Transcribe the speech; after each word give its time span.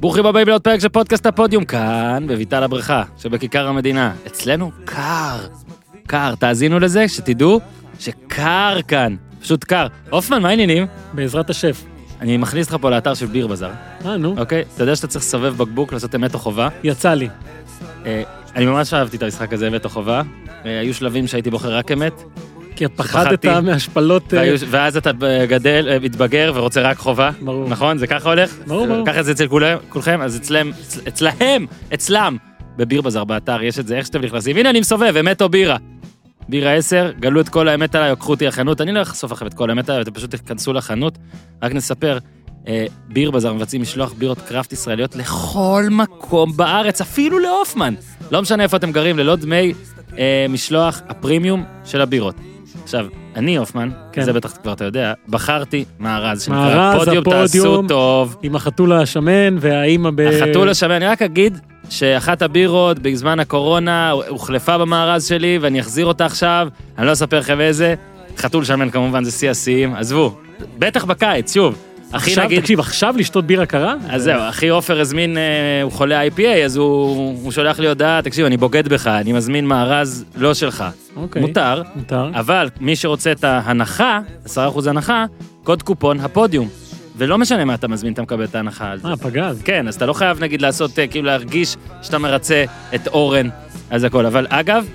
ברוכים 0.00 0.26
הבאים 0.26 0.48
לעוד 0.48 0.62
פרק 0.62 0.80
של 0.80 0.88
פודקאסט 0.88 1.26
הפודיום 1.26 1.64
כאן 1.64 2.24
בביתר 2.28 2.64
הבריכה 2.64 3.02
שבכיכר 3.18 3.66
המדינה. 3.66 4.12
אצלנו 4.26 4.70
קר, 4.84 5.46
קר, 6.06 6.34
תאזינו 6.34 6.78
לזה 6.78 7.08
שתדעו 7.08 7.60
שקר 7.98 8.78
כאן, 8.88 9.16
פשוט 9.40 9.64
קר. 9.64 9.86
הופמן, 10.10 10.42
מה 10.42 10.48
העניינים? 10.48 10.86
בעזרת 11.12 11.50
השף. 11.50 11.84
אני 12.20 12.36
מכניס 12.36 12.66
אותך 12.66 12.82
פה 12.82 12.90
לאתר 12.90 13.14
של 13.14 13.26
ביר 13.26 13.46
בזאר, 13.46 13.70
אה, 14.06 14.16
נו, 14.16 14.34
אוקיי? 14.38 14.64
אתה 14.74 14.82
יודע 14.82 14.96
שאתה 14.96 15.06
צריך 15.06 15.24
לסובב 15.24 15.56
בקבוק 15.56 15.92
לעשות 15.92 16.14
אמת 16.14 16.34
או 16.34 16.38
חובה? 16.38 16.68
יצא 16.84 17.14
לי. 17.14 17.28
אה, 18.06 18.22
אני 18.56 18.66
ממש 18.66 18.94
אהבתי 18.94 19.16
את 19.16 19.22
המשחק 19.22 19.52
הזה, 19.52 19.68
אמת 19.68 19.84
או 19.84 19.90
חובה. 19.90 20.22
אה, 20.64 20.80
היו 20.80 20.94
שלבים 20.94 21.26
שהייתי 21.26 21.50
בוחר 21.50 21.76
רק 21.76 21.92
אמת, 21.92 22.22
כי 22.76 22.88
פחדת. 22.88 23.44
מהשפלות... 23.46 24.34
אה, 24.34 24.54
ואז 24.70 24.96
אתה 24.96 25.10
גדל, 25.48 25.88
אה, 25.90 25.98
מתבגר 25.98 26.52
ורוצה 26.54 26.80
רק 26.82 26.98
חובה. 26.98 27.30
ברור. 27.40 27.68
נכון? 27.68 27.98
זה 27.98 28.06
ככה 28.06 28.28
הולך? 28.28 28.54
ברור, 28.66 28.86
ברור. 28.86 29.06
ככה 29.06 29.22
זה 29.22 29.32
אצל 29.32 29.46
כולכם? 29.88 30.20
אז 30.22 30.36
אצלם, 30.36 30.70
אצל- 30.82 31.00
אצלהם, 31.08 31.66
אצלם, 31.94 32.36
בביר 32.76 33.00
בזאר 33.02 33.24
באתר, 33.24 33.62
יש 33.62 33.78
את 33.78 33.86
זה, 33.86 33.96
איך 33.96 34.06
שאתם 34.06 34.20
נכנסים. 34.20 34.56
הנה 34.56 34.70
אני 34.70 34.80
מסובב, 34.80 35.14
אמת 35.20 35.42
או 35.42 35.48
בירה. 35.48 35.76
בירה 36.48 36.72
10, 36.74 37.10
גלו 37.20 37.40
את 37.40 37.48
כל 37.48 37.68
האמת 37.68 37.94
עליי, 37.94 38.10
או 38.10 38.16
קחו 38.16 38.30
אותי 38.32 38.46
לחנות. 38.46 38.80
אני 38.80 38.92
לא 38.92 39.02
אחשוף 39.02 39.32
לכם 39.32 39.46
את 39.46 39.54
כל 39.54 39.70
האמת 39.70 39.88
עליי, 39.88 40.02
אתם 40.02 40.10
פשוט 40.12 40.30
תיכנסו 40.30 40.72
לחנות. 40.72 41.18
רק 41.62 41.72
נספר, 41.72 42.18
אה, 42.68 42.86
ביר 43.08 43.30
בזאר 43.30 43.52
מבצעים 43.52 43.82
משלוח 43.82 44.12
בירות 44.12 44.38
קראפט 44.48 44.72
ישראליות 44.72 45.16
לכל 45.16 45.84
מקום 45.90 46.56
בארץ, 46.56 47.00
אפילו 47.00 47.38
להופמן. 47.38 47.94
לא 48.30 48.42
משנה 48.42 48.62
איפה 48.62 48.76
אתם 48.76 48.92
גרים, 48.92 49.18
ללא 49.18 49.36
דמי 49.36 49.72
אה, 50.18 50.46
משלוח 50.48 51.00
הפרימיום 51.08 51.64
של 51.84 52.00
הבירות. 52.00 52.34
עכשיו, 52.84 53.06
אני 53.36 53.56
הופמן, 53.56 53.88
כן. 54.12 54.22
זה 54.22 54.32
בטח 54.32 54.56
כבר 54.62 54.72
אתה 54.72 54.84
יודע, 54.84 55.12
בחרתי 55.28 55.84
מארז 55.98 56.42
שנקרא 56.42 56.98
פודיום 56.98 57.24
תעשו. 57.24 57.82
טוב. 57.88 58.36
עם 58.42 58.56
החתול 58.56 58.92
השמן 58.92 59.56
והאימא 59.60 60.10
ב... 60.14 60.20
החתול 60.20 60.68
השמן, 60.68 60.90
אני 60.90 61.06
רק 61.06 61.22
אגיד 61.22 61.58
שאחת 61.90 62.42
הבירות 62.42 62.98
בזמן 62.98 63.40
הקורונה 63.40 64.10
הוחלפה 64.10 64.78
במארז 64.78 65.26
שלי 65.26 65.58
ואני 65.60 65.80
אחזיר 65.80 66.06
אותה 66.06 66.26
עכשיו, 66.26 66.68
אני 66.98 67.06
לא 67.06 67.12
אספר 67.12 67.38
לכם 67.38 67.60
איזה. 67.60 67.94
חתול 68.36 68.64
שמן 68.64 68.90
כמובן 68.90 69.24
זה 69.24 69.30
שיא 69.30 69.50
השיאים, 69.50 69.94
עזבו, 69.94 70.36
בטח 70.78 71.04
בקיץ, 71.04 71.54
שוב. 71.54 71.85
אחי 72.12 72.30
עכשיו, 72.30 72.44
נגיד, 72.44 72.60
תקשיב, 72.60 72.80
עכשיו 72.80 73.14
לשתות 73.18 73.44
בירה 73.44 73.66
קרה? 73.66 73.94
אז 74.08 74.22
זהו, 74.22 74.40
אחי 74.48 74.68
עופר 74.68 75.00
הזמין, 75.00 75.36
אה, 75.36 75.42
הוא 75.82 75.92
חולה 75.92 76.26
IPA, 76.26 76.64
אז 76.64 76.76
הוא, 76.76 77.38
הוא 77.42 77.52
שולח 77.52 77.78
לי 77.78 77.88
הודעה, 77.88 78.22
תקשיב, 78.22 78.46
אני 78.46 78.56
בוגד 78.56 78.88
בך, 78.88 79.06
אני 79.06 79.32
מזמין 79.32 79.66
מארז 79.66 80.24
לא 80.36 80.54
שלך. 80.54 80.84
אוקיי. 81.16 81.42
מותר, 81.42 81.82
מותר. 81.96 82.30
אבל 82.34 82.68
מי 82.80 82.96
שרוצה 82.96 83.32
את 83.32 83.44
ההנחה, 83.44 84.20
10% 84.46 84.48
הנחה, 84.86 85.24
קוד 85.64 85.82
קופון 85.82 86.20
הפודיום. 86.20 86.68
ולא 87.16 87.38
משנה 87.38 87.64
מה 87.64 87.74
אתה 87.74 87.88
מזמין, 87.88 88.12
אתה 88.12 88.22
מקבל 88.22 88.44
את 88.44 88.54
ההנחה 88.54 88.90
על 88.90 88.98
זה. 88.98 89.08
אה, 89.08 89.16
פגז. 89.16 89.62
כן, 89.62 89.88
אז 89.88 89.94
אתה 89.94 90.06
לא 90.06 90.12
חייב 90.12 90.40
נגיד 90.40 90.62
לעשות, 90.62 90.98
אה, 90.98 91.06
כאילו 91.06 91.26
להרגיש 91.26 91.76
שאתה 92.02 92.18
מרצה 92.18 92.64
את 92.94 93.06
אורן, 93.08 93.48
אז 93.90 94.04
הכל. 94.04 94.26
אבל 94.26 94.46
אגב, 94.48 94.86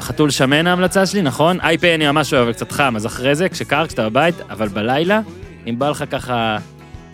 חתול 0.00 0.30
שמן 0.30 0.66
ההמלצה 0.66 1.06
שלי, 1.06 1.22
נכון? 1.22 1.60
IPA 1.60 1.86
אני 1.94 2.06
ממש 2.06 2.34
אוהב, 2.34 2.42
אבל 2.42 2.52
קצת 2.52 2.72
חם, 2.72 2.96
אז 2.96 3.06
אחרי 3.06 3.34
זה, 3.34 3.48
כשקר, 3.48 3.86
כשאתה 3.86 4.08
בבית, 4.08 4.34
אבל 4.50 4.68
בלילה, 4.68 5.20
אם 5.66 5.78
בא 5.78 5.90
לך 5.90 6.04
ככה 6.10 6.56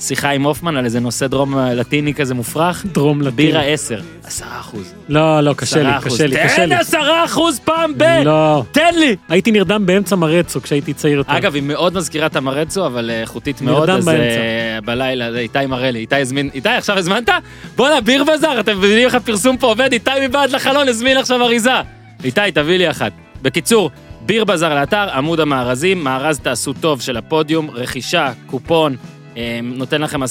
שיחה 0.01 0.31
עם 0.31 0.43
הופמן 0.43 0.77
על 0.77 0.85
איזה 0.85 1.01
נושא 1.01 1.27
דרום 1.27 1.59
לטיני 1.59 2.15
כזה 2.15 2.35
מופרך, 2.35 2.87
דרום 2.93 3.23
לטין. 3.23 3.37
בירה 3.37 3.63
10, 3.63 4.01
10 4.25 4.45
אחוז. 4.61 4.95
לא, 5.09 5.41
לא, 5.41 5.55
קשה 5.55 5.83
לי, 5.83 5.89
קשה 6.03 6.27
לי, 6.27 6.37
קשה 6.45 6.67
לי. 6.67 6.75
תן 6.75 6.81
10 6.81 6.99
אחוז 7.25 7.61
פעם 7.65 7.93
ב... 7.97 8.03
לא. 8.25 8.65
תן 8.73 8.95
לי! 8.95 9.17
הייתי 9.29 9.51
נרדם 9.51 9.87
באמצע 9.87 10.17
מרצו 10.17 10.63
כשהייתי 10.63 10.95
צעיר 10.95 11.19
יותר. 11.19 11.37
אגב, 11.37 11.55
היא 11.55 11.63
מאוד 11.63 11.95
מזכירה 11.97 12.27
את 12.27 12.37
המרצו, 12.37 12.87
אבל 12.87 13.11
אה, 13.11 13.21
איכותית 13.21 13.61
מאוד, 13.61 13.91
נרדם 13.91 13.99
אז. 13.99 14.09
אה, 14.09 14.79
בלילה, 14.85 15.39
איתי 15.39 15.67
מראה 15.67 15.91
לי, 15.91 15.99
איתי 15.99 16.17
הזמין, 16.17 16.51
איתי 16.55 16.69
עכשיו 16.69 16.99
הזמנת? 16.99 17.29
בואנה, 17.77 18.01
ביר 18.01 18.25
בזאר, 18.25 18.61
אתם 18.61 18.79
מבינים 18.79 19.05
איך 19.07 19.15
הפרסום 19.15 19.57
פה 19.57 19.67
עובד? 19.67 19.93
איתי 19.93 20.11
מבעד 20.29 20.51
לחלון 20.51 20.89
הזמין 20.89 21.17
עכשיו 21.17 21.43
אריזה. 21.43 21.81
איתי, 22.25 22.41
תביא 22.55 22.79
לי 22.79 22.91
אחת. 22.91 23.13
בקיצור, 23.43 23.91
ביר 24.27 24.45
בזאר 24.45 24.75
לאתר, 24.75 25.09
עמוד 25.11 25.41
המארזים, 25.41 26.05
מארז 26.05 26.39
תעשו 26.39 26.73
טוב 26.73 27.01
של 27.01 27.17
הפודיום, 27.17 27.71
רכישה, 27.71 28.33
קופון, 28.47 28.97
אה, 29.37 29.61
נותן 29.63 30.03
לכם 30.03 30.23
10% 30.23 30.27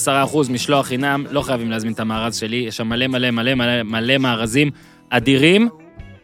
משלוח 0.50 0.88
חינם, 0.88 1.26
לא 1.32 1.42
חייבים 1.42 1.72
להזמין 1.72 1.94
את 1.94 2.00
המארז 2.00 2.36
שלי, 2.36 2.56
יש 2.56 2.78
שם 2.78 2.88
מלא 2.88 3.08
מלא 3.08 3.32
מלא 3.32 3.54
מלא 3.54 3.84
מלא 3.84 4.18
מארזים 4.18 4.72
אדירים. 5.10 5.70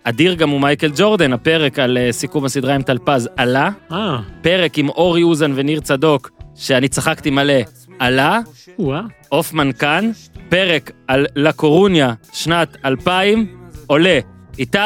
אדיר 0.03 0.33
גם 0.33 0.49
הוא 0.49 0.61
מייקל 0.61 0.91
ג'ורדן, 0.95 1.33
הפרק 1.33 1.79
על 1.79 1.97
אה, 1.97 2.11
סיכום 2.11 2.45
הסדרה 2.45 2.75
עם 2.75 2.81
טלפז 2.81 3.29
עלה. 3.37 3.69
אה, 3.91 4.17
פרק 4.41 4.77
עם 4.77 4.89
אורי 4.89 5.23
אוזן 5.23 5.51
וניר 5.55 5.79
צדוק, 5.79 6.31
שאני 6.55 6.87
צחקתי 6.87 7.29
מלא, 7.29 7.53
עלה, 7.99 8.39
וואה. 8.79 9.01
הופמן 9.29 9.71
כאן, 9.71 10.11
פרק 10.49 10.91
על 11.07 11.25
לה 11.35 11.51
קורוניה, 11.51 12.13
שנת 12.33 12.77
2000, 12.85 13.57
עולה. 13.87 14.19
איתי, 14.59 14.77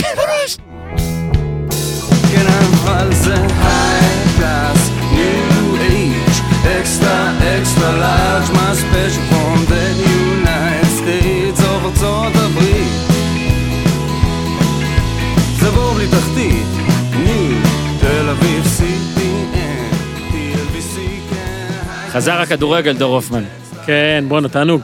כן 2.32 2.46
אבל 2.46 3.14
זה 3.14 3.50
ארצות 12.00 12.32
הברית. 12.34 12.92
זה 15.60 15.70
בור 15.70 15.94
בלי 15.94 16.06
תחתית, 16.06 16.66
תל 18.00 18.28
אביב 18.28 18.64
CPN, 18.78 19.56
כן, 20.32 20.64
חזר 22.10 22.40
הכדורגל, 22.40 22.96
דור 22.96 23.14
הופמן. 23.14 23.44
כן, 23.86 24.24
בואנה, 24.28 24.48
תענוג. 24.48 24.80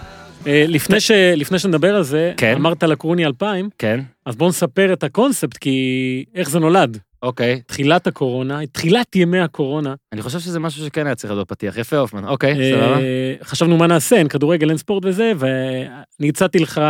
אה, 0.46 0.64
לפני 0.68 1.00
ש- 1.00 1.10
לפני 1.10 1.58
שנדבר 1.58 1.94
על 1.96 2.02
זה, 2.02 2.32
כן. 2.36 2.54
אמרת 2.54 2.82
לקרוני 2.82 3.26
2000, 3.26 3.68
כן, 3.78 4.00
אז 4.26 4.36
בואו 4.36 4.48
נספר 4.50 4.92
את 4.92 5.04
הקונספט, 5.04 5.56
כי 5.56 6.24
איך 6.34 6.50
זה 6.50 6.58
נולד. 6.58 6.98
אוקיי. 7.22 7.60
תחילת 7.66 8.06
הקורונה, 8.06 8.66
תחילת 8.66 9.16
ימי 9.16 9.40
הקורונה, 9.40 9.94
אני 10.12 10.22
חושב 10.22 10.38
שזה 10.38 10.60
משהו 10.60 10.84
שכן 10.84 11.06
היה 11.06 11.14
צריך 11.14 11.32
להיות 11.32 11.46
בפתיח. 11.46 11.76
יפה, 11.76 11.96
הופמן. 11.96 12.24
אוקיי, 12.28 12.52
אה, 12.60 12.70
סבבה. 12.72 12.98
חשבנו 13.42 13.76
מה 13.76 13.86
נעשה, 13.86 14.16
אין 14.16 14.28
כדורגל, 14.28 14.68
אין 14.68 14.78
ספורט 14.78 15.04
וזה, 15.06 15.32
ואני 15.38 16.28
הצעתי 16.28 16.58
לך 16.58 16.80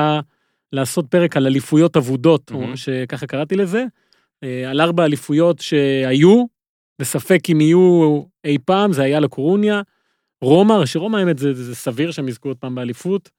לעשות 0.73 1.07
פרק 1.11 1.37
על 1.37 1.47
אליפויות 1.47 1.97
אבודות, 1.97 2.51
מהמם. 2.51 2.77
שככה 2.77 3.27
קראתי 3.27 3.57
לזה, 3.57 3.85
אה, 4.45 4.71
על 4.71 4.81
ארבע 4.81 5.05
אליפויות 5.05 5.59
שהיו, 5.59 6.45
וספק 7.01 7.41
אם 7.53 7.61
יהיו 7.61 8.23
אי 8.45 8.59
פעם, 8.65 8.93
זה 8.93 9.03
היה 9.03 9.21
לקורוניה. 9.21 9.81
רומא, 10.43 10.87
שרומא 10.87 11.17
האמת 11.17 11.39
זה, 11.39 11.55
זה 11.55 11.75
סביר 11.75 12.11
שהם 12.11 12.29
יזכו 12.29 12.49
עוד 12.49 12.57
פעם 12.57 12.75
באליפות. 12.75 13.31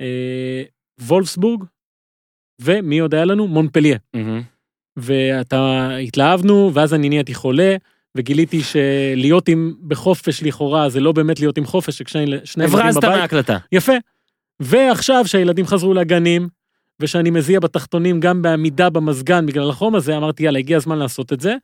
אה, 0.00 0.62
וולפסבורג, 1.00 1.64
ומי 2.60 2.98
עוד 2.98 3.14
היה 3.14 3.24
לנו? 3.24 3.48
מונפליה. 3.48 3.98
ואתה 4.96 5.90
התלהבנו, 5.96 6.70
ואז 6.74 6.94
אני 6.94 7.08
נהייתי 7.08 7.34
חולה, 7.34 7.76
וגיליתי 8.14 8.60
שלהיות 8.62 9.48
עם 9.48 9.74
בחופש 9.88 10.42
לכאורה 10.42 10.88
זה 10.88 11.00
לא 11.00 11.12
באמת 11.12 11.40
להיות 11.40 11.58
עם 11.58 11.66
חופש, 11.66 11.98
ששני 11.98 12.26
שני 12.44 12.64
ילדים 12.64 12.78
הברזת 12.80 12.96
בבית. 13.04 13.18
מההקלטה. 13.18 13.58
יפה. 13.72 13.92
ועכשיו 14.60 15.26
שהילדים 15.26 15.66
חזרו 15.66 15.94
לגנים, 15.94 16.48
ושאני 17.00 17.30
מזיע 17.30 17.60
בתחתונים 17.60 18.20
גם 18.20 18.42
בעמידה 18.42 18.90
במזגן 18.90 19.46
בגלל 19.46 19.70
החום 19.70 19.94
הזה, 19.94 20.16
אמרתי 20.16 20.42
יאללה 20.42 20.58
הגיע 20.58 20.76
הזמן 20.76 20.98
לעשות 20.98 21.32
את 21.32 21.40
זה. 21.40 21.54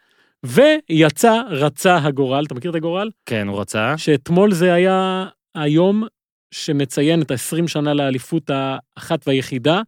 ויצא 0.44 1.42
רצה 1.50 1.96
הגורל, 1.96 2.44
אתה 2.46 2.54
מכיר 2.54 2.70
את 2.70 2.76
הגורל? 2.76 3.10
כן, 3.26 3.48
הוא 3.48 3.60
רצה. 3.60 3.98
שאתמול 3.98 4.52
זה 4.52 4.72
היה 4.72 5.26
היום 5.54 6.06
שמציין 6.52 7.22
את 7.22 7.30
ה-20 7.30 7.68
שנה 7.68 7.94
לאליפות 7.94 8.50
האחת 8.54 9.28
והיחידה, 9.28 9.82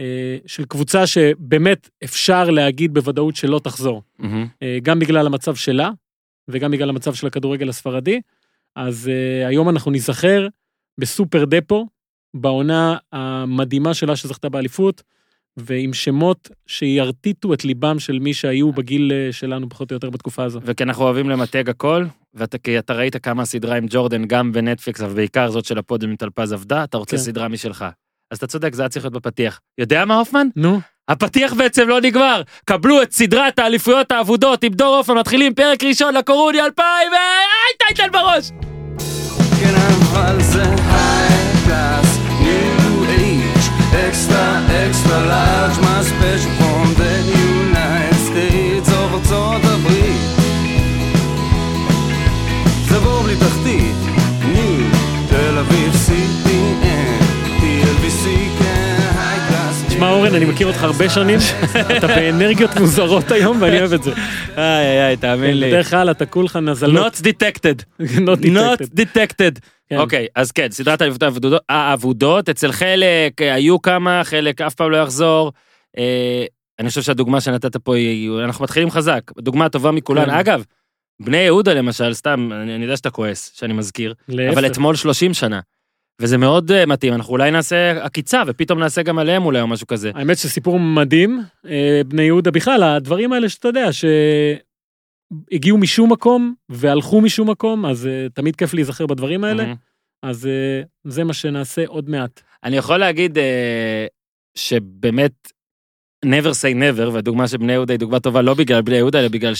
אה, 0.00 0.36
של 0.46 0.64
קבוצה 0.64 1.06
שבאמת 1.06 1.90
אפשר 2.04 2.50
להגיד 2.50 2.94
בוודאות 2.94 3.36
שלא 3.36 3.60
תחזור. 3.64 4.02
אה, 4.62 4.78
גם 4.82 4.98
בגלל 4.98 5.26
המצב 5.26 5.54
שלה, 5.54 5.90
וגם 6.48 6.70
בגלל 6.70 6.88
המצב 6.88 7.14
של 7.14 7.26
הכדורגל 7.26 7.68
הספרדי. 7.68 8.20
אז 8.76 9.06
uh, 9.06 9.48
היום 9.48 9.68
אנחנו 9.68 9.90
ניזכר 9.90 10.48
בסופר 10.98 11.44
דפו, 11.44 11.86
בעונה 12.34 12.96
המדהימה 13.12 13.94
שלה 13.94 14.16
שזכתה 14.16 14.48
באליפות, 14.48 15.02
ועם 15.56 15.92
שמות 15.92 16.50
שירטיטו 16.66 17.54
את 17.54 17.64
ליבם 17.64 17.98
של 17.98 18.18
מי 18.18 18.34
שהיו 18.34 18.72
בגיל 18.72 19.12
אה, 19.12 19.32
שלנו 19.32 19.68
פחות 19.68 19.90
או 19.90 19.94
יותר 19.96 20.10
בתקופה 20.10 20.44
הזו. 20.44 20.60
וכי 20.62 20.84
אנחנו 20.84 21.04
אוהבים 21.04 21.30
למתג 21.30 21.70
הכל, 21.70 22.04
ואתה 22.34 22.58
כי 22.58 22.78
אתה 22.78 22.92
ראית 22.92 23.16
כמה 23.16 23.42
הסדרה 23.42 23.76
עם 23.76 23.86
ג'ורדן 23.90 24.24
גם 24.24 24.52
בנטפליקס, 24.52 25.00
אבל 25.00 25.14
בעיקר 25.14 25.50
זאת 25.50 25.64
של 25.64 25.78
הפודיום 25.78 26.10
עם 26.10 26.16
טלפז 26.16 26.52
עבדה, 26.52 26.84
אתה 26.84 26.98
רוצה 26.98 27.16
כן. 27.16 27.22
סדרה 27.22 27.48
משלך. 27.48 27.84
אז 28.30 28.38
אתה 28.38 28.46
צודק, 28.46 28.74
זה 28.74 28.82
היה 28.82 28.88
צריך 28.88 29.04
להיות 29.04 29.14
בפתיח. 29.14 29.60
יודע 29.78 30.04
מה, 30.04 30.18
הופמן? 30.18 30.48
נו, 30.56 30.80
הפתיח 31.08 31.54
בעצם 31.54 31.88
לא 31.88 32.00
נגמר. 32.00 32.42
קבלו 32.64 33.02
את 33.02 33.12
סדרת 33.12 33.58
האליפויות 33.58 34.12
האבודות 34.12 34.64
עם 34.64 34.72
דור 34.72 34.96
הופמן, 34.96 35.18
מתחילים 35.18 35.54
פרק 35.54 35.84
ראשון 35.84 36.14
לקורוני 36.14 36.60
2000, 36.60 36.86
והי 37.12 37.94
טייטל 37.94 38.10
בראש! 38.10 38.50
כן 39.60 39.74
אבל 39.74 40.42
זה 40.42 40.75
clouds 45.36 45.85
אני 60.36 60.44
מכיר 60.44 60.66
אותך 60.66 60.82
הרבה 60.82 61.10
שנים, 61.10 61.38
אתה 61.98 62.06
באנרגיות 62.06 62.70
מוזרות 62.76 63.30
היום 63.30 63.62
ואני 63.62 63.78
אוהב 63.80 63.92
את 63.92 64.02
זה. 64.02 64.12
איי 64.56 65.06
איי 65.06 65.16
תאמין 65.16 65.60
לי. 65.60 65.66
בדרך 65.68 65.90
כלל 65.90 66.10
אתה 66.10 66.26
כולך 66.26 66.56
נזלות. 66.56 67.12
Not 67.14 67.16
detected. 67.18 68.02
Not 68.02 68.82
detected. 69.00 69.60
כן. 69.88 69.96
אוקיי, 69.98 70.26
אז 70.34 70.52
כן, 70.52 70.66
סדרת 70.70 71.02
האבודות- 71.68 72.48
אצל 72.48 72.72
חלק 72.72 73.42
אה, 73.42 73.54
היו 73.54 73.82
כמה, 73.82 74.20
חלק 74.24 74.60
אף 74.60 74.74
פעם 74.74 74.90
לא 74.90 74.96
יחזור. 74.96 75.52
אה, 75.98 76.44
אני 76.78 76.88
חושב 76.88 77.02
שהדוגמה 77.02 77.40
שנתת 77.40 77.76
פה 77.76 77.96
היא, 77.96 78.30
אנחנו 78.44 78.64
מתחילים 78.64 78.90
חזק, 78.90 79.20
דוגמה 79.40 79.64
הטובה 79.64 79.90
מכולן. 79.90 80.24
כן. 80.24 80.30
אגב, 80.30 80.64
בני 81.22 81.36
יהודה 81.36 81.74
למשל, 81.74 82.14
סתם, 82.14 82.50
אני 82.52 82.82
יודע 82.84 82.96
שאתה 82.96 83.10
כועס, 83.10 83.52
שאני 83.54 83.72
מזכיר. 83.72 84.14
אבל 84.52 84.66
אתמול 84.66 84.96
30 84.96 85.34
שנה. 85.34 85.60
וזה 86.20 86.38
מאוד 86.38 86.72
אה, 86.72 86.86
מתאים, 86.86 87.12
אנחנו 87.12 87.32
אולי 87.32 87.50
נעשה 87.50 88.04
עקיצה, 88.04 88.42
ופתאום 88.46 88.78
נעשה 88.78 89.02
גם 89.02 89.18
עליהם 89.18 89.44
אולי 89.44 89.60
או 89.60 89.66
משהו 89.66 89.86
כזה. 89.86 90.10
האמת 90.14 90.36
שסיפור 90.36 90.80
מדהים, 90.80 91.40
אה, 91.68 92.00
בני 92.06 92.22
יהודה 92.22 92.50
בכלל, 92.50 92.82
הדברים 92.82 93.32
האלה 93.32 93.48
שאתה 93.48 93.68
יודע, 93.68 93.88
שהגיעו 95.52 95.78
משום 95.78 96.12
מקום 96.12 96.54
והלכו 96.68 97.20
משום 97.20 97.50
מקום, 97.50 97.86
אז 97.86 98.06
אה, 98.06 98.26
תמיד 98.34 98.56
כיף 98.56 98.74
להיזכר 98.74 99.06
בדברים 99.06 99.44
האלה, 99.44 99.62
מהמם. 99.64 99.76
אז 100.22 100.46
אה, 100.46 100.82
זה 101.04 101.24
מה 101.24 101.32
שנעשה 101.32 101.86
עוד 101.86 102.10
מעט. 102.10 102.40
אני 102.64 102.76
יכול 102.76 102.96
להגיד 102.96 103.38
אה, 103.38 104.06
שבאמת, 104.54 105.52
never 106.26 106.50
say 106.50 106.74
never, 106.74 107.08
והדוגמה 107.12 107.48
של 107.48 107.56
בני 107.56 107.72
יהודה 107.72 107.92
היא 107.92 107.98
דוגמה 107.98 108.20
טובה 108.20 108.42
לא 108.42 108.54
בגלל 108.54 108.82
בני 108.82 108.96
יהודה, 108.96 109.20
אלא 109.20 109.28
בגלל 109.28 109.54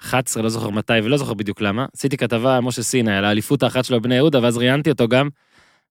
שב-2011, 0.00 0.42
לא 0.42 0.48
זוכר 0.48 0.70
מתי 0.70 0.92
ולא 1.04 1.16
זוכר 1.16 1.34
בדיוק 1.34 1.60
למה, 1.60 1.86
עשיתי 1.96 2.16
כתבה 2.16 2.56
על 2.56 2.60
משה 2.60 2.82
סיני, 2.82 3.16
על 3.16 3.24
האליפות 3.24 3.62
האחת 3.62 3.84
שלו 3.84 4.00
בבני 4.00 4.14
יהודה, 4.14 4.42
ואז 4.42 4.56
ראיינתי 4.56 4.90
אותו 4.90 5.08
גם, 5.08 5.28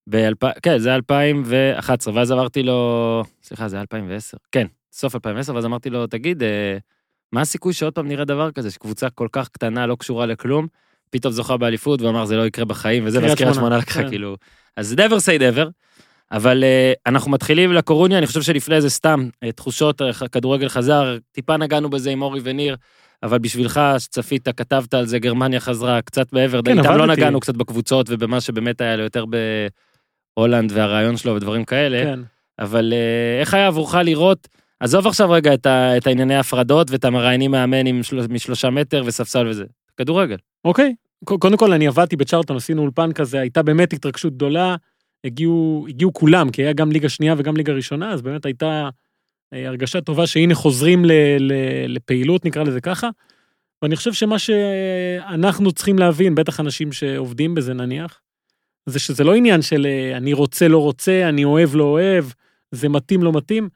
ב-2000, 0.09 0.59
כן, 0.61 0.77
זה 0.77 0.95
2011, 0.95 2.13
ואז 2.13 2.31
אמרתי 2.31 2.63
לו, 2.63 3.23
סליחה, 3.43 3.67
זה 3.67 3.79
2010, 3.81 4.37
כן, 4.51 4.67
סוף 4.91 5.15
2010, 5.15 5.55
ואז 5.55 5.65
אמרתי 5.65 5.89
לו, 5.89 6.07
תגיד, 6.07 6.43
אה, 6.43 6.77
מה 7.31 7.41
הסיכוי 7.41 7.73
שעוד 7.73 7.93
פעם 7.93 8.07
נראה 8.07 8.25
דבר 8.25 8.51
כזה, 8.51 8.71
שקבוצה 8.71 9.09
כל 9.09 9.27
כך 9.31 9.49
קטנה, 9.49 9.87
לא 9.87 9.95
קשורה 9.95 10.25
לכלום, 10.25 10.67
פתאום 11.09 11.33
זוכה 11.33 11.57
באליפות, 11.57 12.01
והוא 12.01 12.11
אמר, 12.11 12.25
זה 12.25 12.37
לא 12.37 12.47
יקרה 12.47 12.65
בחיים, 12.65 13.03
וזה, 13.05 13.21
ואז 13.21 13.35
קריית 13.37 13.55
שמונה, 13.55 13.77
לקחה, 13.77 14.01
כן. 14.01 14.09
כאילו, 14.09 14.35
אז 14.77 14.93
never 14.93 15.17
say 15.17 15.39
never, 15.39 15.69
אבל 16.31 16.63
uh, 16.63 16.99
אנחנו 17.05 17.31
מתחילים 17.31 17.73
לקורוניה, 17.73 18.17
אני 18.17 18.27
חושב 18.27 18.41
שלפני 18.41 18.81
זה 18.81 18.89
סתם 18.89 19.29
uh, 19.45 19.51
תחושות, 19.51 20.01
uh, 20.01 20.27
כדורגל 20.31 20.69
חזר, 20.69 21.17
טיפה 21.31 21.57
נגענו 21.57 21.89
בזה 21.89 22.09
עם 22.09 22.21
אורי 22.21 22.39
וניר, 22.43 22.75
אבל 23.23 23.39
בשבילך, 23.39 23.81
שצפית, 23.99 24.49
כתבת 24.49 24.93
על 24.93 25.05
זה, 25.05 25.19
גרמניה 25.19 25.59
חזרה 25.59 26.01
קצת 26.01 26.33
מעבר, 26.33 26.61
כן, 26.61 26.79
איתם 26.79 26.97
לא. 26.97 27.07
נגענו 27.07 27.39
קצת 27.39 27.55
בקבוצות 27.55 28.07
ובמה 28.09 28.41
שבאמת 28.41 28.81
היה 28.81 28.95
לו 28.95 29.03
יותר 29.03 29.25
בהולנד 30.35 30.71
והרעיון 30.71 31.17
שלו 31.17 31.35
ודברים 31.35 31.65
כאלה, 31.65 32.03
כן. 32.03 32.19
אבל 32.59 32.93
uh, 32.93 33.41
איך 33.41 33.53
היה 33.53 33.67
עבורך 33.67 33.95
לראות, 33.95 34.47
עזוב 34.79 35.07
עכשיו 35.07 35.31
רגע 35.31 35.53
את, 35.53 35.65
ה, 35.65 35.97
את 35.97 36.07
הענייני 36.07 36.35
ההפרדות 36.35 36.91
ואת 36.91 37.05
המראיינים 37.05 37.51
מאמן 37.51 37.85
עם 37.85 38.03
של, 38.03 38.27
משלושה 38.29 38.69
מטר 38.69 39.03
וספסל 39.05 39.47
וזה, 39.47 39.65
כדורגל. 39.97 40.37
אוקיי, 40.65 40.93
קודם 41.25 41.57
כל 41.57 41.73
אני 41.73 41.87
עבדתי 41.87 42.15
בצ'רלטון, 42.15 42.57
עשינו 42.57 42.81
אולפן 42.81 43.11
כזה, 43.11 43.39
הייתה 43.39 43.63
באמת 43.63 43.93
התרגשות 43.93 44.33
גדולה, 44.33 44.75
הגיעו, 45.23 45.85
הגיעו 45.89 46.13
כולם, 46.13 46.49
כי 46.49 46.61
היה 46.61 46.73
גם 46.73 46.91
ליגה 46.91 47.09
שנייה 47.09 47.35
וגם 47.37 47.57
ליגה 47.57 47.73
ראשונה, 47.73 48.11
אז 48.11 48.21
באמת 48.21 48.45
הייתה 48.45 48.65
אה, 48.65 48.89
הרגשה 49.53 50.01
טובה 50.01 50.27
שהנה 50.27 50.55
חוזרים 50.55 51.05
ל, 51.05 51.11
ל, 51.39 51.53
לפעילות, 51.87 52.45
נקרא 52.45 52.63
לזה 52.63 52.81
ככה. 52.81 53.09
ואני 53.81 53.95
חושב 53.95 54.13
שמה 54.13 54.39
שאנחנו 54.39 55.71
צריכים 55.71 55.99
להבין, 55.99 56.35
בטח 56.35 56.59
אנשים 56.59 56.91
שעובדים 56.91 57.55
בזה 57.55 57.73
נניח, 57.73 58.19
זה 58.85 58.99
שזה 58.99 59.23
לא 59.23 59.35
עניין 59.35 59.61
של 59.61 59.85
אה, 59.89 60.17
אני 60.17 60.33
רוצה, 60.33 60.67
לא 60.67 60.77
רוצה, 60.77 61.29
אני 61.29 61.43
אוהב, 61.43 61.75
לא 61.75 61.83
אוהב, 61.83 62.25
זה 62.71 62.89
מתאים, 62.89 63.23
לא 63.23 63.31
מתאים. 63.31 63.69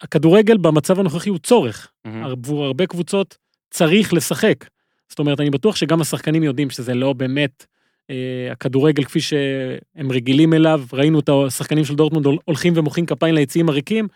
הכדורגל 0.00 0.56
במצב 0.56 1.00
הנוכחי 1.00 1.30
הוא 1.30 1.38
צורך. 1.38 1.90
עבור 2.24 2.64
הרבה 2.64 2.86
קבוצות 2.86 3.36
צריך 3.70 4.14
לשחק. 4.14 4.64
זאת 5.08 5.18
אומרת, 5.18 5.40
אני 5.40 5.50
בטוח 5.50 5.76
שגם 5.76 6.00
השחקנים 6.00 6.42
יודעים 6.42 6.70
שזה 6.70 6.94
לא 6.94 7.12
באמת 7.12 7.66
אה, 8.10 8.48
הכדורגל 8.52 9.04
כפי 9.04 9.20
שהם 9.20 10.12
רגילים 10.12 10.54
אליו. 10.54 10.82
ראינו 10.92 11.20
את 11.20 11.28
השחקנים 11.46 11.84
של 11.84 11.94
דורטמונד 11.94 12.26
הול- 12.26 12.38
הולכים 12.44 12.72
ומוחאים 12.76 13.06
כפיים 13.06 13.34
ליציעים 13.34 13.68
הריקים, 13.68 14.08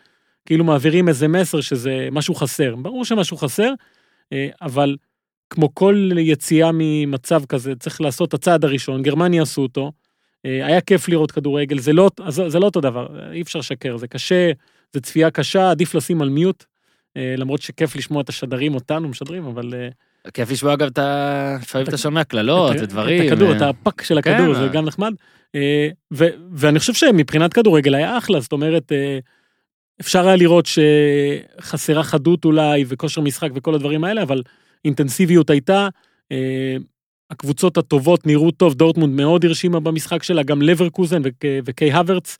כאילו 0.46 0.64
מעבירים 0.64 1.08
איזה 1.08 1.28
מסר 1.28 1.60
שזה 1.60 2.08
משהו 2.12 2.34
חסר. 2.34 2.76
ברור 2.76 3.04
שמשהו 3.04 3.36
חסר, 3.36 3.72
אה, 4.32 4.48
אבל 4.62 4.96
כמו 5.50 5.74
כל 5.74 6.10
יציאה 6.18 6.70
ממצב 6.74 7.44
כזה, 7.44 7.74
צריך 7.74 8.00
לעשות 8.00 8.28
את 8.28 8.34
הצעד 8.34 8.64
הראשון, 8.64 9.02
גרמניה 9.02 9.42
עשו 9.42 9.62
אותו. 9.62 9.92
אה, 10.46 10.66
היה 10.66 10.80
כיף 10.80 11.08
לראות 11.08 11.30
כדורגל, 11.30 11.78
זה 11.78 11.92
לא, 11.92 12.10
זה 12.28 12.58
לא 12.58 12.64
אותו 12.64 12.80
דבר, 12.80 13.32
אי 13.32 13.42
אפשר 13.42 13.58
לשקר, 13.58 13.96
זה 13.96 14.08
קשה, 14.08 14.52
זה 14.92 15.00
צפייה 15.00 15.30
קשה, 15.30 15.70
עדיף 15.70 15.94
לשים 15.94 16.22
על 16.22 16.28
מיוט. 16.28 16.64
אה, 17.16 17.34
למרות 17.38 17.62
שכיף 17.62 17.96
לשמוע 17.96 18.22
את 18.22 18.28
השדרים 18.28 18.74
אותנו 18.74 19.08
משדרים, 19.08 19.46
אבל... 19.46 19.74
כיף 20.34 20.50
לשמוע 20.50 20.76
גם 20.76 20.88
את 20.88 20.98
ה... 20.98 21.56
לפעמים 21.62 21.88
אתה 21.88 21.96
שומע 21.98 22.24
קללות 22.24 22.76
את- 22.76 22.80
ודברים. 22.80 23.22
את 23.22 23.32
הכדור, 23.32 23.56
את 23.56 23.62
הפאק 23.62 24.02
של 24.02 24.22
כן, 24.22 24.34
הכדור, 24.34 24.54
זה 24.54 24.62
אה. 24.62 24.68
גם 24.68 24.84
נחמד. 24.84 25.12
ואני 26.52 26.78
חושב 26.78 26.94
שמבחינת 26.94 27.52
כדורגל 27.52 27.94
היה 27.94 28.18
אחלה, 28.18 28.40
זאת 28.40 28.52
אומרת, 28.52 28.92
אפשר 30.00 30.26
היה 30.26 30.36
לראות 30.36 30.66
שחסרה 30.66 32.02
חדות 32.02 32.44
אולי, 32.44 32.84
וכושר 32.88 33.20
משחק 33.20 33.50
וכל 33.54 33.74
הדברים 33.74 34.04
האלה, 34.04 34.22
אבל 34.22 34.42
אינטנסיביות 34.84 35.50
הייתה. 35.50 35.88
אה, 36.32 36.76
הקבוצות 37.30 37.76
הטובות 37.76 38.26
נראו 38.26 38.50
טוב, 38.50 38.74
דורטמונד 38.74 39.14
מאוד 39.16 39.44
הרשימה 39.44 39.80
במשחק 39.80 40.22
שלה, 40.22 40.42
גם 40.42 40.62
לברקוזן 40.62 41.22
וק- 41.24 41.44
וקיי 41.64 41.92
הוורץ, 41.92 42.38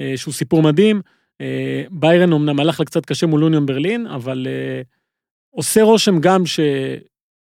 אה, 0.00 0.12
שהוא 0.16 0.34
סיפור 0.34 0.62
מדהים. 0.62 1.00
אה, 1.40 1.84
ביירן 1.90 2.32
אמנם 2.32 2.60
הלך 2.60 2.80
לה 2.80 2.86
קצת 2.86 3.06
קשה 3.06 3.26
מול 3.26 3.44
אוניון 3.44 3.66
ברלין, 3.66 4.06
אבל 4.06 4.46
עושה 5.50 5.82
רושם 5.82 6.20
גם 6.20 6.46
ש... 6.46 6.60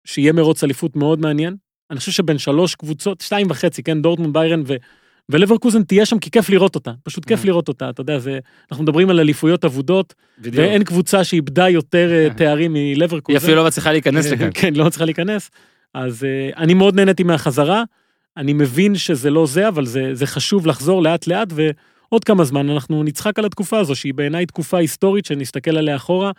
שיהיה 0.05 0.33
מרוץ 0.33 0.65
אליפות 0.65 0.97
מאוד 0.97 1.21
מעניין. 1.21 1.57
אני 1.91 1.99
חושב 1.99 2.13
שבין 2.13 2.39
שלוש 2.39 2.75
קבוצות, 2.75 3.21
שתיים 3.21 3.47
וחצי, 3.51 3.83
כן, 3.83 4.03
דורטמונד, 4.03 4.33
ביירן 4.33 4.63
ו... 4.67 4.77
ולברקוזן 5.31 5.83
תהיה 5.83 6.07
שם 6.07 6.19
כי 6.19 6.31
כיף 6.31 6.51
לראות 6.51 6.75
אותה, 6.75 6.93
פשוט 7.03 7.25
כיף 7.25 7.43
Mhm. 7.43 7.47
לראות 7.47 7.69
אותה, 7.69 7.91
אתה 7.91 8.01
יודע, 8.01 8.19
זה, 8.19 8.39
אנחנו 8.71 8.85
מדברים 8.85 9.11
על 9.11 9.21
אליפויות 9.21 9.65
אבודות, 9.65 10.15
בדיוק. 10.39 10.55
ואין 10.57 10.85
קבוצה 10.85 11.25
שאיבדה 11.25 11.69
יותר 11.69 12.11
אה, 12.13 12.29
תארים 12.39 12.75
היא 12.75 12.97
מלברקוזן. 12.97 13.37
אפילו 13.39 13.55
לא 13.57 13.67
מצליחה 13.67 13.93
להיכנס 13.93 14.27
לכאן. 14.33 14.51
כן, 14.55 14.75
לא 14.75 14.89
צריכה 14.89 15.05
להיכנס. 15.05 15.51
אז 15.95 16.25
אה, 16.25 16.51
אני 16.57 16.75
מאוד 16.75 16.95
נהניתי 16.95 17.23
מהחזרה, 17.23 17.83
אני 18.37 18.53
מבין 18.53 18.95
שזה 18.95 19.31
לא 19.31 19.47
זה, 19.47 19.69
אבל 19.69 19.87
זה, 19.87 20.15
זה 20.15 20.27
חשוב 20.27 20.67
לחזור 20.67 21.03
לאט 21.03 21.27
לאט, 21.27 21.49
ועוד 21.55 22.25
כמה 22.25 22.45
זמן 22.45 22.71
אנחנו 22.71 23.03
נצחק 23.03 23.39
על 23.39 23.45
התקופה 23.45 23.79
הזו, 23.79 23.95
שהיא 23.97 24.15
בעיניי 24.15 24.47
תקופה 24.47 24.79
היסטורית, 24.79 25.25
שנסתכל 25.25 25.77
עליה 25.77 25.97
אחורה, 25.97 26.31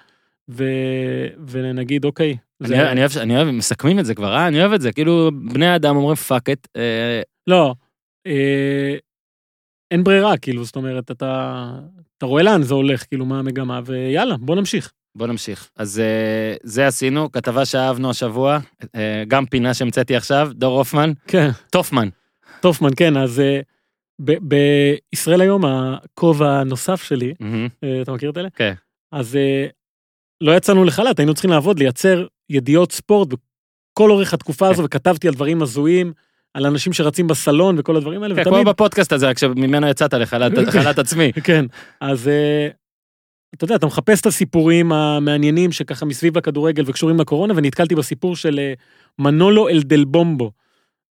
ו... 0.49 0.63
ונגיד, 1.47 2.05
אוקיי, 2.05 2.37
אני 2.63 2.73
אוהב- 2.77 2.87
אני 2.87 2.99
אוהב, 3.01 3.11
אני 3.17 3.35
אוהב, 3.35 3.47
מסכמים 3.47 3.99
את 3.99 4.05
זה 4.05 4.15
כבר, 4.15 4.35
אה? 4.35 4.47
אני 4.47 4.59
אוהב 4.61 4.73
את 4.73 4.81
זה, 4.81 4.91
כאילו 4.91 5.31
בני 5.53 5.75
אדם 5.75 5.95
אומרים 5.95 6.15
fuck 6.15 6.49
את, 6.49 6.67
לא, 7.47 7.73
אה, 8.27 8.95
אין 9.91 10.03
ברירה, 10.03 10.37
כאילו, 10.37 10.63
זאת 10.65 10.75
אומרת, 10.75 11.11
אתה, 11.11 11.63
אתה 12.17 12.25
רואה 12.25 12.43
לאן 12.43 12.61
זה 12.63 12.73
הולך, 12.73 13.03
כאילו, 13.07 13.25
מה 13.25 13.39
המגמה, 13.39 13.81
ויאללה, 13.85 14.37
בוא 14.37 14.55
נמשיך. 14.55 14.91
בוא 15.15 15.27
נמשיך. 15.27 15.69
אז 15.75 15.99
אה, 15.99 16.55
זה 16.63 16.87
עשינו, 16.87 17.31
כתבה 17.31 17.65
שאהבנו 17.65 18.09
השבוע, 18.09 18.59
אה, 18.95 19.23
גם 19.27 19.45
פינה 19.45 19.73
שהמצאתי 19.73 20.15
עכשיו, 20.15 20.49
דור 20.53 20.77
הופמן, 20.77 21.11
כן, 21.27 21.49
טופמן. 21.71 22.09
טופמן, 22.61 22.89
כן, 22.97 23.17
אז 23.17 23.39
אה, 23.39 23.59
ב- 24.21 24.55
בישראל 25.11 25.41
היום, 25.41 25.65
הכובע 25.65 26.59
הנוסף 26.59 27.03
שלי, 27.03 27.33
מהמם. 27.39 27.67
אה, 27.83 28.01
אתה 28.01 28.11
מכיר 28.13 28.29
את 28.29 28.37
אלה? 28.37 28.49
כן. 28.49 28.73
אז 29.11 29.35
אה, 29.35 29.67
לא 30.41 30.51
יצאנו 30.57 30.83
לחל"ת, 30.83 31.19
היינו 31.19 31.33
צריכים 31.33 31.51
לעבוד, 31.51 31.79
לייצר 31.79 32.27
ידיעות 32.49 32.91
ספורט 32.91 33.27
בכל 33.27 34.11
אורך 34.11 34.33
התקופה 34.33 34.69
הזו, 34.69 34.83
וכתבתי 34.83 35.27
על 35.27 35.33
דברים 35.33 35.61
הזויים, 35.61 36.13
על 36.53 36.65
אנשים 36.65 36.93
שרצים 36.93 37.27
בסלון 37.27 37.75
וכל 37.79 37.95
הדברים 37.95 38.23
האלה, 38.23 38.35
כן, 38.35 38.43
כמו 38.43 38.63
בפודקאסט 38.63 39.13
הזה, 39.13 39.29
רק 39.29 39.37
שממנו 39.37 39.87
יצאת 39.87 40.13
לחל"ת 40.13 40.51
לחל"ת 40.67 40.99
עצמי. 40.99 41.31
כן, 41.43 41.65
אז 42.01 42.27
אה, 42.27 42.67
אתה 43.55 43.63
יודע, 43.63 43.75
אתה 43.75 43.85
מחפש 43.85 44.21
את 44.21 44.25
הסיפורים 44.25 44.91
המעניינים 44.91 45.71
שככה 45.71 46.05
מסביב 46.05 46.37
הכדורגל 46.37 46.83
וקשורים 46.85 47.19
לקורונה, 47.19 47.53
ונתקלתי 47.57 47.95
בסיפור 47.95 48.35
של 48.35 48.59
אה, 48.59 48.73
מנולו 49.19 49.69
אלדלבומבו. 49.69 50.51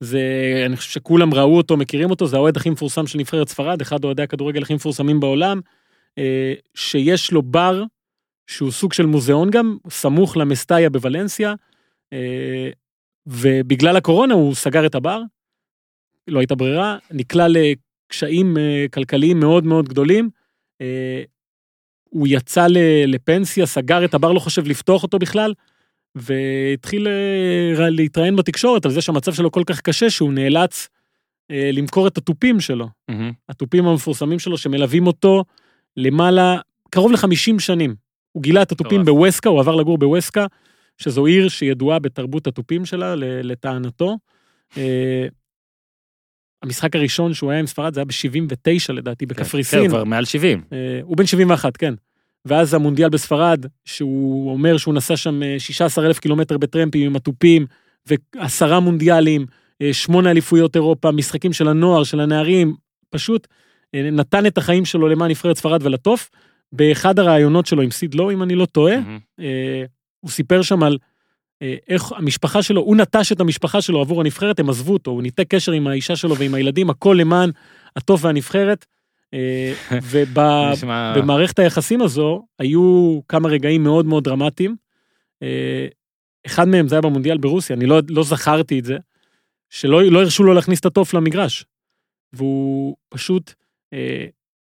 זה, 0.01 0.23
אני 0.67 0.77
חושב 0.77 0.91
שכולם 0.91 1.35
ראו 1.35 1.57
אותו, 1.57 1.77
מכירים 1.77 2.11
אותו, 2.11 2.27
זה 2.27 2.37
האוהד 2.37 2.57
הכי 2.57 2.71
מפורסם 2.71 3.07
של 3.07 3.19
נבחרת 3.19 3.49
ספרד, 3.49 3.81
אחד 3.81 4.05
אוהדי 4.05 4.23
הכדורגל 4.23 4.63
הכי 4.63 4.75
מפורסמים 4.75 5.21
בעולם, 5.21 5.61
אה, 6.19 6.55
שיש 6.75 7.33
לו 7.33 7.43
בר, 7.43 7.83
שהוא 8.47 8.71
סוג 8.71 8.93
של 8.93 9.07
מוזיאון 9.07 9.51
גם, 9.51 9.77
סמוך 9.91 10.37
למסטאיה 10.37 10.91
בוולנסיה, 10.91 11.55
ובגלל 13.29 13.97
הקורונה 13.97 14.35
הוא 14.35 14.55
סגר 14.55 14.87
את 14.87 14.95
הבר, 14.95 15.23
לא 16.29 16.39
הייתה 16.39 16.55
ברירה, 16.55 16.97
נקלע 17.11 17.47
לקשיים 17.49 18.59
אה, 18.59 18.87
כלכליים 18.93 19.41
מאוד 19.41 19.65
מאוד 19.65 19.89
גדולים. 19.89 20.31
אה, 20.81 21.23
הוא 22.11 22.27
יצא 22.31 22.67
לפנסיה, 23.07 23.67
סגר 23.67 24.05
את 24.05 24.15
הבר, 24.15 24.33
לא 24.33 24.41
חושב 24.41 24.67
לפתוח 24.67 25.03
אותו 25.03 25.19
בכלל, 25.19 25.55
והתחיל 26.15 27.09
אה, 27.09 27.91
להתראיין 27.91 28.37
בתקשורת 28.37 28.85
על 28.85 28.91
זה 28.91 29.01
שהמצב 29.01 29.33
שלו 29.33 29.51
כל 29.51 29.63
כך 29.67 29.81
קשה, 29.81 30.11
שהוא 30.11 30.33
נאלץ 30.33 30.89
למכור 31.73 32.07
את 32.07 32.19
התופים 32.19 32.61
שלו. 32.61 32.89
מהמם. 33.09 33.33
התופים 33.49 33.87
המפורסמים 33.87 34.39
שלו 34.39 34.59
שמלווים 34.59 35.07
אותו 35.07 35.45
למעלה, 35.97 36.61
קרוב 36.91 37.13
ל-50 37.13 37.59
שנים. 37.59 37.95
הוא 38.33 38.43
גילה 38.43 38.63
את 38.63 38.73
התופים. 38.73 39.05
בווסקה, 39.05 39.49
הוא 39.49 39.61
עבר 39.61 39.75
לגור 39.75 39.99
בווסקה, 39.99 40.47
שזו 40.99 41.27
עיר 41.27 41.49
שידועה 41.49 41.99
בתרבות 41.99 42.47
התופים 42.47 42.85
שלה, 42.85 43.15
לטענתו. 43.17 44.17
אה, 44.77 45.27
המשחק 46.63 46.97
הראשון 46.97 47.35
שהוא 47.35 47.51
היה 47.51 47.61
עם 47.61 47.67
ספרד 47.67 47.95
זה 47.95 48.01
היה 48.01 48.05
ב-79 48.05 48.93
לדעתי, 48.93 49.27
כן, 49.27 49.35
בקפריסין. 49.35 49.83
כן, 49.83 49.89
כבר 49.89 50.05
מעל 50.05 50.25
70. 50.25 50.63
אה, 50.73 51.01
הוא 51.03 51.17
בן 51.17 51.27
71, 51.27 51.77
כן. 51.77 51.95
ואז 52.45 52.75
המונדיאל 52.75 53.09
בספרד, 53.09 53.67
שהוא 53.85 54.53
אומר 54.53 54.77
שהוא 54.77 54.95
נסע 54.95 55.17
שם 55.17 55.43
אה, 55.43 55.55
16 55.59 56.07
אלף 56.07 56.19
קילומטר 56.19 56.59
בטרמפים 56.59 57.07
עם 57.07 57.17
התופים, 57.17 57.67
ועשרה 58.07 58.81
מונדיאלים, 58.81 59.47
אה, 59.83 59.93
שמונה 59.93 60.31
אליפויות 60.31 60.77
אירופה, 60.77 61.11
משחקים 61.11 61.53
של 61.53 61.69
הנוער, 61.69 62.05
של 62.05 62.21
הנערים, 62.21 62.75
פשוט 63.11 63.47
אה, 63.95 64.11
נתן 64.11 64.47
את 64.47 64.59
החיים 64.59 64.85
שלו 64.85 65.09
למען 65.09 65.31
נבחרת 65.31 65.57
ספרד 65.57 65.87
ולטוף. 65.87 66.31
באחד 66.73 67.19
הראיונות 67.19 67.67
שלו 67.67 67.83
עם 67.83 67.91
סיד 67.91 68.15
לואו, 68.15 68.31
אם 68.31 68.43
אני 68.43 68.55
לא 68.55 68.67
טועה, 68.67 69.01
מהמם. 69.01 69.19
הוא 70.21 70.31
סיפר 70.31 70.63
שם 70.63 70.83
על 70.83 70.99
אה, 71.63 71.75
איך 71.89 72.13
המשפחה 72.13 72.63
שלו, 72.63 72.81
הוא 72.81 72.97
נטש 72.97 73.33
את 73.33 73.41
המשפחה 73.41 73.81
שלו 73.81 74.01
עבור 74.01 74.21
הנבחרת, 74.21 74.61
הם 74.61 74.71
עזבו 74.71 74.93
אותו, 74.93 75.11
הוא 75.11 75.23
ניתק 75.23 75.47
קשר 75.49 75.73
עם 75.73 75.87
האישה 75.87 76.17
שלו 76.17 76.37
ועם 76.37 76.55
הילדים, 76.55 76.91
הכל 76.91 77.17
למען 77.21 77.51
הטוב 77.97 78.25
והנבחרת. 78.25 78.87
אה, 79.35 79.73
ובמערכת 80.11 81.59
היחסים 81.59 82.03
הזו 82.03 82.47
היו 82.59 83.21
כמה 83.29 83.49
רגעים 83.49 83.83
מאוד 83.83 84.07
מאוד 84.07 84.25
דרמטיים. 84.25 84.77
אה, 85.43 85.87
אחד 86.47 86.69
מהם 86.69 86.89
זה 86.89 86.95
היה 86.95 87.03
במונדיאל 87.03 87.39
ברוסיה, 87.39 87.77
אני 87.77 87.87
לא, 87.87 88.01
לא 88.09 88.23
זכרתי 88.23 88.79
את 88.79 88.85
זה, 88.85 88.97
שלא 89.71 90.03
לא 90.03 90.21
הרשו 90.23 90.43
לו 90.45 90.55
להכניס 90.55 90.81
את 90.81 90.87
התוף 90.87 91.15
למגרש. 91.15 91.65
והוא 92.33 92.97
פשוט 93.09 93.53
אה, 93.93 94.27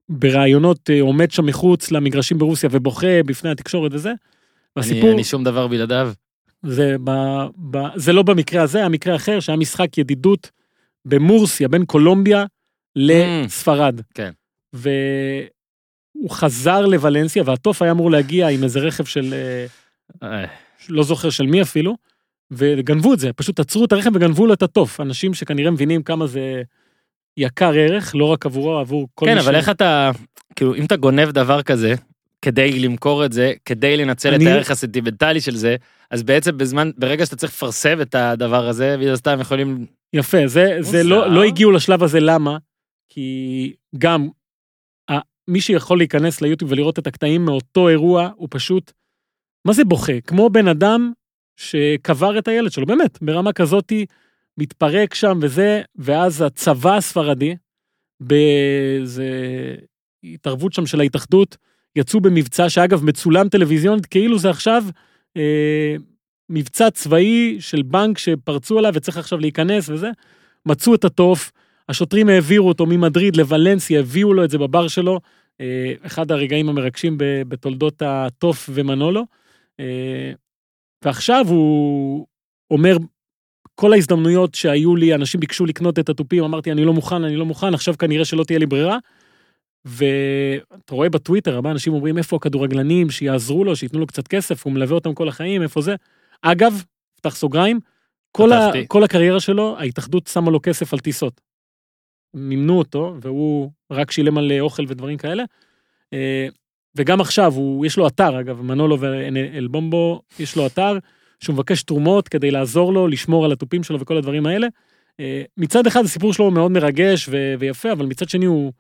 בראיונות 0.09 0.91
אה, 0.91 1.01
עומד 1.01 1.31
שם 1.31 1.47
מחוץ 1.47 1.91
למגרשים 1.91 2.39
ברוסיה 2.39 2.69
ובוכה 2.73 3.23
בפני 3.27 3.51
התקשורת 3.51 3.95
וזה. 3.95 4.13
אני- 4.81 4.89
והסיפור, 4.89 5.13
אני 5.13 5.25
שום 5.25 5.45
דבר 5.45 5.67
בלעדיו. 5.69 6.13
זה, 6.63 6.97
ב, 7.05 7.11
ב, 7.71 7.79
זה 7.97 8.13
לא 8.13 8.23
במקרה 8.23 8.63
הזה, 8.63 8.79
היה 8.79 8.89
מקרה 8.89 9.17
אחר 9.17 9.41
שהיה 9.41 9.57
משחק 9.57 9.99
ידידות 9.99 10.51
במורסיה 11.05 11.69
בין 11.69 11.85
קולומביה 11.85 12.45
לספרד. 12.97 14.01
כן. 14.15 14.31
והוא 14.73 16.31
חזר 16.31 16.87
לוולנסיה 16.87 17.43
והתוף 17.47 17.83
היה 17.83 17.93
אמור 17.93 18.11
להגיע 18.11 18.49
עם 18.49 18.65
איזה 18.65 18.81
רכב 18.81 19.05
של, 19.05 19.35
אה, 19.35 19.67
אה, 20.29 20.47
לא 20.89 21.03
זוכר 21.03 21.31
של 21.31 21.47
מי 21.47 21.63
אפילו, 21.63 21.97
וגנבו 22.51 23.15
את 23.15 23.19
זה, 23.19 23.33
פשוט 23.33 23.61
עצרו 23.61 23.85
את 23.85 23.93
הרכב 23.93 24.11
וגנבו 24.15 24.47
לו 24.47 24.55
את 24.55 24.63
התוף. 24.63 25.01
אנשים 25.01 25.35
שכנראה 25.35 25.71
מבינים 25.71 26.03
כמה 26.03 26.27
זה 26.27 26.63
יקר 27.37 27.73
ערך, 27.75 28.15
לא 28.15 28.25
רק 28.25 28.47
עבורו, 28.47 28.79
עבור 28.79 29.09
כל 29.15 29.27
כן, 29.27 29.35
מי 29.35 29.41
אבל 29.41 29.55
איך 29.57 29.69
אתה, 29.69 30.11
כאילו, 30.57 30.75
אם 30.75 30.85
אתה 30.85 30.97
גונב 30.97 31.31
דבר 31.31 31.63
כזה, 31.63 31.95
כדי 32.43 32.81
למכור 32.81 33.25
את 33.25 33.33
זה, 33.33 33.53
כדי 33.65 33.97
לנצל 33.97 34.29
את 34.29 34.35
אני- 34.35 34.51
הערך 34.51 34.71
הסנטימנטלי 34.71 35.41
של 35.41 35.57
זה, 35.57 35.77
אז 36.11 36.23
בעצם 36.23 36.59
בזמן, 36.59 36.91
ברגע 36.99 37.25
שאתה 37.27 37.37
צריך 37.37 37.53
לפרסם 37.53 38.01
את 38.01 38.15
הדבר 38.15 38.69
הזה, 38.69 38.97
מן 38.97 39.09
הסתם 39.09 39.41
יכולים... 39.41 39.87
יפה, 40.13 40.39
זה, 40.47 40.77
זה 40.81 41.03
לא. 41.03 41.31
לא 41.31 41.45
הגיעו 41.45 41.71
לשלב 41.71 42.03
הזה, 42.03 42.21
למה? 42.21 42.59
כי 43.09 43.73
גם 43.99 44.29
מי 45.49 45.61
שיכול 45.61 45.99
להיכנס 45.99 46.41
ליוטיוב 46.41 46.71
ולראות 46.73 46.99
את 46.99 47.07
הקטעים 47.07 47.45
מאותו 47.45 47.89
אירוע, 47.89 48.31
הוא 48.37 48.49
פשוט, 48.51 48.93
מה 49.65 49.73
זה 49.73 49.85
בוכה? 49.85 50.21
כמו 50.21 50.51
בן 50.51 50.69
אדם 50.69 51.13
שקבר 51.57 52.39
את 52.39 52.49
הילד 52.49 52.73
שלו, 52.73 52.87
באמת, 52.87 53.19
ברמה 53.23 53.53
כזאתי, 53.53 54.07
מתפרק 54.59 55.15
שם 55.15 55.39
וזה, 55.43 55.83
ואז 55.97 56.43
הצבא 56.43 56.97
הספרדי, 56.97 57.57
באיזה 58.21 59.29
התערבות 60.25 60.73
שם 60.73 60.87
של 60.87 61.01
ההתאחדות, 61.01 61.57
יצאו 61.97 62.21
במבצע 62.21 62.69
שאגב 62.69 63.05
מצולם 63.05 63.49
טלוויזיונית, 63.49 64.07
כאילו 64.07 64.39
זה 64.39 64.51
עכשיו 64.51 64.85
אה, 65.37 65.97
מבצע 66.49 66.91
צבאי 66.91 67.57
של 67.61 67.83
בנק 67.83 68.19
שפרצו 68.19 68.79
עליו 68.79 68.93
וצריך 68.95 69.17
עכשיו 69.17 69.39
להיכנס 69.39 69.89
וזה, 69.89 70.11
מצאו 70.67 70.95
את 70.95 71.05
התוף, 71.05 71.53
השוטרים 71.89 72.29
העבירו 72.29 72.69
אותו 72.69 72.87
ממדריד 72.87 73.37
לוולנסיה, 73.37 74.01
הביאו 74.01 74.35
לו 74.35 74.45
את 74.45 74.51
זה 74.51 74.59
בבר 74.59 74.89
שלו, 74.89 75.21
אה, 75.61 75.93
אחד 76.07 76.31
הרגעים 76.31 76.69
המרגשים 76.69 77.19
ב- 77.19 77.43
בתולדות 77.49 78.03
התוף 78.07 78.71
ומנולו, 78.73 79.25
אה, 79.81 80.33
ועכשיו 81.05 81.45
הוא 81.49 82.27
אומר, 82.71 82.97
כל 83.75 83.93
ההזדמנויות 83.93 84.55
שהיו 84.55 84.97
לי, 84.97 85.15
אנשים 85.15 85.41
ביקשו 85.41 85.67
לקנות 85.67 85.99
את 85.99 86.09
התופים, 86.09 86.45
אמרתי, 86.45 86.73
אני 86.73 86.85
לא 86.85 86.93
מוכן, 86.93 87.25
אני 87.25 87.37
לא 87.37 87.47
מוכן, 87.47 87.75
עכשיו 87.75 87.99
כנראה 87.99 88.25
שלא 88.25 88.45
תהיה 88.45 88.59
לי 88.59 88.67
ברירה. 88.67 88.99
ואתה 89.85 90.95
רואה 90.95 91.09
בטוויטר, 91.09 91.55
הרבה 91.55 91.71
אנשים 91.71 91.93
אומרים, 91.93 92.19
איפה 92.19 92.37
הכדורגלנים, 92.37 93.11
שיעזרו 93.11 93.65
לו, 93.65 93.77
שייתנו 93.77 94.01
לו 94.01 94.07
קצת 94.07 94.29
כסף, 94.29 94.65
הוא 94.65 94.73
מלווה 94.73 94.95
אותם 94.95 95.15
כל 95.15 95.29
החיים, 95.29 95.63
איפה 95.63 95.81
זה? 95.81 95.95
אגב, 96.43 96.83
פתח 97.17 97.35
סוגריים, 97.35 97.81
כל, 98.33 98.53
ה. 98.53 98.71
כל 98.89 99.05
הקריירה 99.05 99.41
שלו, 99.41 99.77
ההתאחדות 99.79 100.27
שמה 100.27 100.51
לו 100.51 100.61
כסף 100.63 100.93
על 100.93 100.99
טיסות. 100.99 101.41
מימנו 102.35 102.79
אותו, 102.79 103.17
והוא 103.21 103.71
רק 103.91 104.11
שילם 104.11 104.39
על 104.39 104.53
אה, 104.53 104.61
אוכל 104.61 104.85
ודברים 104.89 105.17
כאלה. 105.19 105.45
אה, 106.13 106.49
וגם 106.97 107.21
עכשיו, 107.21 107.55
הוא, 107.55 107.87
יש 107.87 107.97
לו 107.97 108.07
אתר, 108.07 108.41
אגב, 108.41 108.63
מנולו 108.63 109.01
ואלבומבו, 109.01 110.23
יש 110.39 110.57
לו 110.57 110.67
אתר, 110.67 110.99
שהוא 111.41 111.55
מבקש 111.55 111.83
תרומות 111.83 112.29
כדי 112.29 112.51
לעזור 112.51 112.93
לו, 112.93 113.09
לשמור 113.09 113.45
על 113.45 113.53
התופים 113.53 113.83
שלו 113.83 114.01
וכל 114.01 114.17
הדברים 114.17 114.47
האלה. 114.47 114.67
אה, 115.21 115.43
מצד 115.57 115.87
אחד 115.87 116.05
הסיפור 116.05 116.33
שלו 116.33 116.51
מאוד 116.51 116.71
מרגש 116.71 117.29
ו- 117.29 117.55
ויפה, 117.59 117.93
אבל 117.93 118.07
מצד 118.07 118.29
שני 118.29 118.45
הוא 118.45 118.73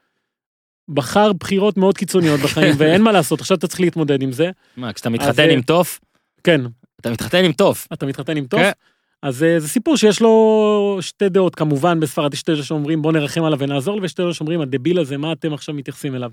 בחר 0.91 1.33
בחירות 1.33 1.77
מאוד 1.77 1.99
קיצוניות 1.99 2.41
בחיים, 2.41 2.75
ואין 2.79 3.03
מה 3.03 3.13
לעשות, 3.13 3.41
עכשיו 3.41 3.57
אתה 3.57 3.67
צריך 3.67 3.81
להתמודד 3.81 4.23
עם 4.23 4.33
זה. 4.33 4.51
מה, 4.77 4.93
כשאתה 4.93 5.11
מתחתן 5.11 5.49
אה, 5.49 5.53
עם 5.53 5.63
תוף, 5.63 6.01
כן, 6.45 6.61
אתה 7.01 7.11
מתחתן 7.11 7.45
עם 7.45 7.53
תוף. 7.53 7.89
אתה 7.93 8.07
מתחתן 8.07 8.37
עם 8.37 8.47
טוב. 8.47 8.61
כן. 8.61 8.71
אז 9.23 9.43
אה, 9.43 9.61
זה 9.61 9.69
סיפור 9.69 9.97
שיש 9.97 10.21
לו 10.21 10.99
שתי 11.01 11.29
דעות, 11.29 11.55
כמובן 11.55 12.01
בספרד 12.01 12.35
יש 12.35 12.41
שתי 12.41 12.63
שאומרים 12.63 13.03
בוא 13.03 13.13
נרחם 13.13 13.45
עליו 13.45 13.59
ונעזור 13.59 13.97
לו, 13.97 14.03
ויש 14.03 14.11
שתי 14.11 14.23
שאומרים 14.33 14.61
הדביל 14.61 14.99
הזה, 14.99 15.17
מה 15.17 15.33
אתם 15.33 15.53
עכשיו 15.53 15.75
מתייחסים 15.75 16.15
אליו. 16.15 16.31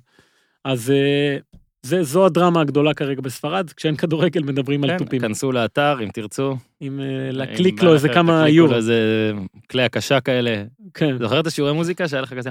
אז 0.66 0.92
אה, 0.92 1.38
זה, 1.82 2.04
זו 2.04 2.26
הדרמה 2.26 2.62
הגדולה 2.62 2.94
כרגע 2.94 3.22
בספרד, 3.22 3.72
כשאין 3.76 3.96
כדורגל 3.96 4.44
מדברים 4.44 4.84
על 4.84 4.90
כן, 4.90 4.98
תופים. 4.98 5.22
כנסו 5.22 5.52
לאתר 5.52 5.98
אם 6.04 6.10
תרצו. 6.14 6.58
אם 6.82 7.00
להקליק 7.32 7.84
לו 7.84 7.94
איזה 7.94 8.10
כמה 8.10 8.40
תקליקו 8.40 8.56
יורו. 8.56 8.72
לו 8.72 8.78
איזה 8.78 9.32
כלי 9.70 9.84
הקשה 9.84 10.20
כאלה. 10.20 10.64
כן, 10.94 11.18
זוכר 11.18 11.40
את 11.40 11.48
השיעורי 11.48 11.74
מוזיקה 11.74 12.08
שהיה 12.08 12.22
לך 12.22 12.34
כזה? 12.34 12.50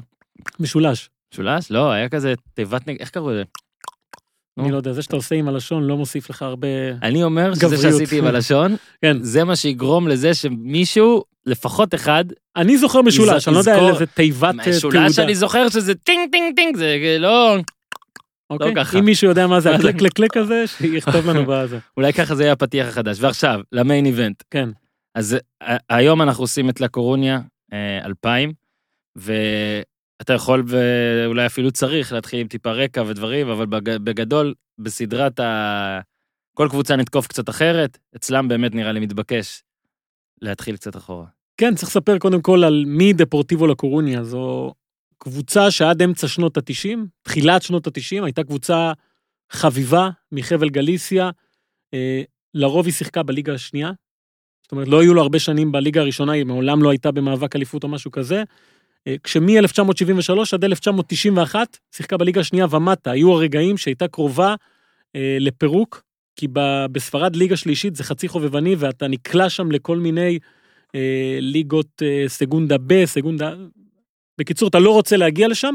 משולש. 0.60 1.08
משולש? 1.32 1.70
לא, 1.70 1.90
היה 1.90 2.08
כזה 2.08 2.34
תיבת 2.54 2.88
נג... 2.88 2.96
איך 3.00 3.10
קראו 3.10 3.30
לזה? 3.30 3.42
אני 4.58 4.70
לא 4.70 4.76
יודע, 4.76 4.92
זה 4.92 5.02
שאתה 5.02 5.16
עושה 5.16 5.34
עם 5.34 5.48
הלשון 5.48 5.82
לא 5.82 5.96
מוסיף 5.96 6.30
לך 6.30 6.42
הרבה... 6.42 6.68
אני 7.02 7.22
אומר 7.22 7.54
שזה. 7.54 7.76
שעשיתי 7.76 8.18
עם 8.18 8.26
הלשון, 8.26 8.76
כן. 9.02 9.16
זה 9.22 9.44
מה 9.44 9.56
שיגרום 9.56 10.08
לזה 10.08 10.34
שמישהו, 10.34 11.24
לפחות 11.46 11.94
אחד, 11.94 12.24
אני 12.56 12.78
זוכר 12.78 13.02
משולש, 13.02 13.48
אני 13.48 13.54
לא 13.54 13.58
יודע 13.58 13.88
איזה 13.88 14.06
תיבת 14.06 14.54
אה, 14.58 14.64
תעודה. 14.80 15.00
משולש 15.00 15.18
אני 15.18 15.34
זוכר 15.34 15.68
שזה 15.68 15.94
טינג 15.94 16.32
טינג 16.32 16.56
טינג, 16.56 16.76
זה 16.76 17.16
לא... 17.20 17.56
אוקיי? 18.50 18.74
ככה. 18.74 18.98
אם 18.98 19.04
מישהו 19.04 19.28
יודע 19.28 19.46
מה 19.46 19.60
זה 19.60 19.70
קלק 19.98 20.12
קלק 20.12 20.36
הזה, 20.36 20.64
שיכתוב 20.66 21.26
לנו 21.26 21.44
בזה. 21.48 21.78
אולי 21.96 22.12
ככה 22.12 22.34
זה 22.34 22.42
יהיה 22.42 22.52
הפתיח 22.52 22.88
החדש. 22.88 23.16
ועכשיו, 23.20 23.60
ל 23.72 23.79
main 23.79 24.06
event. 24.06 24.42
כן. 24.50 24.68
אז 25.14 25.36
אה, 25.62 25.76
היום 25.90 26.22
אנחנו 26.22 26.44
עושים 26.44 26.70
את 26.70 26.80
לה 26.80 26.94
קורוניה 26.94 27.40
אה, 27.72 28.04
2000, 28.04 28.52
ואתה 30.20 30.32
יכול 30.32 30.64
ואולי 30.66 31.46
אפילו 31.46 31.70
צריך 31.70 32.12
להתחיל 32.12 32.40
עם 32.40 32.48
טיפה 32.48 32.72
רקע 32.72 33.02
ודברים, 33.06 33.48
אבל 33.48 33.66
בג- 33.66 33.96
בגדול, 33.96 34.54
בסדרת 34.78 35.40
ה... 35.40 36.00
כל 36.54 36.68
קבוצה 36.70 36.96
נתקוף 36.96 37.26
קצת 37.26 37.48
אחרת, 37.48 37.98
אצלם 38.16 38.48
באמת 38.48 38.74
נראה 38.74 38.92
לי 38.92 39.00
מתבקש 39.00 39.62
להתחיל 40.42 40.76
קצת 40.76 40.96
אחורה. 40.96 41.26
כן, 41.56 41.74
צריך 41.74 41.88
לספר 41.88 42.18
קודם 42.18 42.42
כל 42.42 42.64
על 42.64 42.84
מי 42.86 43.12
דפורטיבו 43.12 43.66
לקורוניה. 43.66 44.24
זו 44.24 44.74
קבוצה 45.18 45.70
שעד 45.70 46.02
אמצע 46.02 46.28
שנות 46.28 46.56
ה-90, 46.56 46.98
תחילת 47.22 47.62
שנות 47.62 47.86
ה-90, 47.86 48.24
הייתה 48.24 48.44
קבוצה 48.44 48.92
חביבה 49.52 50.10
מחבל 50.32 50.68
גליסיה. 50.68 51.30
אה, 51.94 52.22
לרוב 52.54 52.86
היא 52.86 52.94
שיחקה 52.94 53.22
בליגה 53.22 53.54
השנייה. 53.54 53.92
זאת 54.62 54.72
אומרת, 54.72 54.88
לא 54.88 55.00
היו 55.00 55.14
לו 55.14 55.22
הרבה 55.22 55.38
שנים 55.38 55.72
בליגה 55.72 56.00
הראשונה, 56.00 56.32
היא 56.32 56.44
מעולם 56.44 56.82
לא 56.82 56.90
הייתה 56.90 57.12
במאבק 57.12 57.56
אליפות 57.56 57.84
או 57.84 57.88
משהו 57.88 58.10
כזה. 58.10 58.42
אה, 59.06 59.14
כשמ-1973 59.22 60.32
עד 60.52 60.64
1991 60.64 61.78
שיחקה 61.92 62.16
בליגה 62.16 62.40
השנייה 62.40 62.66
ומטה. 62.70 63.10
היו 63.10 63.32
הרגעים 63.32 63.76
שהייתה 63.76 64.08
קרובה 64.08 64.54
אה, 65.16 65.36
לפירוק, 65.40 66.02
כי 66.36 66.48
ב- 66.52 66.86
בספרד 66.92 67.36
ליגה 67.36 67.56
שלישית 67.56 67.96
זה 67.96 68.04
חצי 68.04 68.28
חובבני, 68.28 68.74
ואתה 68.78 69.08
נקלע 69.08 69.50
שם 69.50 69.70
לכל 69.70 69.98
מיני 69.98 70.38
אה, 70.94 71.38
ליגות 71.40 72.02
אה, 72.02 72.24
סגונדה 72.28 72.76
ב, 72.86 73.04
סגונדה... 73.04 73.54
בקיצור, 74.38 74.68
אתה 74.68 74.78
לא 74.78 74.90
רוצה 74.90 75.16
להגיע 75.16 75.48
לשם. 75.48 75.74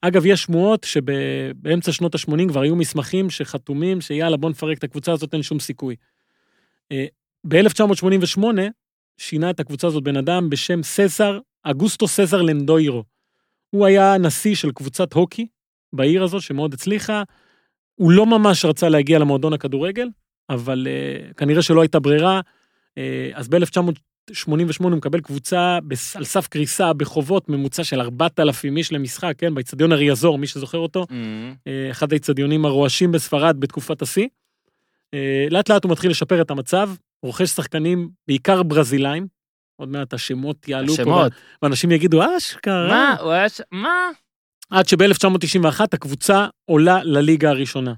אגב, 0.00 0.26
יש 0.26 0.42
שמועות 0.42 0.84
שבאמצע 0.84 1.92
שנות 1.92 2.14
ה-80 2.14 2.48
כבר 2.48 2.60
היו 2.60 2.76
מסמכים 2.76 3.30
שחתומים, 3.30 4.00
שיאללה, 4.00 4.36
בוא 4.36 4.50
נפרק 4.50 4.78
את 4.78 4.84
הקבוצה 4.84 5.12
הזאת, 5.12 5.34
אין 5.34 5.42
שום 5.42 5.60
סיכוי. 5.60 5.96
אה, 6.92 7.06
ב-1988 7.44 8.42
שינה 9.18 9.50
את 9.50 9.60
הקבוצה 9.60 9.86
הזאת 9.86 10.02
בן 10.02 10.16
אדם 10.16 10.50
בשם 10.50 10.82
ססר, 10.82 11.38
אגוסטו 11.62 12.08
ססר 12.08 12.42
לנדוירו. 12.42 13.04
הוא 13.70 13.86
היה 13.86 14.18
נשיא 14.18 14.54
של 14.54 14.72
קבוצת 14.72 15.12
הוקי 15.12 15.46
בעיר 15.92 16.22
הזאת 16.22 16.42
שמאוד 16.42 16.74
הצליחה. 16.74 17.22
הוא 17.94 18.12
לא 18.12 18.26
ממש 18.26 18.64
רצה 18.64 18.88
להגיע 18.88 19.18
למועדון 19.18 19.52
הכדורגל, 19.52 20.08
אבל 20.50 20.86
uh, 20.86 21.34
כנראה 21.34 21.62
שלא 21.62 21.80
הייתה 21.80 22.00
ברירה. 22.00 22.40
Uh, 22.90 22.98
אז 23.34 23.48
ב-1988 23.48 24.52
הוא 24.82 24.90
מקבל 24.90 25.20
קבוצה 25.20 25.78
בס- 25.88 26.16
על 26.16 26.24
סף 26.24 26.46
קריסה 26.46 26.92
בחובות 26.92 27.48
ממוצע 27.48 27.84
של 27.84 28.00
4,000 28.00 28.76
איש 28.76 28.92
למשחק, 28.92 29.34
כן, 29.38 29.54
באיצטדיון 29.54 29.92
אריאזור, 29.92 30.38
מי 30.38 30.46
שזוכר 30.46 30.78
אותו. 30.78 31.06
אמ, 31.10 31.54
אה, 31.66 31.90
אחד 31.90 32.12
האיצטדיונים 32.12 32.64
הרועשים 32.64 33.12
בספרד 33.12 33.56
בתקופת 33.60 34.02
השיא. 34.02 34.28
אה, 35.14 35.46
לאט 35.50 35.70
לאט 35.70 35.84
הוא 35.84 35.92
מתחיל 35.92 36.10
לשפר 36.10 36.40
את 36.42 36.50
המצב, 36.50 36.90
רוכש 37.22 37.48
שחקנים 37.50 38.08
בעיקר 38.28 38.62
ברזילאים, 38.62 39.26
עוד 39.82 39.88
מעט 39.88 40.14
השמות 40.14 40.68
יעלו 40.68 40.96
פה, 40.96 41.02
שמות. 41.02 41.32
ואנשים 41.62 41.90
יגידו, 41.90 42.36
אשכרה. 42.36 42.88
מה? 42.88 43.16
הוא 43.20 43.30
היה 43.30 43.48
ש... 43.48 43.60
מה? 43.70 44.08
עד 44.70 44.88
שב-1991 44.88 45.80
הקבוצה 45.92 46.46
עולה 46.64 47.02
לליגה 47.04 47.50
הראשונה. 47.50 47.94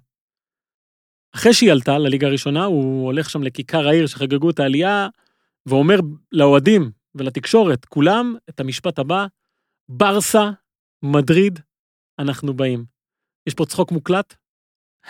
אחרי 1.34 1.54
שהיא 1.54 1.72
עלתה 1.72 1.98
לליגה 1.98 2.26
הראשונה, 2.26 2.64
הוא 2.64 3.04
הולך 3.04 3.30
שם 3.30 3.42
לכיכר 3.42 3.88
העיר 3.88 4.06
שחגגו 4.06 4.50
את 4.50 4.58
העלייה, 4.58 5.08
ואומר 5.66 5.96
לאוהדים 6.32 6.90
ולתקשורת, 7.14 7.84
כולם, 7.84 8.36
את 8.48 8.60
המשפט 8.60 8.98
הבא, 8.98 9.26
ברסה, 9.88 10.50
מדריד, 11.02 11.58
אנחנו 12.18 12.54
באים. 12.54 12.84
יש 13.46 13.54
פה 13.54 13.66
צחוק 13.66 13.92
מוקלט? 13.92 14.34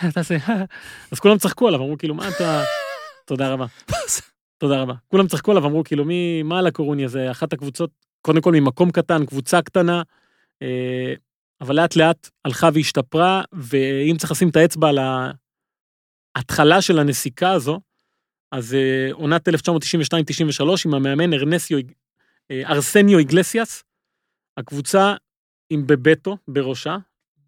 תעשה, 0.13 0.37
אז 1.11 1.19
כולם 1.19 1.37
צחקו 1.37 1.67
עליו, 1.67 1.79
אמרו 1.79 1.97
כאילו, 1.97 2.15
מה 2.15 2.29
אתה... 2.29 2.63
תודה 3.27 3.53
רבה. 3.53 3.65
תודה 4.57 4.81
רבה. 4.81 4.93
כולם 5.07 5.27
צחקו 5.27 5.51
עליו, 5.51 5.65
אמרו 5.65 5.83
כאילו, 5.83 6.05
מי, 6.05 6.43
מה 6.43 6.59
על 6.59 6.67
הקורוני 6.67 7.05
הזה? 7.05 7.31
אחת 7.31 7.53
הקבוצות, 7.53 7.89
קודם 8.21 8.41
כל 8.41 8.51
ממקום 8.51 8.91
קטן, 8.91 9.25
קבוצה 9.25 9.61
קטנה, 9.61 10.01
אה, 10.61 11.13
אבל 11.61 11.75
לאט 11.75 11.95
לאט 11.95 12.29
הלכה 12.45 12.69
והשתפרה, 12.73 13.43
ואם 13.53 14.15
צריך 14.17 14.31
לשים 14.31 14.49
את 14.49 14.55
האצבע 14.55 14.89
על 14.89 14.99
ההתחלה 16.35 16.81
של 16.81 16.99
הנסיקה 16.99 17.51
הזו, 17.51 17.79
אז 18.51 18.73
אה, 18.73 19.09
עונת 19.11 19.49
1992-93 19.49 19.51
עם 20.85 20.93
המאמן 20.93 21.33
ארנסיו, 21.33 21.79
אה, 22.51 22.61
ארסניו 22.65 23.19
איגלסיאס, 23.19 23.83
הקבוצה 24.57 25.13
עם 25.69 25.87
בבטו 25.87 26.37
בראשה, 26.47 26.97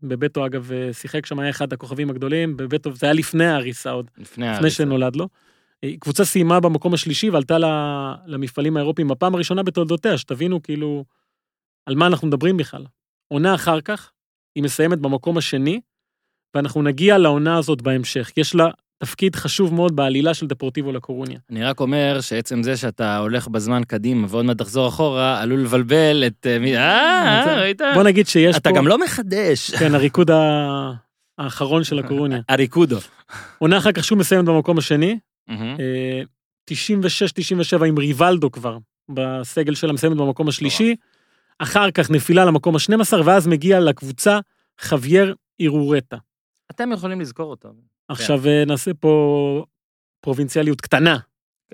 בבטו 0.03 0.45
אגב 0.45 0.71
שיחק 0.91 1.25
שם, 1.25 1.39
היה 1.39 1.49
אחד 1.49 1.73
הכוכבים 1.73 2.09
הגדולים, 2.09 2.57
בבטו, 2.57 2.95
זה 2.95 3.05
היה 3.05 3.13
לפני 3.13 3.45
ההריסה 3.45 3.91
עוד, 3.91 4.11
לפני 4.17 4.23
לפני 4.23 4.47
ההריסה. 4.47 4.69
שנולד 4.69 5.15
לו. 5.15 5.27
אה, 5.83 5.89
קבוצה 5.99 6.25
סיימה 6.25 6.59
במקום 6.59 6.93
השלישי 6.93 7.29
ועלתה 7.29 7.57
למפעלים 8.25 8.77
האירופיים 8.77 9.07
בפעם 9.07 9.35
הראשונה 9.35 9.63
בתולדותיה, 9.63 10.17
שתבינו 10.17 10.63
כאילו 10.63 11.05
על 11.85 11.95
מה 11.95 12.07
אנחנו 12.07 12.27
מדברים 12.27 12.57
בכלל. 12.57 12.85
עונה 13.27 13.55
אחר 13.55 13.81
כך, 13.81 14.11
היא 14.55 14.63
מסיימת 14.63 14.99
במקום 14.99 15.37
השני, 15.37 15.81
ואנחנו 16.55 16.81
נגיע 16.81 17.17
לעונה 17.17 17.57
הזאת 17.57 17.81
בהמשך. 17.81 18.31
יש 18.37 18.55
לה 18.55 18.69
תפקיד 18.99 19.35
חשוב 19.35 19.73
מאוד 19.73 19.95
בעלילה 19.95 20.33
של 20.33 20.47
דפורטיבו 20.47 20.91
לקורוניה. 20.91 21.39
אני 21.51 21.63
רק 21.63 21.79
אומר 21.79 22.21
שעצם 22.21 22.63
זה 22.63 22.77
שאתה 22.77 23.17
הולך 23.17 23.47
בזמן 23.47 23.81
קדימה 23.87 24.27
ועוד 24.29 24.45
מעט 24.45 24.57
תחזור 24.57 24.87
אחורה, 24.87 25.41
עלול 25.41 25.59
לבלבל 25.59 26.23
את... 26.27 26.47
אה, 26.49 26.59
מי- 26.59 26.77
אה, 26.77 27.47
אה, 27.47 27.59
ראית? 27.59 27.81
בוא 27.93 28.03
נגיד 28.03 28.27
שיש 28.27 28.57
אתה 28.57 28.69
פה... 28.69 28.75
גם 28.75 28.87
לא 28.87 28.97
מחדש. 28.97 29.71
כן, 29.71 29.95
הריקוד 29.95 30.31
האחרון 31.39 31.83
של 31.83 31.99
הקורוניה. 31.99 32.39
הריקודו. 32.49 32.97
עונה 33.59 33.77
אחר 33.77 33.91
כך 33.91 34.03
שוב 34.03 34.19
מסיימת 34.19 34.45
במקום 34.45 34.77
השני, 34.77 35.19
96-97 35.49 35.53
עם 37.85 37.97
ריבלדו 37.97 38.51
כבר 38.51 38.77
בסגל 39.09 39.75
שלה 39.75 39.93
מסיימת 39.93 40.17
במקום 40.17 40.47
השלישי, 40.47 40.95
אחר 41.59 41.91
כך 41.91 42.11
נפילה 42.11 42.45
למקום 42.45 42.75
ה-12, 42.75 43.13
ואז 43.25 43.47
מגיע 43.47 43.79
לקבוצה 43.79 44.39
חווייר 44.81 45.35
אירורטה. 45.59 46.17
אתם 46.71 46.91
יכולים 46.91 47.21
לזכור 47.21 47.49
אותו. 47.49 47.69
עכשיו 48.07 48.47
אה, 48.47 48.65
נעשה 48.65 48.93
פה 48.93 49.65
פרובינציאליות 50.21 50.81
קטנה. 50.81 51.17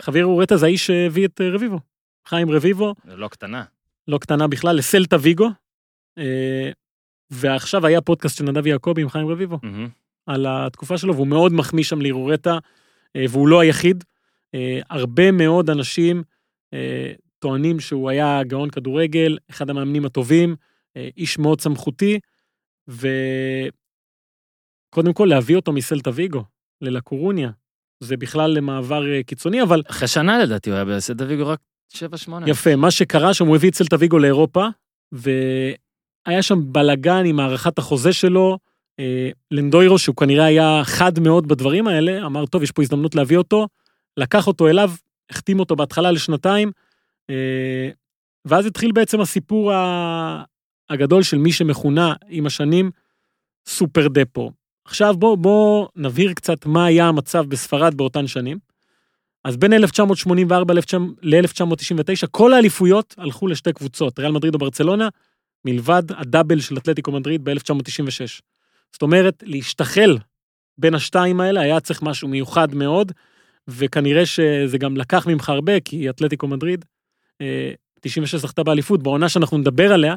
חווייר 0.01 0.25
אירורטה 0.25 0.57
זה 0.57 0.65
האיש 0.65 0.87
שהביא 0.87 1.25
את 1.25 1.41
אה, 1.41 1.49
רביבו. 1.49 1.79
חיים 2.27 2.51
רביבו, 2.51 2.95
לא 3.05 3.27
קטנה. 3.27 3.63
לא 4.07 4.17
קטנה 4.17 4.47
בכלל, 4.47 4.75
לסלטה 4.75 5.15
ויגו. 5.19 5.49
אה, 6.17 6.71
ועכשיו 7.29 7.85
היה 7.85 8.01
פודקאסט 8.01 8.37
של 8.37 8.43
נדב 8.43 8.67
יעקבי 8.67 9.01
עם 9.01 9.09
חיים 9.09 9.27
רביבו. 9.27 9.59
על 10.25 10.45
התקופה 10.49 10.97
שלו, 10.97 11.15
והוא 11.15 11.27
מאוד 11.27 11.53
מחמיא 11.53 11.83
שם 11.83 12.01
לירורטה, 12.01 12.53
אה, 12.53 12.59
והוא 13.17 13.47
לא 13.47 13.59
היחיד. 13.59 14.03
אה, 14.55 14.79
הרבה 14.89 15.31
מאוד 15.31 15.69
אנשים 15.69 16.23
אה, 16.73 17.13
טוענים 17.39 17.79
שהוא 17.79 18.09
היה 18.09 18.43
גאון 18.43 18.69
כדורגל, 18.69 19.37
אחד 19.49 19.69
המאמנים 19.69 20.05
הטובים, 20.05 20.55
אה, 20.97 21.09
איש 21.17 21.39
מאוד 21.39 21.61
סמכותי, 21.61 22.19
וקודם 22.87 23.73
כל 25.13 25.25
להביא 25.29 25.55
אותו 25.55 25.73
מסלטה 25.73 26.09
ויגו 26.13 26.43
ללקורוניה, 26.81 27.51
זה 27.99 28.17
בכלל 28.17 28.51
למעבר 28.51 29.11
אה, 29.11 29.23
קיצוני, 29.23 29.63
אבל 29.63 29.81
אחרי 29.89 30.07
שנה 30.07 30.43
לדעתי 30.43 30.69
הוא 30.69 30.75
היה 30.75 30.85
בסדר 30.85 31.25
ויגו 31.29 31.47
רק 31.47 31.59
7-8. 31.95 31.97
יפה, 32.47 32.75
מה 32.75 32.91
שקרה 32.91 33.33
שם, 33.33 33.47
הוא 33.47 33.55
הביא 33.55 33.69
את 33.69 33.75
סלטה 33.75 33.95
ויגו 33.99 34.19
לאירופה, 34.19 34.67
והיה 35.11 36.41
שם 36.41 36.59
בלאגן 36.73 37.25
עם 37.25 37.39
הארכת 37.39 37.77
החוזה 37.77 38.13
שלו. 38.13 38.57
אה, 38.99 39.29
לנדוירו, 39.51 39.99
שהוא 39.99 40.15
כנראה 40.15 40.45
היה 40.45 40.81
חד 40.83 41.19
מאוד 41.19 41.47
בדברים 41.47 41.87
האלה, 41.87 42.25
אמר, 42.25 42.45
טוב, 42.45 42.63
יש 42.63 42.71
פה 42.71 42.81
הזדמנות 42.81 43.15
להביא 43.15 43.37
אותו, 43.37 43.67
לקח 44.17 44.47
אותו 44.47 44.67
אליו, 44.67 44.91
החתים 45.29 45.59
אותו 45.59 45.75
בהתחלה 45.75 46.11
לשנתיים, 46.11 46.71
אה, 47.29 47.89
ואז 48.45 48.65
התחיל 48.65 48.91
בעצם 48.91 49.21
הסיפור 49.21 49.71
הגדול 50.89 51.23
של 51.23 51.37
מי 51.37 51.51
שמכונה 51.51 52.13
עם 52.29 52.45
השנים 52.45 52.91
סופר 53.67 54.07
דפו. 54.07 54.51
עכשיו 54.85 55.17
בוא, 55.17 55.37
בוא 55.37 55.87
נבהיר 55.95 56.33
קצת 56.33 56.65
מה 56.65 56.85
היה 56.85 57.07
המצב 57.07 57.45
בספרד 57.45 57.95
באותן 57.95 58.27
שנים. 58.27 58.57
אז 59.43 59.57
בין 59.57 59.73
1984 59.73 60.73
ל-1999, 60.73 62.27
כל 62.31 62.53
האליפויות 62.53 63.15
הלכו 63.17 63.47
לשתי 63.47 63.73
קבוצות, 63.73 64.19
ריאל 64.19 64.31
מדריד 64.31 64.53
או 64.53 64.59
ברצלונה, 64.59 65.09
מלבד 65.65 66.03
הדאבל 66.09 66.59
של 66.59 66.77
אתלטיקו 66.77 67.11
מדריד 67.11 67.43
ב-1996. 67.43 68.41
זאת 68.93 69.01
אומרת, 69.01 69.43
להשתחל 69.45 70.17
בין 70.77 70.95
השתיים 70.95 71.39
האלה 71.39 71.61
היה 71.61 71.79
צריך 71.79 72.01
משהו 72.01 72.27
מיוחד 72.27 72.75
מאוד, 72.75 73.11
וכנראה 73.67 74.25
שזה 74.25 74.77
גם 74.77 74.97
לקח 74.97 75.27
ממך 75.27 75.49
הרבה, 75.49 75.79
כי 75.79 76.09
אתלטיקו 76.09 76.47
מדריד, 76.47 76.85
אה, 77.41 77.73
96 77.99 78.35
זכתה 78.35 78.63
באליפות, 78.63 79.03
בעונה 79.03 79.29
שאנחנו 79.29 79.57
נדבר 79.57 79.93
עליה, 79.93 80.15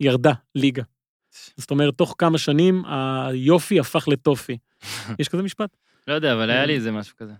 ירדה 0.00 0.32
ליגה. 0.54 0.82
זאת 1.56 1.70
אומרת, 1.70 1.94
תוך 1.94 2.14
כמה 2.18 2.38
שנים 2.38 2.82
היופי 2.86 3.80
הפך 3.80 4.08
לטופי. 4.08 4.58
יש 5.18 5.28
כזה 5.28 5.42
משפט? 5.42 5.76
לא 6.08 6.14
יודע, 6.14 6.34
אבל 6.34 6.50
היה 6.50 6.66
לי 6.66 6.74
איזה 6.74 6.92
משהו 6.92 7.16
כזה. 7.16 7.32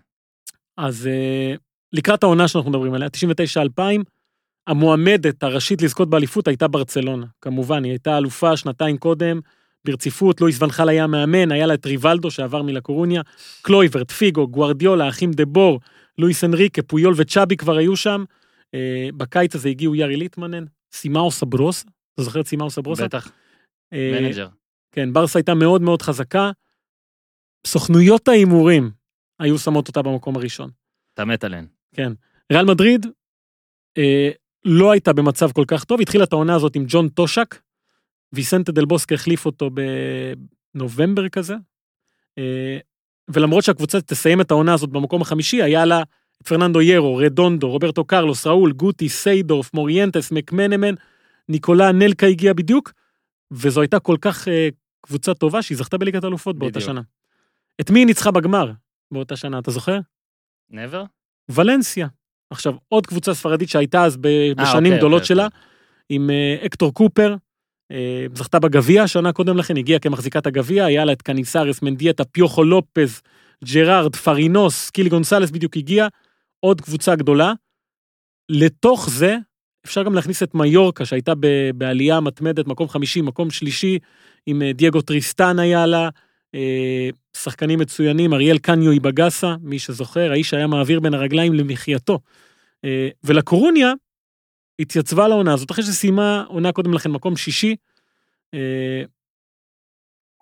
אז 0.77 1.07
אה, 1.07 1.55
לקראת 1.93 2.23
העונה 2.23 2.47
שאנחנו 2.47 2.69
מדברים 2.69 2.93
עליה, 2.93 3.07
99-2000, 3.77 3.81
המועמדת 4.67 5.43
הראשית 5.43 5.81
לזכות 5.81 6.09
באליפות 6.09 6.47
הייתה 6.47 6.67
ברצלונה. 6.67 7.25
כמובן, 7.41 7.83
היא 7.83 7.91
הייתה 7.91 8.17
אלופה 8.17 8.57
שנתיים 8.57 8.97
קודם, 8.97 9.39
ברציפות, 9.85 10.41
לואיס 10.41 10.61
ונחל 10.61 10.89
היה 10.89 11.07
מאמן, 11.07 11.51
היה 11.51 11.65
לה 11.65 11.73
את 11.73 11.85
ריבלדו 11.85 12.31
שעבר 12.31 12.61
מלקורוניה, 12.61 13.21
קלויברט, 13.61 14.11
פיגו, 14.11 14.47
גוארדיולה, 14.47 15.05
האחים 15.05 15.31
דה 15.31 15.45
בור, 15.45 15.79
לואיס 16.17 16.43
אנריקה, 16.43 16.81
פויול 16.81 17.13
וצ'אבי 17.17 17.57
כבר 17.57 17.77
היו 17.77 17.95
שם. 17.95 18.23
אה, 18.73 19.09
בקיץ 19.17 19.55
הזה 19.55 19.69
הגיעו 19.69 19.95
יארי 19.95 20.15
ליטמנן, 20.15 20.65
סימאו 20.93 21.31
סברוסה, 21.31 21.85
אתה 22.13 22.23
זוכר 22.23 22.41
את 22.41 22.47
סימאו 22.47 22.69
סברוסה? 22.69 23.05
בטח, 23.05 23.31
אה, 23.93 24.19
מנג'ר. 24.21 24.47
כן, 24.91 25.13
ברסה 25.13 25.39
הייתה 25.39 25.53
מאוד 25.53 25.81
מאוד 25.81 26.01
חזקה. 26.01 26.51
סוכנויות 27.67 28.27
ההימורים 28.27 28.91
היו 29.39 29.57
שמות 29.57 29.87
אותה 29.87 30.01
במקום 30.01 30.35
הראשון. 30.35 30.69
אתה 31.13 31.25
מת 31.25 31.43
עליהן. 31.43 31.65
כן. 31.95 32.11
ריאל 32.51 32.65
מדריד 32.65 33.05
אה, 33.97 34.29
לא 34.65 34.91
הייתה 34.91 35.13
במצב 35.13 35.51
כל 35.51 35.63
כך 35.67 35.83
טוב, 35.83 36.01
התחילה 36.01 36.23
את 36.23 36.33
העונה 36.33 36.55
הזאת 36.55 36.75
עם 36.75 36.85
ג'ון 36.87 37.09
טושאק, 37.09 37.55
ויסנטה 38.33 38.71
דל 38.71 38.85
בוסק 38.85 39.13
החליף 39.13 39.45
אותו 39.45 39.69
בנובמבר 40.75 41.29
כזה, 41.29 41.55
אה, 42.37 42.77
ולמרות 43.27 43.63
שהקבוצה 43.63 44.01
תסיים 44.01 44.41
את 44.41 44.51
העונה 44.51 44.73
הזאת 44.73 44.89
במקום 44.89 45.21
החמישי, 45.21 45.63
היה 45.63 45.85
לה 45.85 46.03
את 46.41 46.47
פרננדו 46.47 46.81
ירו, 46.81 47.17
רדונדו, 47.17 47.69
רוברטו 47.69 48.05
קרלוס, 48.05 48.47
ראול, 48.47 48.71
גוטי, 48.71 49.09
סיידורף, 49.09 49.73
מוריינטס, 49.73 50.31
מקמנמן, 50.31 50.95
ניקולה 51.49 51.91
נלקה 51.91 52.27
הגיע 52.27 52.53
בדיוק, 52.53 52.91
וזו 53.51 53.81
הייתה 53.81 53.99
כל 53.99 54.17
כך 54.21 54.47
אה, 54.47 54.69
קבוצה 55.01 55.33
טובה 55.33 55.61
שהיא 55.61 55.77
זכתה 55.77 55.97
בליגת 55.97 56.23
אלופות 56.23 56.59
באותה. 56.59 56.81
שנה. 56.81 57.01
את 57.81 57.89
מי 57.89 57.99
היא 57.99 58.05
ניצחה 58.05 58.31
בגמר 58.31 58.71
באותה 59.11 59.35
שנה, 59.35 59.59
אתה 59.59 59.71
זוכר? 59.71 59.99
נבר? 60.69 61.03
ולנסיה. 61.49 62.07
עכשיו, 62.49 62.73
עוד 62.87 63.07
קבוצה 63.07 63.33
ספרדית 63.33 63.69
שהייתה 63.69 64.05
אז 64.05 64.17
אה, 64.25 64.51
בשנים 64.57 64.85
אוקיי, 64.85 64.97
גדולות 64.97 65.21
אוקיי, 65.21 65.27
שלה, 65.27 65.45
אוקיי. 65.45 65.59
עם 66.09 66.29
אקטור 66.65 66.93
קופר, 66.93 67.35
זכתה 68.33 68.59
בגביע, 68.59 69.07
שנה 69.07 69.31
קודם 69.33 69.57
לכן 69.57 69.77
הגיעה 69.77 69.99
כמחזיקת 69.99 70.47
הגביע, 70.47 70.85
היה 70.85 71.05
לה 71.05 71.11
את 71.11 71.21
קניסרס, 71.21 71.81
מנדיאטה, 71.81 72.25
פיוחו 72.25 72.63
לופז, 72.63 73.21
ג'רארד, 73.63 74.15
פארינוס, 74.15 74.89
קילי 74.89 75.09
גונסלס 75.09 75.51
בדיוק 75.51 75.77
הגיע, 75.77 76.07
עוד 76.59 76.81
קבוצה 76.81 77.15
גדולה. 77.15 77.53
לתוך 78.49 79.09
זה, 79.09 79.37
אפשר 79.85 80.03
גם 80.03 80.13
להכניס 80.13 80.43
את 80.43 80.55
מיורקה, 80.55 81.05
שהייתה 81.05 81.33
בעלייה 81.75 82.19
מתמדת, 82.19 82.67
מקום 82.67 82.89
חמישי, 82.89 83.21
מקום 83.21 83.51
שלישי, 83.51 83.99
עם 84.45 84.61
אה, 84.61 84.73
דייגו 84.73 85.01
טריסטן 85.01 85.59
היה 85.59 85.85
לה, 85.85 86.09
אה, 86.55 87.09
שחקנים 87.37 87.79
מצוינים, 87.79 88.33
אריאל, 88.33 88.57
קניו, 88.57 88.91
איבגסה, 88.91 89.55
מי 89.61 89.79
שזוכר, 89.79 90.31
האיש 90.31 90.53
היה 90.53 90.67
מעביר 90.67 90.99
בין 90.99 91.13
הרגליים 91.13 91.53
למחייתו. 91.53 92.19
אה, 92.85 93.09
ולקורוניה 93.23 93.93
התייצבה 94.81 95.27
לעונה 95.27 95.53
הזאת, 95.53 95.71
אחרי 95.71 95.83
שסיימה 95.83 96.43
עונה 96.47 96.71
קודם 96.71 96.93
לכן 96.93 97.11
מקום 97.11 97.35
שישי. 97.35 97.75
אה, 98.53 99.03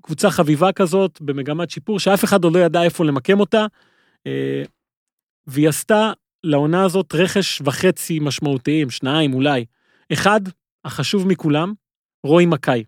קבוצה 0.01 0.29
חביבה 0.29 0.71
כזאת, 0.71 1.21
במגמת 1.21 1.69
שיפור, 1.69 1.99
שאף 1.99 2.23
אחד 2.23 2.43
עוד 2.43 2.53
לא 2.53 2.59
ידע 2.59 2.83
איפה 2.83 3.05
למקם 3.05 3.39
אותה, 3.39 3.65
אה, 4.27 4.63
והיא 5.47 5.69
עשתה 5.69 6.11
לעונה 6.43 6.85
הזאת 6.85 7.15
רכש 7.15 7.61
וחצי 7.61 8.19
משמעותיים, 8.19 8.89
שניים 8.89 9.33
אולי. 9.33 9.65
אחד, 10.13 10.41
החשוב 10.85 11.27
מכולם, 11.27 11.73
רוי 12.23 12.45
מקאי. 12.45 12.83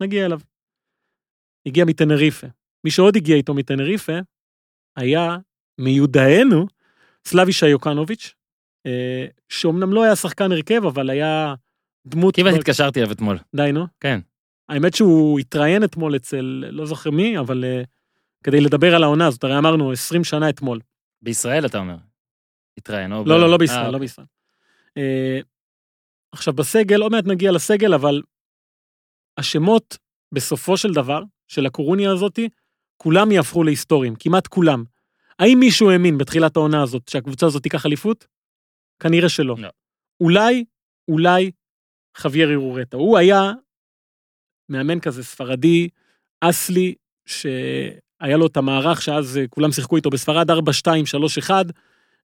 נגיע 0.00 0.26
אליו. 0.26 0.40
הגיע 1.66 1.84
מטנריפה. 1.84 2.46
מי 2.84 2.90
שעוד 2.90 3.16
הגיע 3.16 3.36
איתו 3.36 3.54
מטנריפה, 3.54 4.18
היה 4.96 5.36
מיודענו 5.78 6.66
סלאבישה 7.24 7.66
יוקנוביץ', 7.66 8.34
אה, 8.34 8.41
שאומנם 9.48 9.92
לא 9.92 10.02
היה 10.04 10.16
שחקן 10.16 10.52
הרכב, 10.52 10.84
אבל 10.86 11.10
היה 11.10 11.54
דמות... 12.06 12.36
כמעט 12.36 12.54
התקשרתי 12.54 13.00
אליו 13.00 13.12
אתמול. 13.12 13.38
די, 13.54 13.72
נו. 13.72 13.86
כן. 14.00 14.20
האמת 14.68 14.94
שהוא 14.94 15.38
התראיין 15.38 15.84
אתמול 15.84 16.16
אצל, 16.16 16.64
לא 16.70 16.86
זוכר 16.86 17.10
מי, 17.10 17.38
אבל 17.38 17.64
uh, 17.64 17.86
כדי 18.44 18.60
לדבר 18.60 18.94
על 18.94 19.02
העונה 19.02 19.26
הזאת, 19.26 19.44
הרי 19.44 19.58
אמרנו 19.58 19.92
20 19.92 20.24
שנה 20.24 20.48
אתמול. 20.48 20.80
בישראל 21.22 21.66
אתה 21.66 21.78
אומר. 21.78 21.96
התראיין. 22.78 23.12
או 23.12 23.24
ב- 23.24 23.28
לא, 23.28 23.40
לא, 23.40 23.46
לא 23.46 23.52
אה, 23.52 23.58
בישראל, 23.58 23.90
לא 23.90 23.98
בישראל. 23.98 24.26
Uh, 24.98 25.44
עכשיו, 26.32 26.54
בסגל, 26.54 27.02
עוד 27.02 27.12
מעט 27.12 27.24
נגיע 27.26 27.52
לסגל, 27.52 27.94
אבל 27.94 28.22
השמות, 29.38 29.98
בסופו 30.34 30.76
של 30.76 30.92
דבר, 30.92 31.22
של 31.48 31.66
הקורוניה 31.66 32.12
הזאתי, 32.12 32.48
כולם 32.96 33.32
יהפכו 33.32 33.64
להיסטוריים, 33.64 34.14
כמעט 34.18 34.46
כולם. 34.46 34.84
האם 35.38 35.58
מישהו 35.60 35.90
האמין 35.90 36.18
בתחילת 36.18 36.56
העונה 36.56 36.82
הזאת 36.82 37.08
שהקבוצה 37.08 37.46
הזאת 37.46 37.62
תיקח 37.62 37.86
אליפות? 37.86 38.26
כנראה 39.02 39.28
שלא. 39.28 39.54
לא. 39.58 39.68
אולי, 40.20 40.64
אולי 41.08 41.50
חוויאר 42.16 42.50
אירורטה. 42.50 42.96
הוא 42.96 43.18
היה 43.18 43.52
מאמן 44.68 45.00
כזה 45.00 45.24
ספרדי, 45.24 45.88
אסלי, 46.40 46.94
שהיה 47.26 48.36
לו 48.36 48.46
את 48.46 48.56
המערך 48.56 49.02
שאז 49.02 49.38
אה, 49.38 49.48
כולם 49.48 49.72
שיחקו 49.72 49.96
איתו 49.96 50.10
בספרד 50.10 50.50
4-2-3-1. 50.50 50.54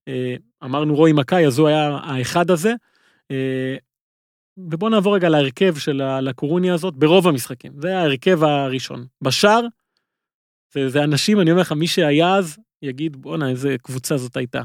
אה, 0.08 0.34
אמרנו 0.64 0.94
רועי 0.94 1.12
מקאי, 1.12 1.46
אז 1.46 1.58
הוא 1.58 1.68
היה 1.68 1.98
האחד 2.02 2.50
הזה. 2.50 2.72
אה, 3.30 3.76
ובואו 4.56 4.90
נעבור 4.90 5.14
רגע 5.14 5.28
להרכב 5.28 5.76
של 5.76 6.00
הקורוניה 6.00 6.74
הזאת 6.74 6.94
ברוב 6.94 7.28
המשחקים. 7.28 7.72
זה 7.80 7.98
ההרכב 7.98 8.44
הראשון. 8.44 9.06
בשאר, 9.22 9.60
זה, 10.74 10.88
זה 10.88 11.04
אנשים, 11.04 11.40
אני 11.40 11.50
אומר 11.50 11.60
לך, 11.60 11.72
מי 11.72 11.86
שהיה 11.86 12.34
אז, 12.34 12.58
יגיד, 12.82 13.16
בואנה, 13.16 13.50
איזה 13.50 13.76
קבוצה 13.82 14.16
זאת 14.16 14.36
הייתה. 14.36 14.62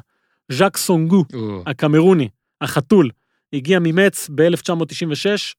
ז'אק 0.51 0.77
סונגו, 0.77 1.25
הקמרוני, 1.65 2.29
החתול, 2.61 3.09
הגיע 3.53 3.79
ממץ 3.81 4.29
ב-1996. 4.35 5.53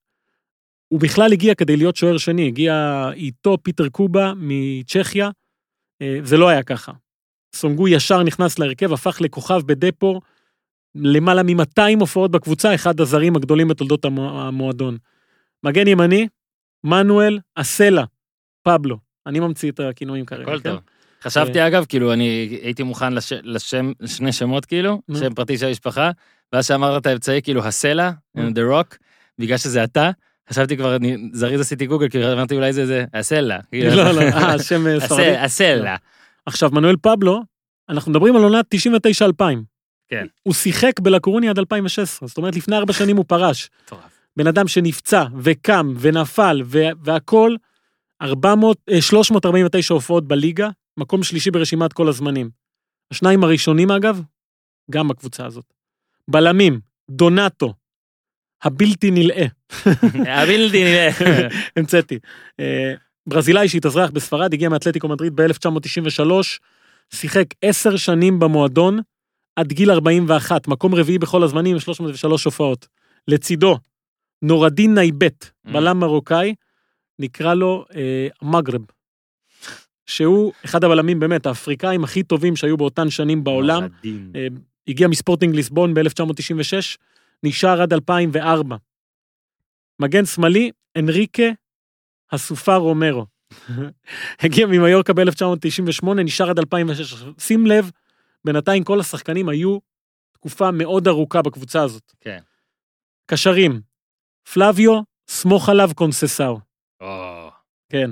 הוא 0.88 1.00
בכלל 1.00 1.32
הגיע 1.32 1.54
כדי 1.54 1.76
להיות 1.76 1.96
שוער 1.96 2.18
שני, 2.18 2.46
הגיע 2.46 3.04
איתו 3.14 3.56
פיטר 3.62 3.88
קובה 3.88 4.32
מצ'כיה. 4.36 5.30
אה, 6.02 6.18
זה 6.22 6.36
לא 6.36 6.48
היה 6.48 6.62
ככה. 6.62 6.92
סונגו 7.54 7.88
ישר 7.88 8.22
נכנס 8.22 8.58
להרכב, 8.58 8.92
הפך 8.92 9.20
לכוכב 9.20 9.60
בדפור, 9.66 10.22
למעלה 10.94 11.42
מ-200 11.42 12.00
הופעות 12.00 12.30
בקבוצה, 12.30 12.74
אחד 12.74 13.00
הזרים 13.00 13.36
הגדולים 13.36 13.68
בתולדות 13.68 14.04
המו- 14.04 14.40
המועדון. 14.42 14.96
מגן 15.62 15.86
ימני, 15.88 16.28
מנואל 16.84 17.38
אסלה, 17.54 18.04
פבלו. 18.62 18.96
אני 19.26 19.40
ממציא 19.40 19.70
את 19.70 19.80
הכינויים 19.80 20.26
כרגע, 20.26 20.44
כן? 20.58 20.70
טוב. 20.70 20.80
חשבתי 21.24 21.66
אגב, 21.66 21.84
כאילו, 21.88 22.12
אני 22.12 22.24
הייתי 22.62 22.82
מוכן 22.82 23.12
לש- 23.12 23.32
לשם, 23.42 23.92
לשני 24.00 24.32
שמות 24.32 24.64
כאילו. 24.64 25.00
שם 25.18 25.34
פרטי 25.34 25.58
של 25.58 25.66
המשפחה, 25.66 26.10
ואז 26.52 26.66
שאמרת 26.66 27.00
את 27.02 27.06
האמצעי, 27.06 27.42
כאילו, 27.42 27.64
הסלע, 27.64 28.10
נו. 28.34 28.48
The 28.48 28.72
Rock, 28.72 28.96
בגלל 29.38 29.58
שזה 29.58 29.84
אתה, 29.84 30.10
חשבתי 30.50 30.76
כבר, 30.76 30.96
אני 30.96 31.16
זריז 31.32 31.60
עשיתי 31.60 31.86
גוגל, 31.86 32.08
כאילו, 32.08 32.32
אמרתי 32.32 32.54
אולי 32.54 32.72
זה 32.72 32.86
זה, 32.86 33.04
הסלע. 33.14 33.58
כאילו, 33.70 33.90
לא, 33.96 34.10
לא, 34.10 34.20
אה, 34.20 34.58
שם 34.68 34.86
אה, 34.86 35.00
ספרדי. 35.00 35.22
הסלע, 35.36 35.42
הסלע. 35.44 35.96
עכשיו, 36.46 36.70
מנואל 36.72 36.96
פבלו, 37.02 37.42
אנחנו 37.88 38.10
מדברים 38.10 38.36
על 38.36 38.42
עונת 38.42 38.64
99-2000. 39.40 39.44
כן. 40.08 40.26
הוא 40.42 40.54
שיחק 40.54 41.00
בלקורוניה 41.00 41.50
עד 41.50 41.58
2016, 41.58 42.28
זאת 42.28 42.38
אומרת, 42.38 42.56
לפני 42.56 42.76
ארבע 42.76 42.92
שנים 42.92 43.16
הוא 43.16 43.24
פרש. 43.28 43.70
בן 44.36 44.46
אדם 44.46 44.68
שנפצע 44.68 45.24
וקם 45.40 45.94
ונפל 46.00 46.62
ו- 46.64 46.88
והכל, 47.04 47.54
400, 48.22 48.76
אה, 48.90 49.00
349 49.02 49.94
הופעות 49.94 50.28
בליגה, 50.28 50.68
מקום 50.96 51.22
שלישי 51.22 51.50
ברשימת 51.50 51.92
כל 51.92 52.08
הזמנים. 52.08 52.50
השניים 53.10 53.44
הראשונים, 53.44 53.90
אגב, 53.90 54.22
גם 54.90 55.08
בקבוצה 55.08 55.46
הזאת. 55.46 55.64
בלמים, 56.28 56.80
דונטו, 57.10 57.74
הבלתי 58.62 59.10
נלאה, 59.10 59.46
הבלתי 60.42 60.84
נראה. 60.84 61.08
המצאתי. 61.76 62.18
אה, 62.60 62.94
ברזילאי 63.26 63.68
שהתאזרח 63.68 64.10
בספרד, 64.10 64.52
הגיע 64.52 64.68
מאתלטיקו 64.68 65.08
מדריד 65.08 65.40
ב-1993, 65.40 66.30
שיחק 67.14 67.46
עשר 67.62 67.96
שנים 67.96 68.38
במועדון, 68.38 68.98
עד 69.56 69.72
גיל 69.72 69.90
41, 69.90 70.68
מקום 70.68 70.94
רביעי 70.94 71.18
בכל 71.18 71.42
הזמנים, 71.42 71.80
303 71.80 72.44
הופעות. 72.44 72.88
לצידו, 73.28 73.78
נורדין 74.42 74.94
נייבט, 74.94 75.44
Mm. 75.44 75.72
בלם 75.72 75.98
מרוקאי, 76.00 76.54
נקרא 77.18 77.54
לו 77.54 77.84
אה, 77.94 78.28
מגרב, 78.42 78.80
שהוא 80.06 80.52
אחד 80.64 80.84
הבלמים 80.84 81.20
באמת, 81.20 81.46
האפריקאים 81.46 82.04
הכי 82.04 82.22
טובים 82.22 82.56
שהיו 82.56 82.76
באותן 82.76 83.10
שנים 83.10 83.44
בעולם. 83.44 83.82
אה, 84.34 84.46
הגיע 84.88 85.08
מספורטינג 85.08 85.54
ליסבון 85.54 85.94
ב-1996, 85.94 86.96
נשאר 87.42 87.82
עד 87.82 87.92
2004. 87.92 88.76
מגן 90.00 90.24
שמאלי, 90.26 90.70
אנריקה 90.98 91.42
הסופה 92.32 92.76
רומרו. 92.76 93.26
הגיע 94.44 94.66
ממיורקה 94.66 95.12
ב-1998, 95.12 96.08
נשאר 96.24 96.50
עד 96.50 96.58
2006. 96.58 97.12
עכשיו, 97.12 97.32
שים 97.38 97.66
לב, 97.66 97.90
בינתיים 98.44 98.84
כל 98.84 99.00
השחקנים 99.00 99.48
היו 99.48 99.78
תקופה 100.32 100.70
מאוד 100.70 101.08
ארוכה 101.08 101.42
בקבוצה 101.42 101.82
הזאת. 101.82 102.12
כן. 102.20 102.38
קשרים, 103.26 103.80
פלביו, 104.52 105.00
סמוך 105.28 105.68
עליו 105.68 105.90
קונססאו. 105.94 106.60
או, 107.00 107.50
כן. 107.88 108.10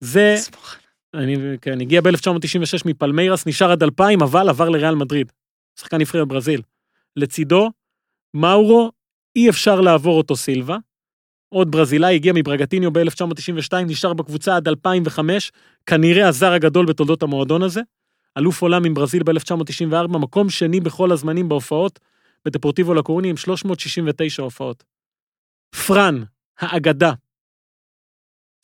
זה, 0.00 0.34
סמוך. 0.36 0.76
אני, 1.14 1.36
כן, 1.60 1.80
הגיע 1.80 2.00
ב-1996 2.00 2.82
מפלמיירס, 2.84 3.46
נשאר 3.46 3.72
עד 3.72 3.82
2000, 3.82 4.22
אבל 4.22 4.48
עבר 4.48 4.68
לריאל 4.68 4.94
מדריד. 4.94 5.32
שחקן 5.80 5.96
נבחרת 5.96 6.28
ברזיל. 6.28 6.62
לצידו, 7.16 7.70
מאורו, 8.34 8.90
אי 9.36 9.50
אפשר 9.50 9.80
לעבור 9.80 10.18
אותו 10.18 10.36
סילבה. 10.36 10.76
עוד 11.48 11.70
ברזילאי, 11.70 12.14
הגיע 12.14 12.32
מברגטיניו 12.36 12.90
ב-1992, 12.92 13.76
נשאר 13.86 14.12
בקבוצה 14.12 14.56
עד 14.56 14.68
2005, 14.68 15.52
כנראה 15.86 16.28
הזר 16.28 16.52
הגדול 16.52 16.86
בתולדות 16.86 17.22
המועדון 17.22 17.62
הזה. 17.62 17.80
אלוף 18.38 18.62
עולם 18.62 18.84
עם 18.84 18.94
ברזיל 18.94 19.22
ב-1994, 19.22 20.08
מקום 20.08 20.50
שני 20.50 20.80
בכל 20.80 21.12
הזמנים 21.12 21.48
בהופעות, 21.48 21.98
בדפורטיבו 22.44 22.94
לקורוני 22.94 23.30
עם 23.30 23.36
369 23.36 24.42
הופעות. 24.42 24.84
פרן, 25.86 26.22
האגדה. 26.58 27.12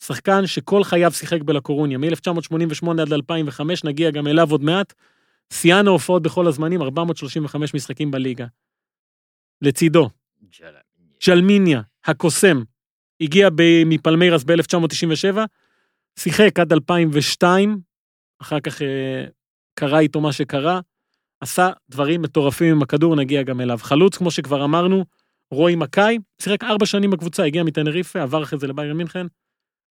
שחקן 0.03 0.47
שכל 0.47 0.83
חייו 0.83 1.11
שיחק 1.11 1.41
בלקורוניה, 1.41 1.97
מ-1988 1.97 3.01
עד 3.01 3.13
2005, 3.13 3.83
נגיע 3.83 4.11
גם 4.11 4.27
אליו 4.27 4.51
עוד 4.51 4.63
מעט. 4.63 4.93
שיאן 5.53 5.87
ההופעות 5.87 6.21
בכל 6.21 6.47
הזמנים, 6.47 6.81
435 6.81 7.73
משחקים 7.73 8.11
בליגה. 8.11 8.45
לצידו, 9.61 10.09
ג'למיניה, 11.27 11.81
הקוסם, 12.05 12.63
הגיע 13.21 13.49
מפלמיירס 13.85 14.43
ב-1997, 14.43 15.37
שיחק 16.19 16.59
עד 16.59 16.73
2002, 16.73 17.79
אחר 18.41 18.59
כך 18.59 18.81
אה, 18.81 19.25
קרה 19.73 19.99
איתו 19.99 20.21
מה 20.21 20.33
שקרה, 20.33 20.79
עשה 21.41 21.69
דברים 21.89 22.21
מטורפים 22.21 22.75
עם 22.75 22.81
הכדור, 22.81 23.15
נגיע 23.15 23.43
גם 23.43 23.61
אליו. 23.61 23.79
חלוץ, 23.81 24.17
כמו 24.17 24.31
שכבר 24.31 24.65
אמרנו, 24.65 25.05
רועי 25.51 25.75
מקאי, 25.75 26.17
שיחק 26.41 26.63
ארבע 26.63 26.85
שנים 26.85 27.11
בקבוצה, 27.11 27.43
הגיע 27.43 27.63
מטנריפה, 27.63 28.21
עבר 28.21 28.43
אחרי 28.43 28.59
זה 28.59 28.67
לביירן 28.67 28.97
מינכן. 28.97 29.27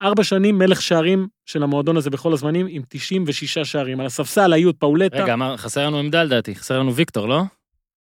ארבע 0.01 0.23
שנים 0.23 0.57
מלך 0.57 0.81
שערים 0.81 1.27
של 1.45 1.63
המועדון 1.63 1.97
הזה 1.97 2.09
בכל 2.09 2.33
הזמנים, 2.33 2.67
עם 2.69 2.81
96 2.89 3.57
שערים. 3.57 3.99
על 3.99 4.05
הספסל 4.05 4.53
היו 4.53 4.69
את 4.69 4.75
פאולטה. 4.79 5.23
רגע, 5.23 5.33
אמר, 5.33 5.57
חסר 5.57 5.87
לנו 5.87 5.97
עמדה 5.97 6.23
לדעתי, 6.23 6.55
חסר 6.55 6.79
לנו 6.79 6.95
ויקטור, 6.95 7.27
לא? 7.27 7.41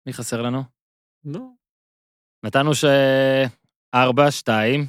מי 0.07 0.13
חסר 0.13 0.43
לנו? 0.43 0.63
לא, 1.25 1.41
נתנו 2.45 2.75
ש... 2.75 2.85
ארבע, 3.95 4.31
שתיים, 4.31 4.87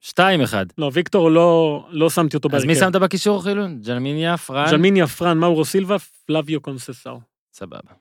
שתיים, 0.00 0.40
אחד. 0.40 0.66
לא, 0.78 0.90
ויקטור 0.92 1.30
לא, 1.30 1.86
לא 1.90 2.10
שמתי 2.10 2.36
אותו 2.36 2.48
אז 2.52 2.64
מי 2.64 2.74
בהרכב. 2.74 2.92
שמת 2.92 3.02
בקישור 3.02 3.42
כאילו? 3.42 3.62
ג'למיניה, 3.80 4.36
פרן? 4.36 4.66
ז'למיניה, 4.68 5.06
פרן, 5.06 5.38
מאורו 5.38 5.64
סילבה, 5.64 5.96
פלביו 6.26 6.60
קונססאו. 6.60 7.20
סבבה. 7.52 7.92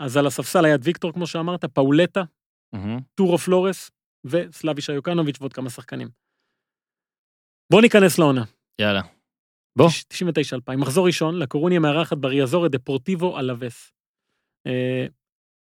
אז 0.00 0.16
על 0.16 0.26
הספסל 0.26 0.64
היה 0.64 0.74
את 0.74 0.80
ויקטור, 0.82 1.12
כמו 1.12 1.26
שאמרת, 1.26 1.64
פאולטה, 1.64 2.22
מהמם. 2.72 3.00
טורו 3.14 3.38
פלורס 3.38 3.90
וסלאבישה 4.24 4.92
יוקנוביץ' 4.92 5.36
ועוד 5.40 5.52
כמה 5.52 5.70
שחקנים. 5.70 6.08
בוא 7.72 7.82
ניכנס 7.82 8.18
לעונה. 8.18 8.44
יאללה. 8.80 9.02
בוא. 9.76 9.88
99-2000. 10.72 10.76
מחזור 10.76 11.06
ראשון, 11.06 11.38
לקורוניה 11.38 11.80
מארחת 11.80 12.16
בריאזור 12.16 12.66
את 12.66 12.70
דפורטיבו 12.70 13.38
אלווס. 13.38 13.92
אה, 14.66 15.06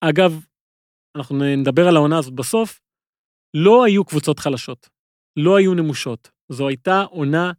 אגב, 0.02 0.46
אנחנו 1.18 1.36
נדבר 1.58 1.88
על 1.88 1.96
העונה 1.96 2.18
הזאת 2.18 2.34
בסוף, 2.34 2.80
לא 3.54 3.86
היו 3.86 4.06
קבוצות 4.06 4.40
חלשות, 4.40 4.90
לא 5.36 5.58
היו 5.58 5.74
נמושות. 5.74 6.32
זו 6.50 6.68
הייתה 6.68 7.02
עונה 7.02 7.52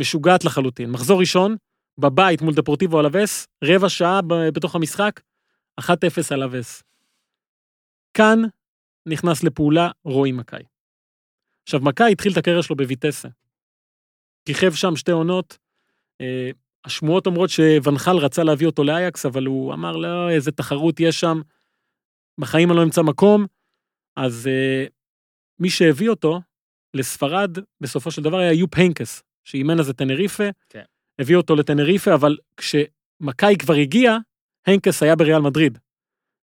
משוגעת 0.00 0.44
לחלוטין. 0.44 0.90
מחזור 0.90 1.20
ראשון, 1.20 1.56
בבית 1.98 2.42
מול 2.42 2.54
דפורטיבו 2.54 3.00
אלווס, 3.00 3.46
רבע 3.64 3.88
שעה 3.88 4.20
בתוך 4.54 4.74
המשחק, 4.74 5.20
1-0 5.80 5.84
אלווס. 6.32 6.82
כאן 8.14 8.38
נכנס 9.08 9.44
לפעולה 9.44 9.90
רועי 10.04 10.32
מקאי. 10.32 10.62
עכשיו, 11.62 11.80
מקאי 11.80 12.12
התחיל 12.12 12.32
את 12.32 12.36
הקריירה 12.36 12.62
שלו 12.62 12.76
בויטסה. 12.76 13.28
כיכב 14.46 14.72
שם 14.74 14.96
שתי 14.96 15.12
עונות. 15.12 15.58
אה, 16.20 16.50
השמועות 16.84 17.26
אומרות 17.26 17.50
שונחל 17.50 18.16
רצה 18.16 18.44
להביא 18.44 18.66
אותו 18.66 18.84
לאייקס, 18.84 19.26
אבל 19.26 19.46
הוא 19.46 19.74
אמר, 19.74 19.96
לא, 19.96 20.30
איזה 20.30 20.52
תחרות 20.52 21.00
יש 21.00 21.20
שם, 21.20 21.40
בחיים 22.40 22.70
אני 22.70 22.76
לא 22.76 22.82
אמצא 22.82 23.02
מקום. 23.02 23.46
אז 24.16 24.46
אה, 24.46 24.86
מי 25.58 25.70
שהביא 25.70 26.08
אותו 26.08 26.40
לספרד, 26.94 27.58
בסופו 27.80 28.10
של 28.10 28.22
דבר 28.22 28.38
היה 28.38 28.52
יופ 28.52 28.70
הנקס, 28.76 29.22
שאימן 29.44 29.80
אז 29.80 29.90
את 29.90 29.96
טנריפה. 29.96 30.44
כן. 30.68 30.82
הביא 31.18 31.36
אותו 31.36 31.56
לטנריפה, 31.56 32.14
אבל 32.14 32.36
כשמקאי 32.56 33.56
כבר 33.58 33.74
הגיע, 33.74 34.16
הנקס 34.66 35.02
היה 35.02 35.16
בריאל 35.16 35.40
מדריד. 35.40 35.78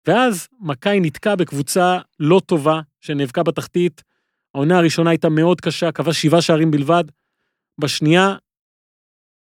ואז 0.06 0.48
מקאי 0.60 1.00
נתקע 1.00 1.34
בקבוצה 1.34 1.98
לא 2.20 2.40
טובה, 2.46 2.80
שנאבקה 3.00 3.42
בתחתית. 3.42 4.02
העונה 4.54 4.78
הראשונה 4.78 5.10
הייתה 5.10 5.28
מאוד 5.28 5.60
קשה, 5.60 5.92
כבש 5.92 6.22
שבעה 6.22 6.42
שערים 6.42 6.70
בלבד. 6.70 7.04
בשנייה 7.78 8.36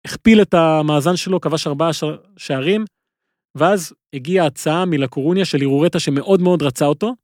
הכפיל 0.06 0.42
את 0.42 0.54
המאזן 0.54 1.16
שלו, 1.16 1.42
כבש 1.42 1.68
ארבעה 1.68 1.90
שערים, 2.38 2.86
ואז 3.56 3.94
הגיעה 4.14 4.46
הצעה 4.46 4.86
מלקורוניה 4.86 5.46
של 5.46 5.62
אירורטה 5.62 6.00
שמאוד 6.00 6.42
מאוד 6.42 6.62
רצה 6.62 6.86
אותו, 6.86 7.16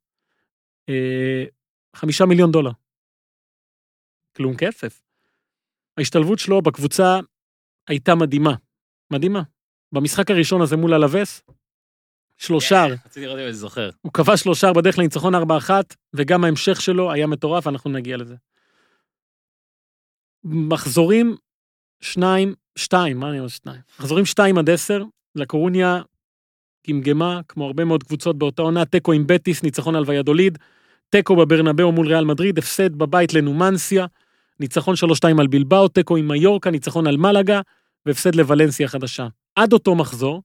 אה, 0.88 1.44
חמישה 1.96 2.24
מיליון 2.24 2.52
דולר. 2.52 2.70
כלום 4.36 4.56
כסף. 4.56 5.02
ההשתלבות 5.98 6.38
שלו 6.38 6.62
בקבוצה 6.62 7.20
הייתה 7.88 8.14
מדהימה, 8.14 8.54
מדהימה. 9.10 9.42
במשחק 9.92 10.30
הראשון 10.30 10.62
הזה 10.62 10.76
מול 10.76 10.94
אלווס, 10.94 11.42
שלושה, 12.36 12.84
רציתי 12.84 13.20
לראות 13.20 13.38
אם 13.38 13.44
אני 13.44 13.54
זוכר. 13.54 13.90
הוא 14.02 14.12
כבש 14.12 14.40
שלושה 14.40 14.72
בדרך 14.72 14.98
לניצחון 14.98 15.34
4-1, 15.34 15.38
וגם 16.14 16.44
ההמשך 16.44 16.80
שלו 16.80 17.12
היה 17.12 17.26
מטורף, 17.26 17.66
אנחנו 17.66 17.90
נגיע 17.90 18.16
לזה. 18.16 18.34
מחזורים 20.44 21.36
שניים, 22.00 22.54
שתיים, 22.76 23.20
מה 23.20 23.28
אני 23.30 23.38
אומר 23.38 23.48
שניים? 23.48 23.80
מחזורים 24.00 24.24
שתיים 24.24 24.58
עד 24.58 24.70
עשר, 24.70 25.04
לקורוניה 25.34 26.02
גמגמה, 26.88 27.40
כמו 27.48 27.66
הרבה 27.66 27.84
מאוד 27.84 28.02
קבוצות 28.02 28.38
באותה 28.38 28.62
עונה, 28.62 28.84
תיקו 28.84 29.12
עם 29.12 29.26
בטיס, 29.26 29.62
ניצחון 29.62 29.96
על 29.96 30.04
ויאדוליד, 30.06 30.58
תיקו 31.08 31.36
בברנבאו 31.36 31.92
מול 31.92 32.06
ריאל 32.06 32.24
מדריד, 32.24 32.58
הפסד 32.58 32.96
בבית 32.96 33.34
לנומנסיה, 33.34 34.06
ניצחון 34.60 34.94
3-2 34.94 35.40
על 35.40 35.46
בלבאו, 35.46 35.88
תיקו 35.88 36.16
עם 36.16 36.28
מיורקה, 36.28 36.70
ניצחון 36.70 37.06
על 37.06 37.16
מלאגה, 37.16 37.60
והפסד 38.06 38.34
לוולנסיה 38.34 38.88
חדשה. 38.88 39.26
עד 39.56 39.72
אותו 39.72 39.94
מחזור, 39.94 40.42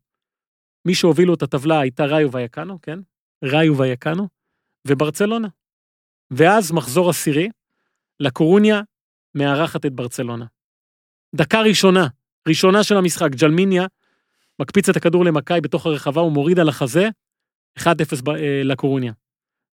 מי 0.85 0.95
שהובילו 0.95 1.33
את 1.33 1.43
הטבלה 1.43 1.79
הייתה 1.79 2.05
ראיו 2.05 2.31
ויקנו, 2.31 2.81
כן? 2.81 2.99
ראיו 3.43 3.77
ויקנו, 3.77 4.27
וברצלונה. 4.87 5.47
ואז 6.31 6.71
מחזור 6.71 7.09
עשירי, 7.09 7.49
לקורוניה 8.19 8.81
מארחת 9.35 9.85
את 9.85 9.93
ברצלונה. 9.93 10.45
דקה 11.35 11.61
ראשונה, 11.61 12.07
ראשונה 12.47 12.83
של 12.83 12.97
המשחק, 12.97 13.29
ג'למיניה 13.31 13.85
מקפיץ 14.61 14.89
את 14.89 14.95
הכדור 14.95 15.25
למכאי 15.25 15.61
בתוך 15.61 15.85
הרחבה, 15.85 16.21
הוא 16.21 16.31
מוריד 16.31 16.59
על 16.59 16.69
החזה, 16.69 17.09
1-0 17.79 18.21
ב- 18.23 18.29
אה, 18.29 18.61
לקורוניה. 18.63 19.13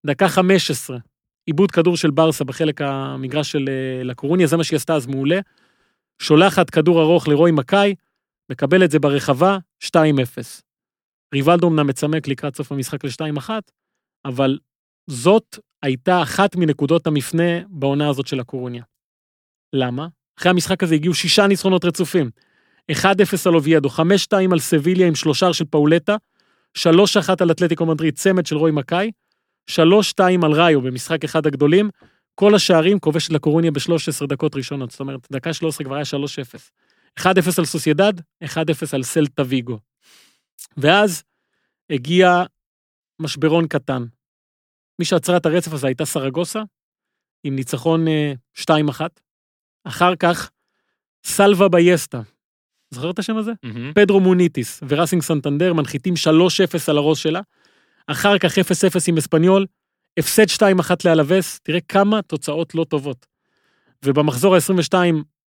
דקה 0.05 0.27
15, 0.27 0.97
עיבוד 1.45 1.71
כדור 1.71 1.97
של 1.97 2.11
ברסה 2.11 2.43
בחלק 2.43 2.81
המגרש 2.81 3.51
של 3.51 3.65
אה, 3.69 4.03
לקורוניה, 4.03 4.47
זה 4.47 4.57
מה 4.57 4.63
שהיא 4.63 4.77
עשתה 4.77 4.95
אז 4.95 5.07
מעולה. 5.07 5.39
שולחת 6.21 6.69
כדור 6.69 7.01
ארוך 7.01 7.27
לרועי 7.27 7.51
מכאי, 7.51 7.95
מקבל 8.51 8.83
את 8.83 8.91
זה 8.91 8.99
ברחבה, 8.99 9.57
2-0. 9.83 9.87
ריבלדו 11.33 11.67
אמנם 11.67 11.87
מצמק 11.87 12.27
לקראת 12.27 12.55
סוף 12.55 12.71
המשחק 12.71 13.05
ל-2-1, 13.05 13.49
אבל 14.25 14.59
זאת 15.09 15.59
הייתה 15.83 16.21
אחת 16.21 16.55
מנקודות 16.55 17.07
המפנה 17.07 17.59
בעונה 17.69 18.09
הזאת 18.09 18.27
של 18.27 18.39
הקורוניה. 18.39 18.83
למה? 19.75 20.07
אחרי 20.39 20.49
המשחק 20.49 20.83
הזה 20.83 20.95
הגיעו 20.95 21.13
שישה 21.13 21.47
ניצחונות 21.47 21.85
רצופים. 21.85 22.29
1-0 22.91 22.95
על 23.45 23.55
אוביידו, 23.55 23.89
5-2 23.89 24.01
על 24.51 24.59
סביליה 24.59 25.07
עם 25.07 25.15
שלושר 25.15 25.51
של 25.51 25.65
פאולטה, 25.65 26.15
3-1 26.77 26.81
על 27.39 27.51
אתלטיקו 27.51 27.85
מדריד, 27.85 28.15
צמד 28.15 28.45
של 28.45 28.57
רוי 28.57 28.71
מקאי, 28.71 29.11
3-2 29.71 29.75
על 30.43 30.51
ראיו 30.51 30.81
במשחק 30.81 31.23
אחד 31.23 31.47
הגדולים, 31.47 31.89
כל 32.35 32.55
השערים 32.55 32.99
כובשת 32.99 33.31
לקורוניה 33.31 33.71
ב-13 33.71 34.27
דקות 34.27 34.55
ראשונות, 34.55 34.91
זאת 34.91 34.99
אומרת, 34.99 35.27
דקה 35.31 35.53
13 35.53 35.85
כבר 35.85 35.95
היה 35.95 36.03
3-0. 36.03 37.19
1-0 37.19 37.25
על 37.57 37.65
סוסיידד, 37.65 38.13
1-0 38.43 38.47
על 38.93 39.03
סלטה 39.03 39.43
ויגו. 39.45 39.79
ואז 40.77 41.23
הגיע 41.89 42.43
משברון 43.19 43.67
קטן. 43.67 44.05
מי 44.99 45.05
שעצרה 45.05 45.37
את 45.37 45.45
הרצף 45.45 45.73
הזה 45.73 45.87
הייתה 45.87 46.05
סרגוסה, 46.05 46.61
עם 47.43 47.55
ניצחון 47.55 48.07
אה, 48.07 48.33
2-1. 48.61 49.01
אחר 49.87 50.15
כך, 50.15 50.51
סלבה 51.23 51.69
באייסטה. 51.69 52.21
זוכר 52.91 53.11
את 53.11 53.19
השם 53.19 53.37
הזה? 53.37 53.51
מהמם. 53.63 53.93
פדרו 53.93 54.19
מוניטיס 54.19 54.83
וראסינג 54.87 55.21
סנטנדר 55.21 55.73
מנחיתים 55.73 56.13
3-0 56.13 56.27
על 56.87 56.97
הראש 56.97 57.23
שלה. 57.23 57.41
אחר 58.07 58.37
כך 58.37 58.57
0-0 58.57 58.61
עם 59.07 59.17
אספניול, 59.17 59.65
הפסד 60.19 60.45
2-1 60.61 60.63
לאלווס, 61.05 61.59
תראה 61.63 61.81
כמה 61.81 62.21
תוצאות 62.21 62.75
לא 62.75 62.83
טובות. 62.89 63.25
ובמחזור 64.05 64.55
ה-22, 64.55 64.93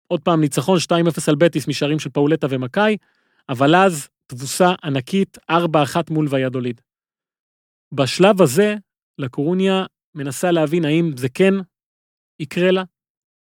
עוד 0.08 0.22
פעם 0.22 0.42
ניצחון 0.42 0.78
2-0 0.78 0.92
על 1.28 1.36
בטיס 1.36 1.68
משערים 1.68 2.00
של 2.00 2.10
פאולטה 2.10 2.48
ומכאי, 2.50 2.98
אבל 3.50 3.76
אז 3.76 4.08
תבוסה 4.28 4.74
ענקית 4.84 5.38
4-1 5.52 5.54
מול 6.10 6.28
ויאדוליד. 6.30 6.82
בשלב 7.92 8.42
הזה, 8.42 8.76
לקורוניה 9.20 9.86
מנסה 10.16 10.52
להבין 10.52 10.86
האם 10.86 11.12
זה 11.18 11.30
כן 11.30 11.54
יקרה 12.40 12.72
לה, 12.72 12.84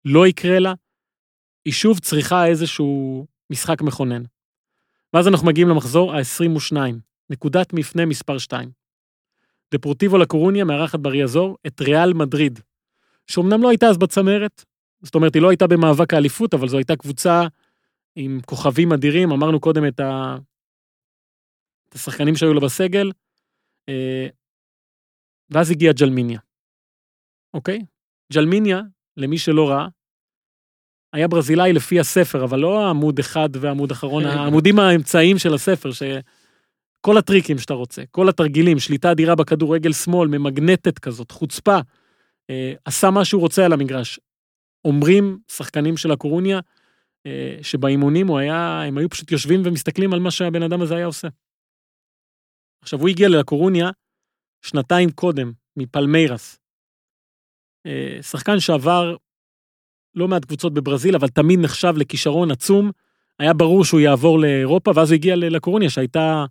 לא 0.05 0.27
יקרה 0.27 0.60
לה, 0.60 0.73
היא 1.65 1.73
שוב 1.73 1.99
צריכה 1.99 2.47
איזשהו 2.47 3.25
משחק 3.49 3.82
מכונן. 3.82 4.23
ואז 5.13 5.28
אנחנו 5.28 5.47
מגיעים 5.47 5.69
למחזור 5.69 6.13
ה-22, 6.13 6.78
נקודת 7.30 7.73
מפנה 7.73 8.06
מספר 8.06 8.38
2. 8.38 8.71
דפורטיבו 9.73 10.17
לקורוניה 10.17 10.65
מארחת 10.65 10.99
בריאזור 10.99 11.58
את 11.67 11.82
ריאל 11.82 12.13
מדריד, 12.13 12.60
שאומנם 13.28 13.62
לא 13.62 13.69
הייתה 13.69 13.86
אז 13.86 13.97
בצמרת, 13.97 14.65
זאת 15.01 15.15
אומרת, 15.15 15.34
היא 15.36 15.41
לא 15.41 15.49
הייתה 15.49 15.67
במאבק 15.67 16.13
האליפות, 16.13 16.54
אבל 16.54 16.67
זו 16.67 16.78
הייתה 16.78 16.95
קבוצה 16.95 17.41
עם 18.15 18.39
כוכבים 18.45 18.93
אדירים, 18.93 19.32
אמרנו 19.32 19.60
קודם 19.60 19.88
את, 19.88 19.99
ה... 19.99 20.38
את 21.89 21.95
השחקנים 21.95 22.36
שהיו 22.36 22.54
לה 22.54 22.60
בסגל, 22.60 23.12
אה, 23.89 24.28
ואז 25.49 25.71
הגיע 25.71 25.91
ג'למיניה, 25.91 26.39
אוקיי? 27.54 27.86
ג'למיניה, 28.34 28.82
למי 29.17 29.38
שלא 29.38 29.69
ראה, 29.69 29.88
היה 31.15 31.28
ברזילאי 31.28 31.73
לפי 31.73 31.99
הספר, 31.99 32.43
אבל 32.43 32.60
לא 32.60 32.86
העמוד 32.86 33.19
אחד 33.19 33.49
והעמוד 33.54 33.91
אחרון, 33.91 34.25
העמודים 34.25 34.80
האמצעיים 34.80 35.38
של 35.38 35.54
הספר, 35.54 35.89
שכל 35.91 37.17
הטריקים 37.17 37.58
שאתה 37.58 37.73
רוצה, 37.73 38.04
כל 38.12 38.30
התרגילים, 38.30 38.80
שליטה 38.80 39.12
אדירה 39.12 39.36
בכדור, 39.36 39.75
רגל 39.75 39.93
שמאל, 39.93 40.28
ממגנטת 40.28 40.99
כזאת, 40.99 41.32
חוצפה, 41.32 41.78
אה, 42.49 42.73
עשה 42.86 43.12
מה 43.12 43.25
שהוא 43.25 43.41
רוצה 43.41 43.65
על 43.65 43.73
המגרש. 43.73 44.19
אומרים 44.86 45.38
שחקנים 45.51 45.97
של 45.97 46.12
הקורוניה, 46.12 46.60
אה, 47.25 47.58
שבאימונים 47.62 48.28
הוא 48.28 48.38
היה, 48.38 48.82
הם 48.82 48.97
היו 48.97 49.10
פשוט 49.10 49.32
יושבים 49.32 49.62
ומסתכלים 49.65 50.13
על 50.13 50.19
מה 50.19 50.32
שהבן 50.32 50.63
אדם 50.63 50.82
הזה 50.82 50.95
היה 50.95 51.06
עושה. 51.06 51.28
עכשיו, 52.82 52.99
הוא 52.99 53.10
הגיע 53.10 53.30
לקורוניה 53.30 53.89
שנתיים 54.62 55.12
קודם, 55.12 55.51
מפלמיירס. 55.78 56.60
אה, 57.86 58.17
שחקן 58.21 58.60
שעבר 58.60 59.15
לא 60.15 60.28
מעט 60.28 60.45
קבוצות 60.45 60.73
בברזיל, 60.73 61.15
אבל 61.15 61.28
תמיד 61.28 61.60
נחשב 61.60 61.93
לכישרון 61.97 62.51
עצום. 62.51 62.91
היה 63.39 63.54
ברור 63.54 63.86
שהוא 63.86 63.99
יעבור 63.99 64.39
לאירופה, 64.39 64.91
ואז 64.95 65.12
הוא 65.12 65.15
הגיע 65.15 65.36
לקורוניה, 65.36 65.89
שהייתה 65.89 66.45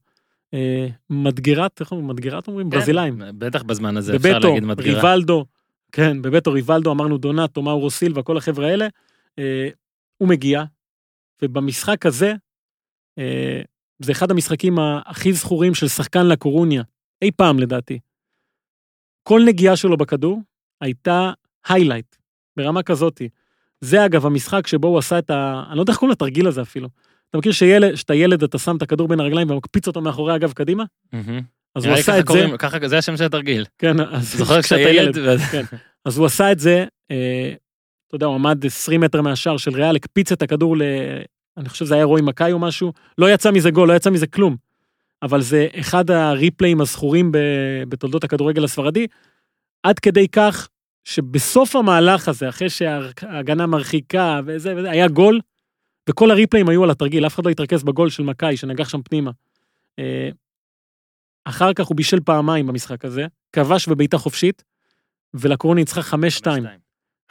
אה, 0.55 0.87
מדגרת, 1.11 1.81
איך 1.81 1.93
אומרים? 1.93 2.09
מדגרת 2.09 2.49
אומרים? 2.49 2.71
כן, 2.71 2.79
ברזילאים. 2.79 3.23
בטח 3.39 3.63
בזמן 3.63 3.97
הזה 3.97 4.17
אפשר 4.17 4.35
בבטו, 4.35 4.49
להגיד 4.49 4.65
מדגרה. 4.65 4.95
ריבלדו, 4.95 5.45
כן, 5.93 6.23
בבטו 6.23 6.53
ריבלדו, 6.53 6.93
אמרנו 6.93 7.19
דונטו, 7.19 7.63
מאורו 7.63 7.91
סילבה, 7.91 8.23
כל 8.23 8.37
החבר'ה 8.37 8.67
האלה, 8.67 8.87
אה, 9.39 9.69
הוא 10.19 10.29
מגיע, 10.29 10.65
ובמשחק 11.43 12.07
הזה, 12.07 12.35
אה, 13.19 13.63
זה 13.99 14.13
אחד 14.13 14.31
המשחקים 14.31 14.79
הכי 15.07 15.33
זכורים 15.33 15.75
של 15.75 15.89
שחקן 15.89 16.27
לקורוניה, 16.27 16.83
אי 17.23 17.31
פעם 17.31 17.59
לדעתי. 17.59 17.99
כל 19.23 19.43
נגיעה 19.47 19.77
שלו 19.77 19.97
בכדור 19.97 20.41
הייתה 20.81 21.33
היילייט, 21.69 22.17
ברמה 22.57 22.83
כזאתי. 22.83 23.29
זה 23.85 24.05
אגב 24.05 24.27
המשחק 24.27 24.67
שבו 24.67 24.89
הוא 24.89 24.99
עשה 24.99 25.19
את 25.19 25.31
ה... 25.31 25.65
אני 25.69 25.77
לא 25.77 25.83
יודע 25.83 25.91
איך 25.91 25.99
קוראים 25.99 26.13
לתרגיל 26.13 26.47
הזה 26.47 26.63
אפילו. 26.63 26.89
אתה 27.31 27.39
מכיר 27.39 27.53
שילד, 27.53 27.95
שאתה 27.95 28.15
ילד, 28.15 28.43
אתה 28.43 28.59
שם 28.59 28.77
את 28.77 28.83
הכדור 28.83 29.09
בין 29.09 29.21
הרגליים 29.21 29.51
ומקפיץ 29.51 29.87
אותו 29.87 30.01
מאחורי 30.01 30.35
הגב 30.35 30.53
קדימה? 30.53 30.85
אז 31.75 31.85
הוא 31.85 31.95
עשה 31.95 32.19
את 32.19 32.29
זה, 32.29 32.47
ככה, 32.59 32.89
זה 32.89 32.99
השם 32.99 33.17
של 33.17 33.25
התרגיל. 33.25 33.65
כן, 33.79 34.01
אז 34.01 34.35
זוכר 34.37 34.63
כשאתה 34.63 34.81
ילד? 34.81 35.19
כן. 35.53 35.63
אז 36.05 36.19
הוא 36.19 36.27
עשה 36.27 36.53
את 36.53 36.59
זה, 36.59 36.85
אה, 37.11 37.53
אתה 38.09 38.15
יודע, 38.15 38.27
הוא 38.27 38.35
עמד 38.35 38.67
20 38.67 39.01
מטר 39.01 39.23
מהשער 39.23 39.57
של 39.57 39.71
ריאל, 39.71 39.97
הקפיץ 39.97 40.33
את 40.33 40.43
הכדור 40.43 40.77
ל... 40.77 40.83
אני 41.57 41.69
חושב 41.69 41.85
שזה 41.85 41.95
היה 41.95 42.05
רועי 42.05 42.23
מקאי 42.23 42.53
או 42.53 42.59
משהו, 42.59 42.93
לא 43.19 43.31
יצא 43.31 43.51
מזה 43.51 43.71
גול, 43.71 43.89
לא 43.89 43.93
יצא 43.93 44.11
מזה 44.11 44.27
כלום. 44.27 44.57
אבל 45.23 45.41
זה 45.41 45.67
אחד 45.81 46.11
הריפליים 46.11 46.81
הזכורים. 46.81 47.33
בתולדות 47.89 48.25
הכדורגל 48.25 48.65
הספרדי, 48.65 49.07
עד 49.83 49.99
כדי 49.99 50.29
כך 50.29 50.69
שבסוף 51.05 51.77
המהלך 51.77 52.29
הזה, 52.29 52.49
אחרי 52.49 52.71
שההגנה 52.71 53.67
מרחיקה 53.67 54.41
וזה 54.47 54.77
וזה, 54.77 54.91
היה 54.91 55.09
גול, 55.09 55.41
וכל 56.09 56.31
הריפליים 56.31 56.69
היו 56.69 56.85
על 56.85 56.91
התרגיל, 56.91 57.27
אף 57.27 57.35
אחד 57.35 57.45
לא 57.45 57.51
התרכז 57.51 57.83
בגול 57.83 58.11
של 58.11 58.23
מקאי 58.23 58.57
שנגח 58.57 58.89
שם 58.89 59.03
פנימה. 59.03 59.31
אה, 59.99 60.29
אחר 61.45 61.75
כך 61.75 61.87
הוא 61.87 61.97
בישל 61.97 62.21
פעמיים 62.21 62.67
במשחק 62.67 63.05
הזה, 63.05 63.27
כבש 63.53 63.89
בבעיטה 63.89 64.19
חופשית, 64.19 64.65
ולקורונה 65.35 65.81
ניצחה 65.81 66.01
5-2. 66.01 66.47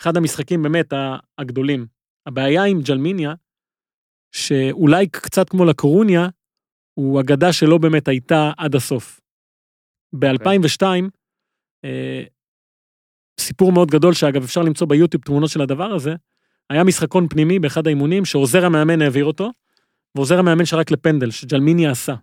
אחד 0.01 0.17
המשחקים 0.17 0.63
באמת 0.63 0.93
הגדולים. 1.37 1.85
הבעיה 2.25 2.63
עם 2.63 2.81
ג'למיניה, 2.81 3.33
שאולי 4.31 5.07
קצת 5.07 5.49
כמו 5.49 5.65
לקורוניה, 5.65 6.27
הוא 6.93 7.21
אגדה 7.21 7.53
שלא 7.53 7.77
באמת 7.77 8.07
הייתה 8.07 8.51
עד 8.57 8.75
הסוף. 8.75 9.19
ב-2002, 10.19 10.83
אה, 11.85 12.23
סיפור 13.39 13.71
מאוד 13.71 13.91
גדול, 13.91 14.13
שאגב 14.13 14.43
אפשר 14.43 14.61
למצוא 14.61 14.87
ביוטיוב 14.87 15.23
תמונות 15.23 15.49
של 15.49 15.61
הדבר 15.61 15.93
הזה, 15.93 16.15
היה 16.69 16.83
משחקון 16.83 17.27
פנימי 17.27 17.59
באחד 17.59 17.87
האימונים 17.87 18.25
שעוזר 18.25 18.65
המאמן 18.65 19.01
העביר 19.01 19.25
אותו, 19.25 19.51
ועוזר 20.15 20.39
המאמן 20.39 20.65
שרק 20.65 20.91
לפנדל, 20.91 21.31
שג'למיניה 21.31 21.91
עשה. 21.91 22.15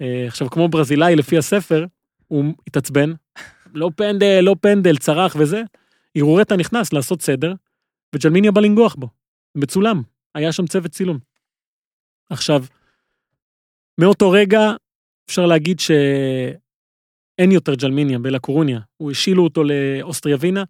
אה, 0.00 0.26
עכשיו, 0.26 0.50
כמו 0.50 0.68
ברזילאי 0.68 1.16
לפי 1.16 1.38
הספר, 1.38 1.86
הוא 2.28 2.54
התעצבן, 2.66 3.12
לא 3.74 3.90
פנדל, 3.96 4.40
לא 4.42 4.56
פנדל, 4.60 4.96
צרח 4.96 5.36
וזה, 5.38 5.62
ערעורטה 6.14 6.56
נכנס 6.56 6.92
לעשות 6.92 7.22
סדר, 7.22 7.54
וג'למיניה 8.14 8.52
בא 8.52 8.60
לנגוח 8.60 8.94
בו, 8.94 9.08
מצולם, 9.54 10.02
היה 10.34 10.52
שם 10.52 10.66
צוות 10.66 10.90
צילום. 10.90 11.18
עכשיו, 12.30 12.64
מאותו 13.98 14.30
רגע 14.30 14.60
אפשר 15.26 15.46
להגיד 15.46 15.80
שאין 17.36 17.52
יותר 17.52 17.74
ג'למיניה 17.74 18.18
בלקורוניה, 18.18 18.80
הוא 18.96 19.10
השילו 19.10 19.44
אותו 19.44 19.62
לאוסטריה 19.64 20.36
ווינה, 20.36 20.64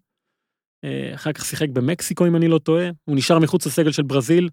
אה, 0.83 1.11
אחר 1.15 1.33
כך 1.33 1.45
שיחק 1.45 1.69
במקסיקו 1.69 2.27
אם 2.27 2.35
אני 2.35 2.47
לא 2.47 2.57
טועה, 2.57 2.89
הוא 3.05 3.15
נשאר 3.15 3.39
מחוץ 3.39 3.67
לסגל 3.67 3.91
של 3.91 4.03
ברזיל 4.03 4.49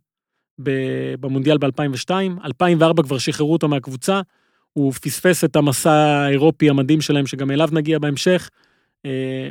במונדיאל 1.20 1.58
ב-2002, 1.58 2.10
2004 2.44 3.02
כבר 3.02 3.18
שחררו 3.18 3.52
אותו 3.52 3.68
מהקבוצה, 3.68 4.20
הוא 4.72 4.92
פספס 4.92 5.44
את 5.44 5.56
המסע 5.56 5.92
האירופי 5.92 6.70
המדהים 6.70 7.00
שלהם 7.00 7.26
שגם 7.26 7.50
אליו 7.50 7.68
נגיע 7.72 7.98
בהמשך. 7.98 8.50
אה, 9.06 9.48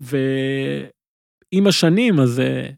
ועם 0.00 1.66
השנים 1.66 2.20
אז 2.20 2.40
אה, 2.40 2.70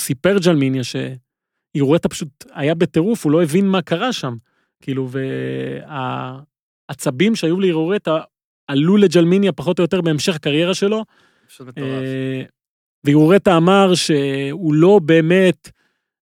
סיפר 0.00 0.36
ג'למיניה 0.44 0.82
שאירואטה 0.84 2.08
פשוט 2.08 2.44
היה 2.52 2.74
בטירוף, 2.74 3.24
הוא 3.24 3.32
לא 3.32 3.42
הבין 3.42 3.66
מה 3.66 3.82
קרה 3.82 4.12
שם. 4.12 4.36
כאילו, 4.80 5.08
והעצבים 6.88 7.36
שהיו 7.36 7.60
לאירואטה 7.60 8.18
עלו 8.68 8.96
לג'למיניה 8.96 9.52
פחות 9.52 9.78
או 9.78 9.84
יותר 9.84 10.00
בהמשך 10.00 10.34
הקריירה 10.34 10.74
שלו. 10.74 11.04
פשוט 11.48 11.68
מטורף. 11.68 11.88
אה, 11.88 12.42
ואירואטה 13.04 13.56
אמר 13.56 13.94
שהוא 13.94 14.74
לא 14.74 15.00
באמת 15.04 15.70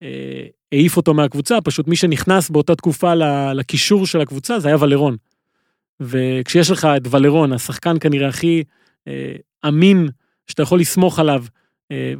אה, 0.03 0.45
העיף 0.71 0.97
אותו 0.97 1.13
מהקבוצה, 1.13 1.61
פשוט 1.61 1.87
מי 1.87 1.95
שנכנס 1.95 2.49
באותה 2.49 2.75
תקופה 2.75 3.13
לקישור 3.53 4.05
של 4.05 4.21
הקבוצה 4.21 4.59
זה 4.59 4.67
היה 4.67 4.77
ולרון. 4.79 5.15
וכשיש 5.99 6.71
לך 6.71 6.87
את 6.97 7.01
ולרון, 7.11 7.53
השחקן 7.53 7.95
כנראה 7.99 8.27
הכי 8.27 8.63
אה, 9.07 9.35
אמין 9.67 10.09
שאתה 10.47 10.63
יכול 10.63 10.79
לסמוך 10.79 11.19
עליו, 11.19 11.45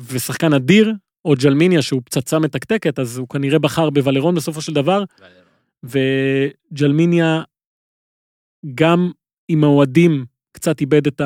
ושחקן 0.07 0.53
אדיר, 0.53 0.93
או 1.25 1.33
ג'למיניה 1.41 1.81
שהוא 1.81 2.01
פצצה 2.05 2.39
מתקתקת, 2.39 2.99
אז 2.99 3.17
הוא 3.17 3.27
כנראה 3.27 3.59
בחר 3.59 3.89
בוולרון 3.89 4.35
בסופו 4.35 4.61
של 4.61 4.73
דבר, 4.73 5.03
וג'למיניה 5.83 7.43
גם 8.75 9.11
עם 9.47 9.63
האוהדים 9.63 10.25
קצת 10.51 10.81
איבד 10.81 11.07
את 11.07 11.21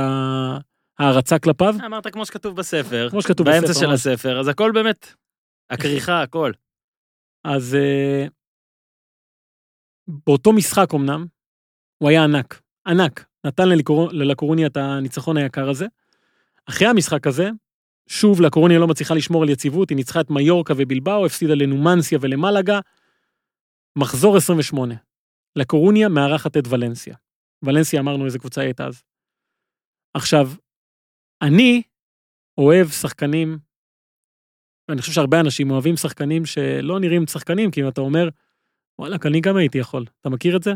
ההערצה 0.99 1.39
כלפיו. 1.39 1.75
אמרת 1.85 2.07
כמו 2.07 2.25
שכתוב 2.25 2.55
בספר, 2.55 3.07
כמו 3.11 3.21
שכתוב 3.21 3.45
באמצע 3.47 3.67
בספר, 3.67 3.79
של 3.79 3.87
ממש. 3.87 4.07
הספר, 4.07 4.39
אז 4.39 4.47
הכל 4.47 4.71
באמת, 4.73 5.13
הכריכה, 5.69 6.21
הכל. 6.23 6.51
אז 7.43 7.75
אה, 7.75 8.25
באותו 10.07 10.53
משחק 10.53 10.93
אמנם, 10.95 11.25
הוא 11.97 12.09
היה 12.09 12.23
ענק, 12.23 12.61
ענק. 12.87 13.25
נתן 13.45 13.69
ללקור- 13.69 14.09
ללקורוניה 14.11 14.67
את 14.67 14.77
הניצחון 14.77 15.37
היקר 15.37 15.69
הזה. 15.69 15.85
אחרי 16.65 16.87
המשחק 16.87 17.27
הזה, 17.27 17.49
שוב 18.07 18.41
לקורוניה 18.41 18.79
לא 18.79 18.87
מצליחה 18.87 19.13
לשמור 19.13 19.43
על 19.43 19.49
יציבות, 19.49 19.89
היא 19.89 19.95
ניצחה 19.95 20.21
את 20.21 20.29
מיורקה 20.29 20.73
ובלבאו, 20.77 21.25
הפסידה 21.25 21.53
לנומנסיה 21.55 22.17
ולמלגה. 22.21 22.79
מחזור 23.95 24.37
28. 24.37 24.95
לקורוניה 25.55 26.09
מארחת 26.09 26.57
את 26.57 26.63
ולנסיה. 26.69 27.15
ולנסיה 27.65 27.99
אמרנו 27.99 28.25
איזה 28.25 28.39
קבוצה 28.39 28.61
היא 28.61 28.67
הייתה 28.67 28.87
אז. 28.87 29.03
עכשיו, 30.13 30.47
אני 31.41 31.81
אוהב 32.57 32.87
שחקנים 32.87 33.57
ואני 34.89 35.01
חושב 35.01 35.13
שהרבה 35.13 35.39
אנשים 35.39 35.71
אוהבים 35.71 35.97
שחקנים 35.97 36.45
שלא 36.45 36.99
נראים 36.99 37.27
שחקנים, 37.27 37.71
כי 37.71 37.81
אם 37.81 37.87
אתה 37.87 38.01
אומר, 38.01 38.29
וואלכ, 38.99 39.25
אני 39.25 39.41
גם 39.41 39.57
הייתי 39.57 39.77
יכול. 39.77 40.05
אתה 40.21 40.29
מכיר 40.29 40.57
את 40.57 40.63
זה? 40.63 40.71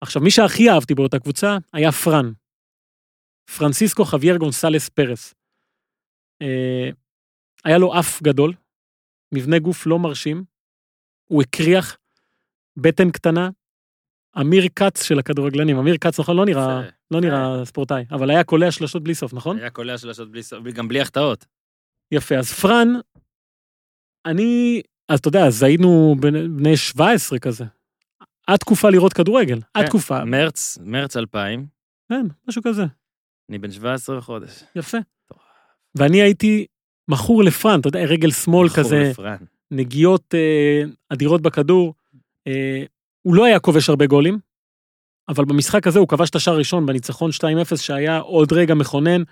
עכשיו, 0.00 0.22
מי 0.22 0.30
שהכי 0.30 0.70
אהבתי 0.70 0.94
באותה 0.94 1.18
קבוצה 1.18 1.56
היה 1.72 1.92
פרן. 1.92 2.32
פרנסיסקו 3.58 4.04
חוויאר 4.04 4.36
גונסלס 4.36 4.88
פרס. 4.88 5.34
אה, 6.42 6.90
היה 7.64 7.78
לו 7.78 8.00
אף 8.00 8.22
גדול, 8.22 8.52
מבנה 9.34 9.58
גוף 9.58 9.86
לא 9.86 9.98
מרשים, 9.98 10.44
הוא 11.30 11.42
הקריח, 11.42 11.98
בטן 12.76 13.10
קטנה, 13.10 13.48
אמיר 14.40 14.68
כץ 14.76 15.02
של 15.02 15.18
הכדורגלנים, 15.18 15.78
אמיר 15.78 15.96
כץ, 15.96 16.20
נכון? 16.20 16.36
לא 16.36 16.44
נראה, 16.44 16.80
יפה. 16.80 16.96
לא 17.10 17.20
נראה 17.20 17.64
ספורטאי, 17.64 18.04
אבל 18.10 18.30
היה 18.30 18.44
קולע 18.44 18.70
שלשות 18.70 19.02
בלי 19.02 19.14
סוף, 19.14 19.34
נכון? 19.34 19.58
היה 19.58 19.70
קולע 19.70 19.98
שלשות 19.98 20.30
בלי 20.30 20.42
סוף, 20.42 20.64
גם 20.74 20.88
בלי 20.88 21.00
החטאות. 21.00 21.46
יפה, 22.12 22.36
אז 22.36 22.52
פרן, 22.52 22.88
אני, 24.26 24.82
אז 25.08 25.18
אתה 25.18 25.28
יודע, 25.28 25.46
אז 25.46 25.62
היינו 25.62 26.16
בני 26.20 26.48
בני 26.48 26.76
17 26.76 27.38
כזה. 27.38 27.64
עד 28.46 28.58
תקופה 28.58 28.90
לראות 28.90 29.12
כדורגל, 29.12 29.58
עד 29.74 29.88
כן. 29.88 30.24
מרץ, 30.24 30.78
מרץ 30.80 31.16
2000, 31.16 31.66
כן, 32.08 32.26
משהו 32.48 32.62
כזה, 32.62 32.84
אני 33.48 33.58
בן 33.58 33.70
17 33.70 34.18
וחודש. 34.18 34.64
יפה. 34.76 34.98
ואני 35.94 36.22
הייתי 36.22 36.66
מכור 37.08 37.44
לפרן, 37.44 37.80
אתה 37.80 37.88
יודע, 37.88 38.04
רגל 38.04 38.30
שמאל 38.30 38.68
כזה, 38.68 38.98
לפרן. 39.10 39.36
נגיעות 39.70 40.34
אה, 40.34 40.82
אדירות 41.08 41.42
בכדור. 41.42 41.94
אה, 42.46 42.84
הוא 43.26 43.34
לא 43.34 43.44
היה 43.44 43.58
כובש 43.60 43.88
הרבה 43.88 44.06
גולים, 44.06 44.38
אבל 45.28 45.44
במשחק 45.44 45.86
הזה 45.86 45.98
הוא 45.98 46.08
כבש 46.08 46.30
את 46.30 46.34
השער 46.34 46.54
הראשון 46.54 46.86
בניצחון 46.86 47.30
2-0, 47.30 47.76
שהיה 47.76 48.18
עוד 48.18 48.52
רגע 48.52 48.74
מכונן 48.74 49.22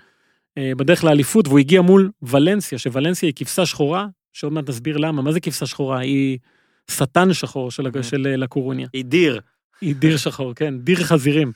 אה, 0.57 0.71
בדרך 0.77 1.03
לאליפות, 1.03 1.47
והוא 1.47 1.59
הגיע 1.59 1.81
מול 1.81 2.11
ולנסיה, 2.21 2.77
שוולנסיה 2.79 3.27
היא 3.27 3.33
כבשה 3.35 3.65
שחורה, 3.65 4.07
שעוד 4.33 4.53
מעט 4.53 4.69
נסביר 4.69 4.97
למה, 4.97 5.21
מה 5.21 5.31
זה 5.31 5.39
כבשה 5.39 5.65
שחורה? 5.65 5.99
היא 5.99 6.39
שטן 6.91 7.33
שחור 7.33 7.71
של, 7.71 7.87
Mhm. 7.87 8.03
של 8.03 8.27
אה, 8.27 8.35
לקורוניה. 8.35 8.87
הדיר. 8.95 9.41
היא 9.81 9.95
דיר 9.95 10.17
שחור, 10.17 10.53
כן, 10.53 10.79
דיר 10.79 11.03
חזירים. 11.03 11.51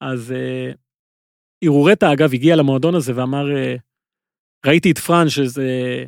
אז 0.00 0.32
אה, 0.32 2.12
אגב, 2.12 2.34
הגיע 2.34 2.56
למועדון 2.56 2.94
הזה 2.94 3.12
ואמר, 3.16 3.56
אה, 3.56 3.76
ראיתי 4.66 4.90
את 4.90 4.98
פרן, 4.98 5.28
שזה... 5.28 6.04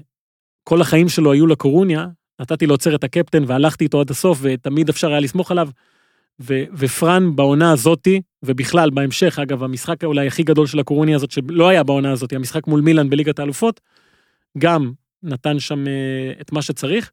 כל 0.65 0.81
החיים 0.81 1.09
שלו 1.09 1.33
היו 1.33 1.47
לקורוניה, 1.47 2.07
נתתי 2.41 2.67
לו 2.67 2.75
עוצר 2.75 2.95
את 2.95 3.05
הקפטן 3.05 3.45
והלכתי 3.47 3.85
איתו 3.85 4.01
עד 4.01 4.11
הסוף, 4.11 4.39
ותמיד 4.43 4.89
אפשר 4.89 5.11
היה 5.11 5.21
לסמוך 5.21 5.51
עליו. 5.51 5.69
ו- 6.41 6.65
ופרן 6.73 7.37
בעונה 7.37 7.73
הזאתי, 7.73 8.21
ובכלל 8.43 8.91
בהמשך, 8.91 9.39
אגב, 9.39 9.63
המשחק 9.63 10.05
אולי 10.05 10.27
הכי 10.27 10.43
גדול 10.43 10.67
של 10.67 10.79
הקורוניה 10.79 11.17
הזאת, 11.17 11.31
שלא 11.31 11.69
היה 11.69 11.83
בעונה 11.83 12.13
הזאתי, 12.13 12.37
המשחק 12.37 12.67
מול 12.67 12.81
מילאן 12.81 13.11
בליגת 13.11 13.39
האלופות, 13.39 13.81
גם 14.59 14.93
נתן 15.23 15.61
שם 15.61 15.89
אה, 15.89 16.33
את 16.41 16.53
מה 16.53 16.63
שצריך. 16.63 17.11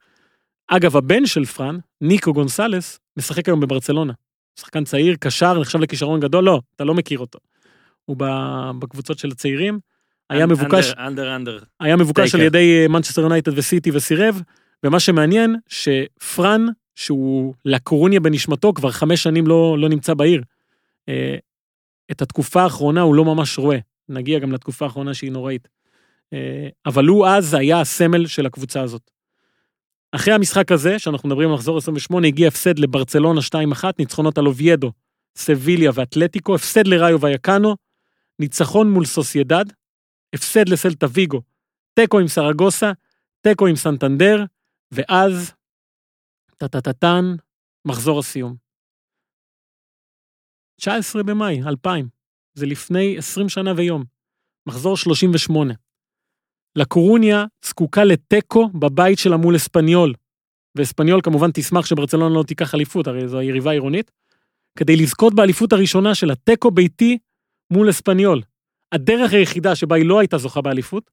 אגב, 0.68 0.98
הבן 0.98 1.26
של 1.26 1.46
פרן, 1.46 1.78
ניקו 2.02 2.34
גונסלס, 2.34 3.00
משחק 3.18 3.48
היום 3.48 3.60
בברצלונה. 3.60 4.14
שחקן 4.60 4.84
צעיר, 4.84 5.16
קשר, 5.20 5.60
נחשב 5.60 5.80
לכישרון 5.80 6.20
גדול, 6.20 6.44
לא, 6.44 6.62
אתה 6.76 6.84
לא 6.84 6.94
מכיר 6.94 7.20
אותו. 7.20 7.40
הוא 8.06 8.18
בקבוצות 8.80 9.20
של 9.20 9.28
הצעירים. 9.32 9.80
היה 10.30 10.46
מבוקש, 10.46 10.94
אנדר, 10.98 11.36
אנדר. 11.36 11.60
היה 11.80 11.96
מבוקש. 11.96 12.36
על 12.36 12.42
ידי 12.42 12.86
מנצ'סטר 12.90 13.22
יונייטד 13.22 13.58
וסיטי 13.58 13.92
וסירב, 13.94 14.42
ומה 14.86 15.00
שמעניין, 15.00 15.56
שפרן, 15.68 16.66
שהוא 16.96 17.54
לקורוניה 17.66 18.20
בנשמתו, 18.20 18.74
כבר 18.74 18.92
חמש 18.92 19.24
שנים 19.24 19.48
לא, 19.48 19.78
לא 19.80 19.90
נמצא 19.90 20.14
בעיר. 20.14 20.44
אה, 21.10 21.38
את 22.12 22.22
התקופה 22.22 22.64
האחרונה 22.64 23.02
הוא 23.02 23.16
לא 23.16 23.26
ממש 23.26 23.58
רואה. 23.58 23.78
נגיע 24.10 24.40
גם 24.40 24.52
לתקופה 24.52 24.86
האחרונה 24.86 25.14
שהיא 25.14 25.32
נוראית. 25.32 25.68
אה, 26.34 26.70
אבל 26.86 27.06
הוא 27.06 27.28
אז 27.28 27.54
היה 27.54 27.82
הסמל 27.82 28.28
של 28.28 28.46
הקבוצה 28.46 28.82
הזאת. 28.82 29.12
אחרי 30.12 30.34
המשחק 30.34 30.72
הזה, 30.72 31.00
שאנחנו 31.00 31.30
מדברים 31.30 31.50
על 31.50 31.56
מחזור 31.56 31.78
28, 31.78 32.28
הגיע 32.28 32.48
הפסד 32.48 32.80
לברצלונה 32.80 33.42
2-1, 33.74 33.84
ניצחונות 34.00 34.38
על 34.38 34.48
אוביידו, 34.48 34.92
סביליה 35.38 35.92
ואתלטיקו, 35.94 36.56
הפסד 36.56 36.88
לראיו 36.88 37.22
ויקאנו, 37.22 37.76
ניצחון 38.40 38.92
מול 38.92 39.06
סוסיידד, 39.06 39.66
הפסד 40.34 40.70
לסלטה 40.70 41.06
ויגו, 41.10 41.42
תיקו 41.94 42.20
עם 42.20 42.28
סרגוסה, 42.28 42.92
תיקו 43.42 43.68
עם 43.68 43.76
סנטנדר, 43.76 44.44
ואז, 44.92 45.54
טה-טה-טה-טן, 46.58 47.36
מחזור 47.88 48.20
הסיום. 48.20 48.56
19 50.80 51.24
במאי 51.24 51.62
2000, 51.68 52.08
זה 52.54 52.66
לפני 52.66 53.18
20 53.18 53.50
שנה 53.50 53.74
ויום, 53.78 54.04
מחזור 54.68 54.98
38. 54.98 55.74
לקורוניה 56.78 57.46
זקוקה 57.66 58.04
לתיקו 58.04 58.70
בבית 58.80 59.20
שלה 59.20 59.38
מול 59.38 59.56
אספניול, 59.56 60.14
ואספניול 60.78 61.22
כמובן 61.24 61.52
תשמח 61.54 61.86
שברצלונה 61.86 62.36
לא 62.36 62.44
תיקח 62.44 62.76
אליפות, 62.76 63.08
הרי 63.08 63.28
זו 63.28 63.42
יריבה 63.42 63.72
עירונית, 63.72 64.12
כדי 64.78 64.96
לזכות 64.96 65.34
באליפות 65.34 65.74
הראשונה 65.74 66.16
שלה, 66.16 66.36
תיקו 66.36 66.72
ביתי 66.72 67.18
מול 67.74 67.90
אספניול. 67.90 68.42
הדרך 68.92 69.34
היחידה 69.34 69.76
שבה 69.76 69.96
היא 69.96 70.06
לא 70.06 70.20
הייתה 70.20 70.38
זוכה 70.38 70.62
באליפות, 70.62 71.12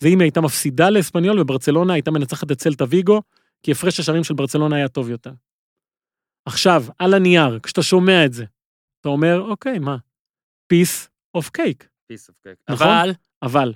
זה 0.00 0.08
אם 0.08 0.20
היא 0.20 0.24
הייתה 0.24 0.40
מפסידה 0.40 0.90
לאספניול 0.90 1.40
וברצלונה 1.40 1.92
הייתה 1.92 2.10
מנצחת 2.10 2.52
את 2.52 2.62
סלטה 2.62 2.84
ויגו, 2.88 3.22
כי 3.62 3.72
הפרש 3.72 4.00
השערים 4.00 4.24
של 4.24 4.34
ברצלונה 4.34 4.76
היה 4.76 4.88
טוב 4.88 5.10
יותר. 5.10 5.32
עכשיו, 6.46 6.84
על 6.98 7.14
הנייר, 7.14 7.58
כשאתה 7.62 7.82
שומע 7.82 8.24
את 8.24 8.32
זה, 8.32 8.44
אתה 9.00 9.08
אומר, 9.08 9.40
אוקיי, 9.40 9.78
מה? 9.78 9.96
piece 10.72 11.08
of 11.36 11.44
cake. 11.58 11.84
piece 12.12 12.30
of 12.30 12.34
cake. 12.46 12.72
נכון? 12.72 12.86
אבל, 12.86 13.12
אבל, 13.42 13.72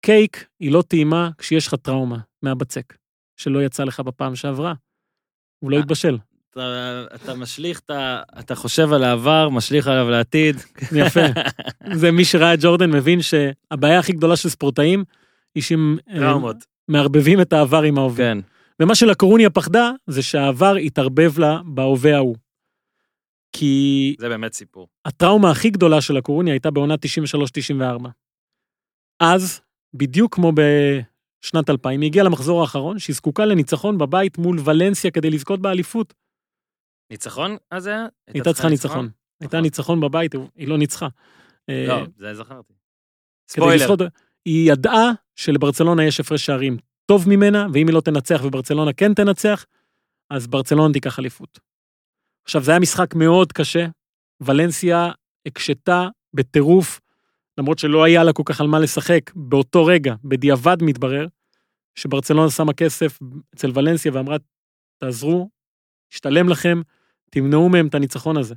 קייק 0.00 0.46
היא 0.60 0.72
לא 0.72 0.82
טעימה 0.88 1.30
כשיש 1.38 1.66
לך 1.66 1.74
טראומה 1.74 2.18
מהבצק, 2.42 2.96
שלא 3.36 3.62
יצא 3.62 3.84
לך 3.84 4.00
בפעם 4.00 4.36
שעברה. 4.36 4.74
הוא 5.58 5.70
לא 5.70 5.76
אה. 5.76 5.80
התבשל. 5.82 6.18
אתה, 6.50 7.04
אתה 7.14 7.34
משליך, 7.34 7.80
אתה, 7.80 8.22
אתה 8.38 8.54
חושב 8.54 8.92
על 8.92 9.04
העבר, 9.04 9.48
משליך 9.48 9.86
עליו 9.86 10.10
לעתיד. 10.10 10.56
יפה. 10.96 11.20
זה 12.00 12.10
מי 12.10 12.24
שראה 12.24 12.54
את 12.54 12.58
ג'ורדן 12.62 12.90
מבין 12.90 13.18
שהבעיה 13.22 13.98
הכי 13.98 14.12
גדולה 14.12 14.36
של 14.36 14.48
ספורטאים 14.48 15.04
היא 15.54 15.62
שהם 15.62 15.98
אה, 16.08 16.18
טראומות. 16.18 16.56
מערבבים 16.88 17.40
את 17.40 17.52
העבר 17.52 17.82
עם 17.82 17.98
ההווה. 17.98 18.16
כן. 18.16 18.38
ומה 18.80 18.94
שלקורוניה 18.94 19.50
פחדה 19.50 19.90
זה 20.06 20.22
שהעבר 20.22 20.78
יתערבב 20.78 21.38
לה 21.38 21.60
בהווה 21.64 22.16
ההוא. 22.16 22.36
כי 23.52 24.14
זה 24.18 24.28
באמת 24.28 24.52
סיפור. 24.52 24.88
הטראומה 25.04 25.50
הכי 25.50 25.70
גדולה 25.70 26.00
של 26.00 26.16
הקורוניה 26.16 26.54
הייתה 26.54 26.70
בעונה 26.70 26.94
93-94. 28.02 28.08
אז, 29.20 29.60
בדיוק 29.94 30.34
כמו 30.34 30.52
בשנת 30.52 31.70
2000, 31.70 32.00
היא 32.00 32.08
הגיעה 32.08 32.24
למחזור 32.24 32.60
האחרון, 32.60 32.98
שהיא 32.98 33.16
זקוקה 33.16 33.44
לניצחון 33.44 33.98
בבית 33.98 34.38
מול 34.38 34.58
ולנסיה 34.64 35.10
כדי 35.10 35.30
לזכות 35.30 35.60
באליפות. 35.60 36.14
ניצחון 37.10 37.56
אז 37.70 37.86
היה? 37.86 37.98
היא 38.26 38.34
הייתה 38.34 38.52
צריכה 38.52 38.68
ניצחון. 38.68 39.08
הייתה 39.40 39.56
נכון. 39.56 39.64
ניצחון 39.64 40.00
בבית, 40.00 40.34
היא 40.56 40.68
לא 40.68 40.78
ניצחה. 40.78 41.08
אה, 41.68 41.84
לא, 41.88 42.06
זה 42.16 42.34
זכרתי. 42.34 42.72
ספוילר. 43.48 43.96
היא 44.50 44.72
ידעה 44.72 45.10
שלברצלונה 45.36 46.04
יש 46.04 46.20
הפרש 46.20 46.46
שערים 46.46 46.76
טוב 47.06 47.28
ממנה, 47.28 47.66
ואם 47.72 47.86
היא 47.86 47.94
לא 47.94 48.00
תנצח 48.00 48.40
וברצלונה 48.44 48.92
כן 48.92 49.14
תנצח, 49.14 49.66
אז 50.30 50.46
ברצלונה 50.46 50.92
תיקח 50.92 51.18
אליפות. 51.18 51.60
עכשיו, 52.44 52.62
זה 52.62 52.70
היה 52.70 52.80
משחק 52.80 53.14
מאוד 53.14 53.52
קשה, 53.52 53.86
ולנסיה 54.40 55.10
הקשתה 55.46 56.08
בטירוף, 56.34 57.00
למרות 57.58 57.78
שלא 57.78 58.04
היה 58.04 58.24
לה 58.24 58.32
כל 58.32 58.42
כך 58.46 58.60
על 58.60 58.66
מה 58.66 58.78
לשחק, 58.78 59.30
באותו 59.34 59.84
רגע, 59.84 60.14
בדיעבד 60.24 60.76
מתברר, 60.82 61.26
שברצלונה 61.94 62.50
שמה 62.50 62.72
כסף 62.72 63.18
אצל 63.54 63.70
ולנסיה 63.74 64.12
ואמרה, 64.14 64.36
תעזרו, 64.98 65.50
ישתלם 66.12 66.48
לכם, 66.48 66.80
תמנעו 67.30 67.68
מהם 67.68 67.86
את 67.86 67.94
הניצחון 67.94 68.36
הזה. 68.36 68.54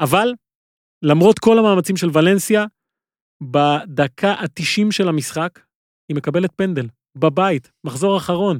אבל, 0.00 0.34
למרות 1.02 1.38
כל 1.38 1.58
המאמצים 1.58 1.96
של 1.96 2.08
ולנסיה, 2.12 2.64
בדקה 3.40 4.32
ה-90 4.32 4.90
של 4.90 5.08
המשחק, 5.08 5.60
היא 6.08 6.16
מקבלת 6.16 6.50
פנדל, 6.56 6.86
בבית, 7.16 7.70
מחזור 7.84 8.16
אחרון. 8.16 8.58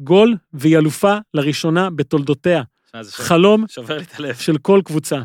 גול 0.00 0.36
והיא 0.52 0.78
אלופה 0.78 1.16
לראשונה 1.34 1.90
בתולדותיה. 1.90 2.62
חלום 3.10 3.64
שובר 3.68 3.96
לי 3.96 4.04
את 4.04 4.14
הלב. 4.14 4.34
של 4.34 4.58
כל 4.58 4.80
קבוצה. 4.84 5.22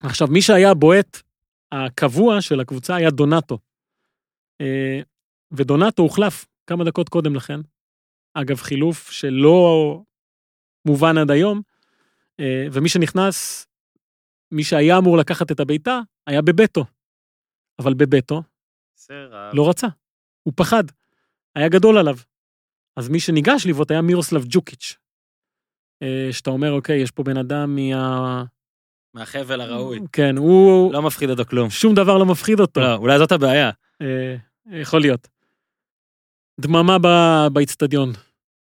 עכשיו, 0.00 0.28
מי 0.28 0.42
שהיה 0.42 0.70
הבועט 0.70 1.22
הקבוע 1.72 2.40
של 2.40 2.60
הקבוצה 2.60 2.94
היה 2.94 3.10
דונטו. 3.10 3.58
אה, 4.60 5.00
ודונטו 5.52 6.02
הוחלף 6.02 6.46
כמה 6.66 6.84
דקות 6.84 7.08
קודם 7.08 7.34
לכן. 7.34 7.60
אגב, 8.34 8.56
חילוף 8.56 9.10
שלא 9.10 10.00
מובן 10.84 11.18
עד 11.18 11.30
היום, 11.30 11.60
אה, 12.40 12.66
ומי 12.72 12.88
שנכנס, 12.88 13.66
מי 14.52 14.64
שהיה 14.64 14.98
אמור 14.98 15.18
לקחת 15.18 15.52
את 15.52 15.60
הבעיטה, 15.60 16.00
היה 16.26 16.42
בבטו. 16.42 16.84
אבל 17.78 17.94
בבטו 17.94 18.42
סרע. 18.96 19.50
לא 19.54 19.68
רצה, 19.68 19.86
הוא 20.42 20.52
פחד, 20.56 20.84
היה 21.54 21.68
גדול 21.68 21.98
עליו. 21.98 22.16
אז 22.96 23.08
מי 23.08 23.20
שניגש 23.20 23.66
לבעוט 23.66 23.90
היה 23.90 24.02
מירוסלב 24.02 24.44
ג'וקיץ'. 24.48 24.96
אה, 26.02 26.28
שאתה 26.32 26.50
אומר, 26.50 26.72
אוקיי, 26.72 27.00
יש 27.00 27.10
פה 27.10 27.22
בן 27.22 27.36
אדם 27.36 27.76
מה... 27.76 28.44
מהחבל 29.14 29.60
הראוי. 29.60 29.98
כן, 30.12 30.36
הוא... 30.36 30.92
לא 30.92 31.02
מפחיד 31.02 31.30
אותו 31.30 31.44
כלום. 31.44 31.70
שום 31.70 31.94
דבר 31.94 32.18
לא 32.18 32.26
מפחיד 32.26 32.60
אותו. 32.60 32.80
לא, 32.80 32.94
אולי 32.94 33.18
זאת 33.18 33.32
הבעיה. 33.32 33.70
אה, 34.02 34.36
יכול 34.66 35.00
להיות. 35.00 35.28
דממה 36.60 36.98
באיצטדיון. 37.48 38.12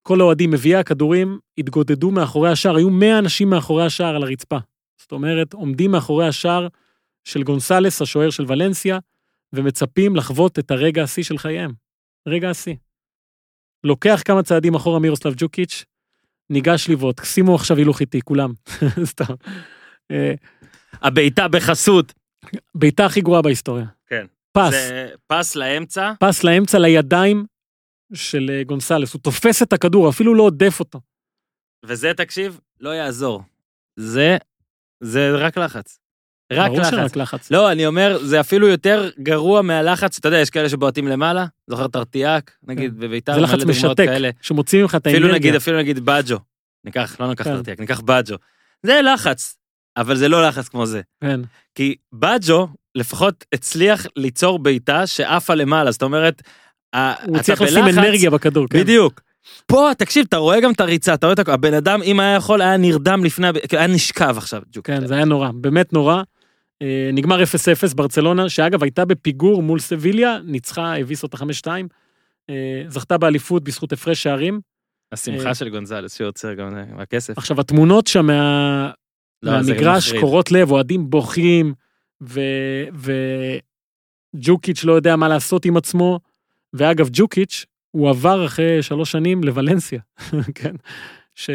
כל 0.03 0.21
האוהדים 0.21 0.51
מביאי 0.51 0.75
הכדורים 0.75 1.39
התגודדו 1.57 2.11
מאחורי 2.11 2.51
השער, 2.51 2.75
היו 2.75 2.89
100 2.89 3.19
אנשים 3.19 3.49
מאחורי 3.49 3.85
השער 3.85 4.15
על 4.15 4.23
הרצפה. 4.23 4.57
זאת 4.97 5.11
אומרת, 5.11 5.53
עומדים 5.53 5.91
מאחורי 5.91 6.27
השער 6.27 6.67
של 7.23 7.43
גונסלס, 7.43 8.01
השוער 8.01 8.29
של 8.29 8.45
ולנסיה, 8.47 8.99
ומצפים 9.53 10.15
לחוות 10.15 10.59
את 10.59 10.71
הרגע 10.71 11.03
השיא 11.03 11.23
של 11.23 11.37
חייהם. 11.37 11.73
רגע 12.27 12.49
השיא. 12.49 12.75
לוקח 13.83 14.21
כמה 14.25 14.43
צעדים 14.43 14.75
אחורה 14.75 14.99
מירוסלב 14.99 15.33
ג'וקיץ', 15.37 15.85
ניגש 16.49 16.89
לבעוט, 16.89 17.21
שימו 17.23 17.55
עכשיו 17.55 17.77
הילוך 17.77 18.01
איתי, 18.01 18.21
כולם. 18.21 18.53
סתם. 19.11 19.33
אה, 20.11 20.33
הבעיטה 20.93 21.47
בחסות. 21.47 22.13
בעיטה 22.75 23.05
הכי 23.05 23.21
גרועה 23.21 23.41
בהיסטוריה. 23.41 23.85
כן. 24.07 24.25
פס. 24.51 24.71
זה 24.71 25.09
פס 25.27 25.55
לאמצע. 25.55 26.13
פס 26.19 26.43
לאמצע 26.43 26.79
לידיים 26.79 27.45
של 28.13 28.49
אה, 28.53 28.63
גונסלס, 28.63 29.13
הוא 29.13 29.21
תופס 29.21 29.63
את 29.63 29.73
הכדור, 29.73 30.09
אפילו 30.09 30.35
לא 30.35 30.43
הודף 30.43 30.79
אותו. 30.79 31.01
וזה, 31.85 32.13
תקשיב, 32.13 32.59
לא 32.79 32.89
יעזור. 32.89 33.43
זה, 33.95 34.37
זה 35.03 35.31
רק 35.35 35.57
לחץ. 35.57 35.99
רק 36.51 36.67
ברור 36.67 36.79
לחץ. 36.79 36.91
שרק 36.91 37.15
לחץ. 37.15 37.51
לא, 37.51 37.71
אני 37.71 37.85
אומר, 37.85 38.17
זה 38.21 38.39
אפילו 38.39 38.67
יותר 38.67 39.09
גרוע 39.19 39.61
מהלחץ, 39.61 40.17
אתה 40.17 40.27
יודע, 40.27 40.37
יש 40.37 40.49
כאלה 40.49 40.69
שבועטים 40.69 41.07
למעלה, 41.07 41.45
זוכר 41.67 41.87
טרטיאק, 41.87 42.51
נגיד, 42.67 42.99
בביתר, 42.99 43.33
כן. 43.33 43.39
זה 43.39 43.43
לחץ 43.43 43.63
משתק, 43.63 44.05
כאלה. 44.05 44.29
שמוציאים 44.41 44.85
לך 44.85 44.95
את 44.95 45.07
אפילו 45.07 45.27
האנרגיה. 45.27 45.39
נגיד, 45.39 45.55
אפילו 45.55 45.77
נגיד 45.77 46.05
בג'ו. 46.05 46.37
ניקח, 46.85 47.15
לא 47.19 47.27
ניקח 47.27 47.43
כן. 47.43 47.55
טרטיאק, 47.55 47.79
ניקח 47.79 47.99
בג'ו. 47.99 48.35
זה 48.83 49.01
לחץ, 49.01 49.57
אבל 49.97 50.15
זה 50.15 50.27
לא 50.27 50.47
לחץ 50.47 50.67
כמו 50.67 50.85
זה. 50.85 51.01
כן, 51.21 51.39
כי 51.75 51.95
בג'ו 52.13 52.67
לפחות 52.95 53.45
הצליח 53.53 54.05
ליצור 54.15 54.59
בעיטה 54.59 55.07
שעפה 55.07 55.53
למעלה, 55.53 55.91
זאת 55.91 56.03
אומרת, 56.03 56.41
הוא 56.95 57.37
הצליח 57.37 57.61
לשים 57.61 57.87
אנרגיה 57.87 58.29
בכדור, 58.29 58.67
כן. 58.69 58.79
בדיוק. 58.79 59.21
פה, 59.65 59.89
תקשיב, 59.97 60.25
אתה 60.29 60.37
רואה 60.37 60.59
גם 60.59 60.71
את 60.71 60.79
הריצה, 60.81 61.13
אתה 61.13 61.25
רואה 61.25 61.33
את 61.33 61.39
הכ... 61.39 61.49
הבן 61.49 61.73
אדם, 61.73 62.01
אם 62.01 62.19
היה 62.19 62.35
יכול, 62.35 62.61
היה 62.61 62.77
נרדם 62.77 63.25
לפני, 63.25 63.47
היה 63.71 63.87
נשכב 63.87 64.35
עכשיו. 64.37 64.61
כן, 64.83 65.07
זה 65.07 65.13
היה 65.15 65.25
נורא, 65.25 65.49
באמת 65.53 65.93
נורא. 65.93 66.23
אה, 66.81 67.09
נגמר 67.13 67.43
0-0 67.43 67.95
ברצלונה, 67.95 68.49
שאגב 68.49 68.83
הייתה 68.83 69.05
בפיגור 69.05 69.63
מול 69.63 69.79
סביליה, 69.79 70.37
ניצחה, 70.45 70.97
הביס 70.97 71.23
אותה 71.23 71.37
5-2, 71.37 71.43
אה, 72.49 72.83
זכתה 72.87 73.17
באליפות 73.17 73.63
בזכות 73.63 73.93
הפרש 73.93 74.23
שערים. 74.23 74.53
אה. 74.53 74.59
השמחה 75.11 75.55
של 75.55 75.69
גונזלס 75.69 76.17
שיוצר 76.17 76.53
גם 76.53 76.71
זה, 76.71 76.83
מהכסף. 76.95 77.37
עכשיו, 77.37 77.59
התמונות 77.59 78.07
שם 78.07 78.25
מה... 78.25 78.91
לא, 79.43 79.51
מהמגרש. 79.51 80.13
קורות 80.13 80.51
לב, 80.51 80.71
אוהדים 80.71 81.09
בוכים, 81.09 81.73
וג'וקיץ' 84.35 84.83
לא 84.83 84.93
יודע 84.93 85.15
מה 85.15 85.27
לעשות 85.27 85.65
עם 85.65 85.77
עצמו. 85.77 86.19
ואגב, 86.73 87.09
ג'וקיץ', 87.13 87.65
הוא 87.91 88.09
עבר 88.09 88.45
אחרי 88.45 88.83
שלוש 88.83 89.11
שנים 89.11 89.43
לוולנסיה, 89.43 89.99
כן? 90.55 90.75
ש... 91.35 91.49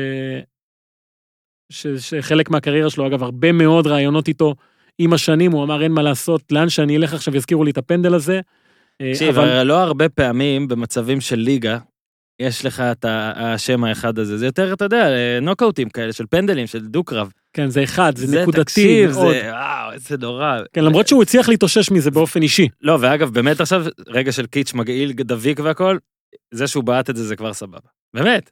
ש... 1.72 1.86
שחלק 1.86 2.50
מהקריירה 2.50 2.90
שלו, 2.90 3.06
אגב, 3.06 3.22
הרבה 3.22 3.52
מאוד 3.52 3.86
רעיונות 3.86 4.28
איתו 4.28 4.54
עם 4.98 5.12
השנים, 5.12 5.52
הוא 5.52 5.64
אמר, 5.64 5.82
אין 5.82 5.92
מה 5.92 6.02
לעשות, 6.02 6.52
לאן 6.52 6.68
שאני 6.68 6.96
אלך 6.96 7.14
עכשיו 7.14 7.36
יזכירו 7.36 7.64
לי 7.64 7.70
את 7.70 7.78
הפנדל 7.78 8.14
הזה. 8.14 8.40
אה, 9.00 9.12
תקשיב, 9.12 9.38
אבל. 9.38 9.62
לא 9.62 9.78
הרבה 9.78 10.08
פעמים 10.08 10.68
במצבים 10.68 11.20
של 11.20 11.36
ליגה, 11.36 11.78
יש 12.40 12.64
לך 12.64 12.80
את 12.80 13.04
השם 13.08 13.84
האחד 13.84 14.18
הזה, 14.18 14.38
זה 14.38 14.46
יותר, 14.46 14.72
אתה 14.72 14.84
יודע, 14.84 15.08
נוקאוטים 15.42 15.88
כאלה 15.88 16.12
של 16.12 16.24
פנדלים, 16.30 16.66
של 16.66 16.86
דו-קרב. 16.86 17.32
כן, 17.52 17.70
זה 17.70 17.84
אחד, 17.84 18.16
זה, 18.16 18.42
נקודתי 18.42 18.62
תקשיב, 18.62 19.10
מאוד. 19.10 19.34
זה, 19.34 19.50
וואו, 19.52 19.92
איזה 19.92 20.16
נורא. 20.16 20.58
כן, 20.72 20.84
למרות 20.84 21.08
שהוא 21.08 21.22
הצליח 21.22 21.48
להתאושש 21.48 21.90
מזה 21.90 22.10
באופן 22.10 22.42
אישי. 22.42 22.68
לא, 22.80 22.98
ואגב, 23.00 23.30
באמת 23.30 23.60
עכשיו, 23.60 23.84
רגע 24.08 24.32
של 24.32 24.46
קיץ' 24.46 24.74
מגעיל, 24.74 25.12
דביק 25.12 25.60
והכל, 25.62 25.98
זה 26.50 26.66
שהוא 26.66 26.84
בעט 26.84 27.10
את 27.10 27.16
זה, 27.16 27.24
זה 27.24 27.36
כבר 27.36 27.52
סבבה. 27.52 27.88
באמת, 28.14 28.50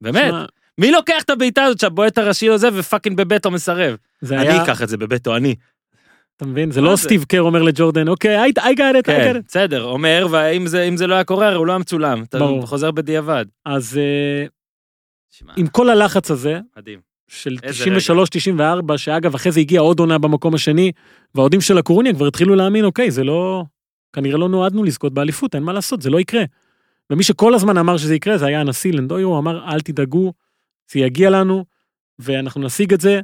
באמת. 0.00 0.28
שמע, 0.28 0.44
מי 0.78 0.90
לוקח 0.90 1.22
את 1.22 1.30
הבעיטה 1.30 1.62
הזאת 1.64 1.80
שהבועט 1.80 2.18
הראשי 2.18 2.48
עוזב 2.48 2.72
ופאקינג 2.76 3.16
בביתו 3.16 3.50
מסרב? 3.50 3.96
זה 4.20 4.36
אני 4.36 4.48
היה, 4.48 4.62
אקח 4.62 4.82
את 4.82 4.88
זה 4.88 4.96
בביתו, 4.96 5.36
אני. 5.36 5.54
אתה 6.36 6.46
מבין? 6.46 6.70
זה 6.70 6.80
לא? 6.80 6.96
סטיב 6.96 7.24
קר 7.24 7.42
אומר 7.42 7.62
לג'ורדן, 7.62 8.08
אוקיי, 8.08 8.44
I 8.46 8.50
got 8.50 8.60
it, 8.60 8.98
I 8.98 9.02
כן, 9.02 9.32
got 9.32 9.36
it. 9.36 9.42
בסדר, 9.46 9.84
אומר, 9.84 10.26
ואם 10.30 10.96
זה 10.96 11.06
לא 11.06 11.14
היה 11.14 11.24
קורה, 11.24 11.46
הרי 11.46 11.56
הוא 11.56 11.66
לא 11.66 11.72
היה 11.72 11.78
מצולם. 11.78 12.22
אתה 12.22 12.38
ברור. 12.38 12.66
חוזר 12.66 12.90
בדיעבד. 12.90 13.44
אז 13.64 13.98
אה, 13.98 14.46
עם 15.56 15.66
כל 15.66 15.90
הלחץ 15.90 16.30
הזה, 16.30 16.60
מדהים. 16.76 17.00
של 17.28 17.56
איזה 17.62 17.84
93-94, 18.92 18.96
שאגב, 18.96 19.34
אחרי 19.34 19.52
זה 19.52 19.60
הגיעה 19.60 19.82
עוד 19.82 20.00
עונה 20.00 20.18
במקום 20.18 20.54
השני, 20.54 20.92
והאוהדים 21.34 21.60
של 21.60 21.78
הקורוניה 21.78 22.14
כבר 22.14 22.26
התחילו 22.26 22.54
להאמין, 22.54 22.84
אוקיי, 22.84 23.10
זה 23.10 23.24
לא... 23.24 23.64
כנראה 24.12 24.38
לא 24.38 24.48
נועדנו 24.48 24.84
לזכות 24.84 25.14
באליפות, 25.14 25.54
אין 25.54 25.62
מה 25.62 25.72
לעשות, 25.72 26.02
זה 26.02 26.10
לא 26.10 26.20
יקרה. 26.20 26.42
ומי 27.10 27.22
שכל 27.22 27.54
הזמן 27.54 27.78
אמר 27.78 27.96
שזה 27.96 28.14
יקרה, 28.14 28.38
זה 28.38 28.46
היה 28.46 28.60
הנשיא 28.60 28.92
לנדויו, 28.92 29.28
הוא 29.28 29.38
אמר, 29.38 29.68
אל 29.68 29.80
תדאגו, 29.80 30.32
זה 30.92 31.00
יגיע 31.00 31.30
לנו, 31.30 31.64
ואנחנו 32.18 32.62
נשיג 32.62 32.92
את 32.92 33.00
זה, 33.00 33.20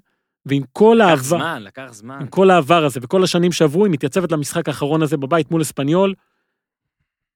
ועם 0.47 0.62
כל 0.72 0.97
לקח 0.99 1.09
האהבה, 1.09 1.22
זמן, 1.22 1.62
לקח 1.62 1.88
זמן. 1.93 2.18
עם 2.20 2.28
כל 2.28 2.51
העבר 2.51 2.84
הזה, 2.84 3.01
וכל 3.03 3.24
השנים 3.24 3.53
שעברו, 3.53 3.84
היא 3.84 3.93
מתייצבת 3.93 4.32
למשחק 4.32 4.68
האחרון 4.68 5.03
הזה 5.03 5.16
בבית 5.16 5.51
מול 5.51 5.62
אספניול, 5.62 6.14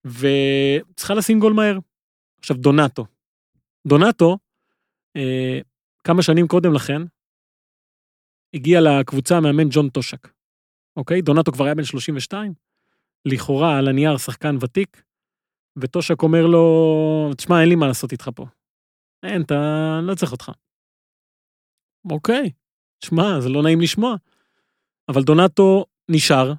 וצריכה 0.04 1.14
לשים 1.14 1.40
גול 1.40 1.52
מהר. 1.52 1.78
עכשיו, 2.38 2.56
דונטו. 2.56 3.06
דונטו, 3.86 4.38
אה, 5.16 5.58
כמה 6.04 6.22
שנים 6.22 6.48
קודם 6.48 6.74
לכן, 6.74 7.02
הגיע 8.54 8.80
לקבוצה 8.80 9.36
המאמן 9.36 9.68
ג'ון 9.70 9.88
טושק. 9.88 10.28
אוקיי? 10.96 11.22
דונטו 11.22 11.52
כבר 11.52 11.64
היה 11.64 11.74
בן 11.74 11.84
32, 11.84 12.54
לכאורה 13.24 13.78
על 13.78 13.88
הנייר 13.88 14.16
שחקן 14.16 14.56
ותיק, 14.60 15.02
וטושק 15.76 16.22
אומר 16.22 16.46
לו, 16.46 17.30
תשמע, 17.36 17.60
אין 17.60 17.68
לי 17.68 17.74
מה 17.74 17.86
לעשות 17.86 18.12
איתך 18.12 18.30
פה. 18.34 18.46
אין, 19.22 19.42
אתה, 19.42 19.54
לא 20.02 20.14
צריך 20.14 20.32
אותך. 20.32 20.50
אוקיי, 22.10 22.50
תשמע, 23.04 23.40
זה 23.40 23.48
לא 23.48 23.62
נעים 23.62 23.80
לשמוע. 23.80 24.16
אבל 25.08 25.22
דונטו 25.22 25.86
נשאר, 26.08 26.52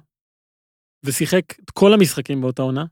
ושיחק 1.04 1.42
את 1.64 1.70
כל 1.70 1.92
המשחקים 1.92 2.40
באותה 2.40 2.62
עונה. 2.62 2.84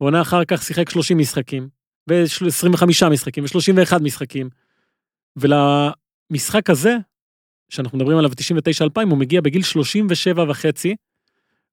ועונה 0.00 0.22
אחר 0.22 0.44
כך 0.44 0.62
שיחק 0.62 0.90
30 0.90 1.18
משחקים, 1.18 1.68
ו-25 2.10 2.84
משחקים, 3.10 3.44
ו-31 3.44 4.02
משחקים. 4.02 4.48
ולמשחק 5.36 6.70
הזה, 6.70 6.96
שאנחנו 7.68 7.98
מדברים 7.98 8.18
עליו 8.18 8.30
ב-99-2000, 8.30 9.10
הוא 9.10 9.18
מגיע 9.18 9.40
בגיל 9.40 9.62
37 9.62 10.44
וחצי, 10.48 10.96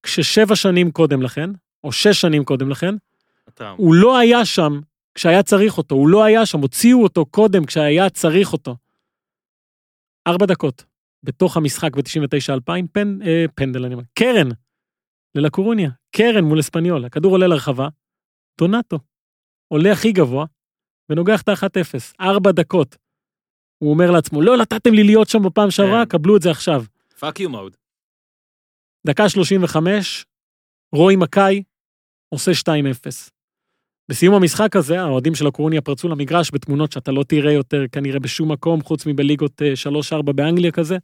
כששבע 0.04 0.56
שנים 0.56 0.92
קודם 0.92 1.22
לכן, 1.22 1.50
או 1.84 1.92
שש 1.92 2.22
שנים 2.22 2.44
קודם 2.44 2.70
לכן, 2.70 2.96
הטראומה. 3.48 3.76
הוא 3.78 3.96
לא 3.96 4.18
היה 4.18 4.46
שם 4.46 4.80
כשהיה 5.16 5.44
צריך 5.44 5.78
אותו, 5.78 5.96
הוא 5.96 6.08
לא 6.08 6.24
היה 6.24 6.46
שם, 6.46 6.60
הוציאו 6.60 7.04
אותו 7.04 7.26
קודם 7.26 7.66
כשהיה 7.66 8.10
צריך 8.10 8.54
אותו. 8.54 8.76
ארבע 10.28 10.46
דקות 10.46 10.91
בתוך 11.24 11.58
המשחק 11.58 11.96
ב-99-2000, 11.96 12.88
פנ, 12.92 13.22
אה, 13.22 13.46
פנדל, 13.56 13.86
אני 13.86 13.94
אומר, 13.94 14.04
קרן, 14.14 14.50
ללקורוניה, 15.36 15.90
קרן 16.16 16.44
מול 16.44 16.60
אספניול, 16.60 17.06
הכדור 17.06 17.32
עולה 17.32 17.48
לרחבה, 17.48 17.88
דונאטו, 18.60 19.00
עולה 19.68 19.92
הכי 19.92 20.12
גבוה, 20.12 20.46
ונוגח 21.10 21.42
את 21.42 21.50
ה-1-0, 21.50 22.16
ארבע 22.22 22.52
דקות. 22.52 22.98
הוא 23.84 23.94
אומר 23.94 24.12
לעצמו, 24.12 24.42
לא 24.42 24.58
נתתם 24.58 24.94
לי 24.94 25.04
להיות 25.04 25.30
שם 25.30 25.40
בפעם 25.44 25.72
שעברה, 25.72 26.06
כן. 26.06 26.10
קבלו 26.10 26.38
את 26.38 26.42
זה 26.42 26.52
עכשיו. 26.52 26.84
fuck 27.20 27.40
you 27.40 27.50
mode. 27.50 27.76
דקה 29.08 29.30
35, 29.30 30.26
רוי 30.96 31.16
מקאיי 31.16 31.64
עושה 32.30 32.52
2-0. 32.52 33.32
בסיום 34.10 34.36
המשחק 34.36 34.76
הזה, 34.76 35.02
האוהדים 35.02 35.36
של 35.36 35.48
לה 35.48 35.55
קורוניה 35.55 35.82
פרצו 35.82 36.08
למגרש 36.08 36.52
בתמונות 36.54 36.92
שאתה 36.92 37.12
לא 37.12 37.24
תראה 37.24 37.52
יותר 37.52 37.86
כנראה 37.92 38.20
בשום 38.20 38.52
מקום, 38.52 38.82
חוץ 38.82 39.06
מבליגות 39.06 39.62
אה, 39.62 39.74
3-4 40.20 40.32
באנגליה 40.32 40.72
כזה. 40.72 40.98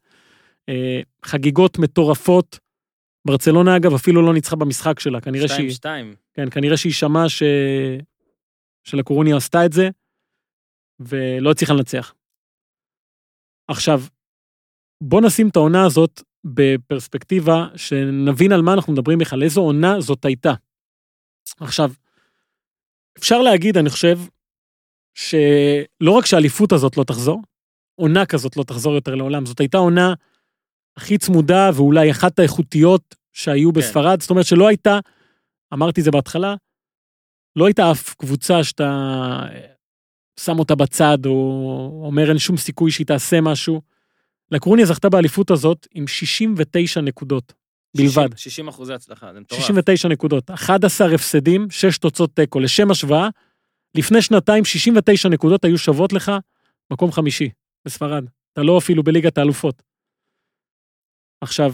אה, 0.70 1.02
חגיגות 1.26 1.80
מטורפות. 1.80 2.60
ברצלונה 3.28 3.76
אגב 3.76 3.94
אפילו 3.94 4.22
לא 4.22 4.34
ניצחה 4.34 4.56
במשחק 4.56 5.00
שלה, 5.00 5.22
כנראה 5.22 5.48
שהיא, 5.48 5.72
2-2. 5.72 5.86
כן, 6.34 6.50
כנראה 6.50 6.78
שהיא 6.78 6.94
שמעה 6.94 7.30
ש... 7.30 7.44
שלקורוניה 8.84 9.38
עשתה 9.38 9.66
את 9.66 9.74
זה, 9.74 9.90
ולא 11.00 11.52
הצליחה 11.52 11.74
לנצח. 11.74 12.14
עכשיו, 13.68 14.02
בוא 15.04 15.22
נשים 15.22 15.50
את 15.50 15.56
העונה 15.56 15.86
הזאת 15.86 16.22
בפרספקטיבה, 16.44 17.68
שנבין 17.76 18.52
על 18.52 18.62
מה 18.62 18.74
אנחנו 18.74 18.94
מדברים 18.94 19.20
בכלל, 19.20 19.44
איזו 19.44 19.62
עונה 19.62 20.02
זאת 20.02 20.26
הייתה. 20.26 20.54
עכשיו, 21.60 21.92
אפשר 23.18 23.42
להגיד, 23.42 23.78
אני 23.78 23.90
חושב, 23.90 24.20
שלא 25.14 26.12
רק 26.12 26.26
שהאליפות 26.26 26.72
הזאת 26.72 26.98
לא 26.98 27.04
תחזור, 27.04 27.42
עונה 27.96 28.26
כזאת 28.26 28.58
לא 28.58 28.64
תחזור 28.64 28.96
יותר 28.96 29.16
לעולם, 29.16 29.46
זאת 29.46 29.60
הייתה 29.60 29.78
עונה 29.78 30.14
הכי 30.98 31.18
צמודה 31.18 31.70
ואולי 31.74 32.12
אחת 32.12 32.40
האיכותיות 32.40 33.16
שהיו 33.34 33.74
כן. 33.74 33.80
בספרד, 33.80 34.22
זאת 34.22 34.30
אומרת 34.30 34.46
שלא 34.46 34.68
הייתה, 34.68 35.00
אמרתי 35.74 36.02
זה 36.02 36.12
בהתחלה, 36.12 36.56
לא 37.56 37.66
הייתה 37.66 37.92
אף 37.92 38.14
קבוצה 38.14 38.64
שאתה 38.64 38.90
שם 40.40 40.60
אותה 40.60 40.76
בצד 40.76 41.18
או 41.26 42.04
אומר 42.06 42.30
אין 42.30 42.38
שום 42.38 42.58
סיכוי 42.58 42.92
שהיא 42.92 43.08
תעשה 43.08 43.42
משהו. 43.42 43.82
לקרוניה 44.52 44.86
זכתה 44.86 45.10
באליפות 45.10 45.52
הזאת 45.52 45.88
עם 45.94 46.08
69 46.08 47.02
נקודות 47.02 47.54
בלבד. 47.98 48.38
60 48.38 48.68
אחוזי 48.68 48.94
הצלחה, 48.94 49.34
זה 49.34 49.40
מטורף. 49.40 49.62
69 49.62 50.08
נקודות, 50.08 50.52
11 50.52 51.16
הפסדים, 51.16 51.70
6 51.70 51.98
תוצאות 51.98 52.36
תיקו. 52.36 52.60
לשם 52.60 52.92
השוואה, 52.92 53.30
לפני 53.96 54.22
שנתיים 54.22 54.66
69 54.66 55.30
נקודות 55.30 55.66
היו 55.66 55.78
שוות 55.78 56.14
לך 56.14 56.32
מקום 56.92 57.12
חמישי 57.12 57.50
בספרד. 57.86 58.26
אתה 58.54 58.64
לא 58.64 58.78
אפילו 58.78 59.04
בליגת 59.04 59.38
האלופות. 59.38 59.84
עכשיו, 61.42 61.74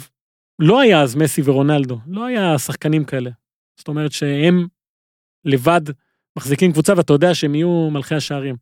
לא 0.60 0.80
היה 0.80 1.02
אז 1.02 1.16
מסי 1.16 1.42
ורונלדו, 1.46 1.98
לא 2.08 2.26
היה 2.26 2.60
שחקנים 2.60 3.06
כאלה. 3.06 3.30
זאת 3.78 3.88
אומרת 3.88 4.12
שהם 4.12 4.68
לבד 5.46 5.82
מחזיקים 6.38 6.72
קבוצה 6.72 6.94
ואתה 6.98 7.14
יודע 7.14 7.36
שהם 7.36 7.56
יהיו 7.56 7.90
מלכי 7.92 8.16
השערים. 8.16 8.56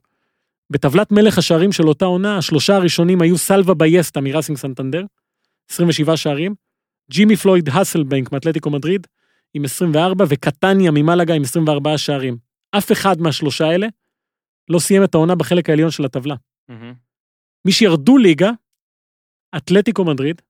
בטבלת 0.70 1.12
מלך 1.12 1.38
השערים 1.38 1.72
של 1.72 1.88
אותה 1.88 2.06
עונה, 2.06 2.38
השלושה 2.38 2.76
הראשונים 2.76 3.22
היו 3.22 3.38
סלווה 3.38 3.74
בייסטה 3.74 4.22
מראסינג 4.22 4.58
סנטנדר, 4.58 5.04
27 5.72 6.18
שערים, 6.18 6.56
ג'ימי 7.12 7.36
פלויד 7.36 7.70
האסלבנק 7.70 8.32
מאתלטיקו 8.32 8.70
מדריד 8.70 9.08
עם 9.54 9.64
24 9.66 10.26
וקטניה 10.30 10.92
ממלגה 10.92 11.34
עם 11.34 11.42
24 11.42 11.98
שערים. 11.98 12.38
אף 12.78 12.92
אחד 12.92 13.22
מהשלושה 13.22 13.66
האלה 13.68 13.88
לא 14.70 14.80
סיים 14.80 15.04
את 15.04 15.16
העונה 15.16 15.36
בחלק 15.36 15.70
העליון 15.70 15.92
של 15.92 16.06
הטבלה. 16.06 16.36
מהמם. 16.70 16.94
מי 17.66 17.72
שירדו 17.72 18.18
ליגה, 18.18 18.52
אתלטיקו 19.58 20.06
מדריד, 20.06 20.42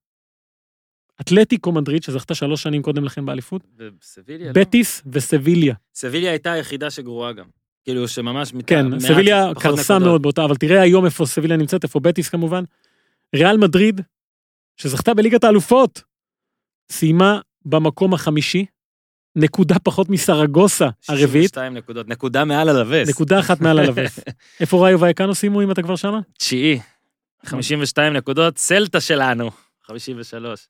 אתלטיקו 1.20 1.72
מדריד 1.72 2.02
שזכתה 2.02 2.34
שלוש 2.34 2.62
שנים 2.62 2.82
קודם 2.82 3.04
לכן 3.04 3.26
באליפות, 3.26 3.62
וסביליה, 3.78 4.46
לא? 4.46 4.52
בטיס 4.52 5.02
וסביליה. 5.12 5.74
סביליה 5.94 6.30
הייתה 6.30 6.52
היחידה 6.52 6.90
שגרועה 6.90 7.32
גם. 7.32 7.46
כאילו 7.84 8.08
שממש... 8.08 8.52
כן, 8.66 8.86
מעט- 8.86 9.00
סביליה 9.00 9.44
קרסה. 9.60 9.98
מאוד 9.98 10.22
באותה, 10.22 10.44
אבל 10.44 10.56
תראה 10.56 10.80
היום 10.82 11.04
איפה 11.04 11.26
סביליה 11.26 11.56
נמצאת, 11.56 11.84
איפה 11.84 12.00
בטיס 12.00 12.28
כמובן. 12.28 12.64
ריאל 13.36 13.56
מדריד, 13.56 14.00
שזכתה 14.76 15.14
בליגת 15.14 15.44
האלופות, 15.44 16.02
סיימה 16.92 17.40
במקום 17.64 18.14
החמישי, 18.14 18.66
נקודה 19.36 19.78
פחות 19.78 20.08
מסרגוסה 20.08 20.84
הרביעית, 21.08 21.48
62 21.48 21.74
נקודות, 21.74 22.08
נקודה 22.08 22.44
מעל 22.44 22.68
הלווס. 22.68 23.08
נקודה 23.08 23.40
אחת 23.40 23.60
מעל 23.60 23.78
הלווס. 23.78 24.20
איפה 24.60 24.84
ראיו 24.84 25.00
וייקנו 25.00 25.34
סיימו 25.34 25.62
אם 25.62 25.70
אתה 25.70 25.82
כבר 25.82 25.96
שמה? 25.96 26.20
תשיעי. 26.38 26.80
52 27.44 28.12
נקודות, 28.12 28.58
סלטה 28.58 29.00
שלנו. 29.00 29.50
53. 29.82 30.68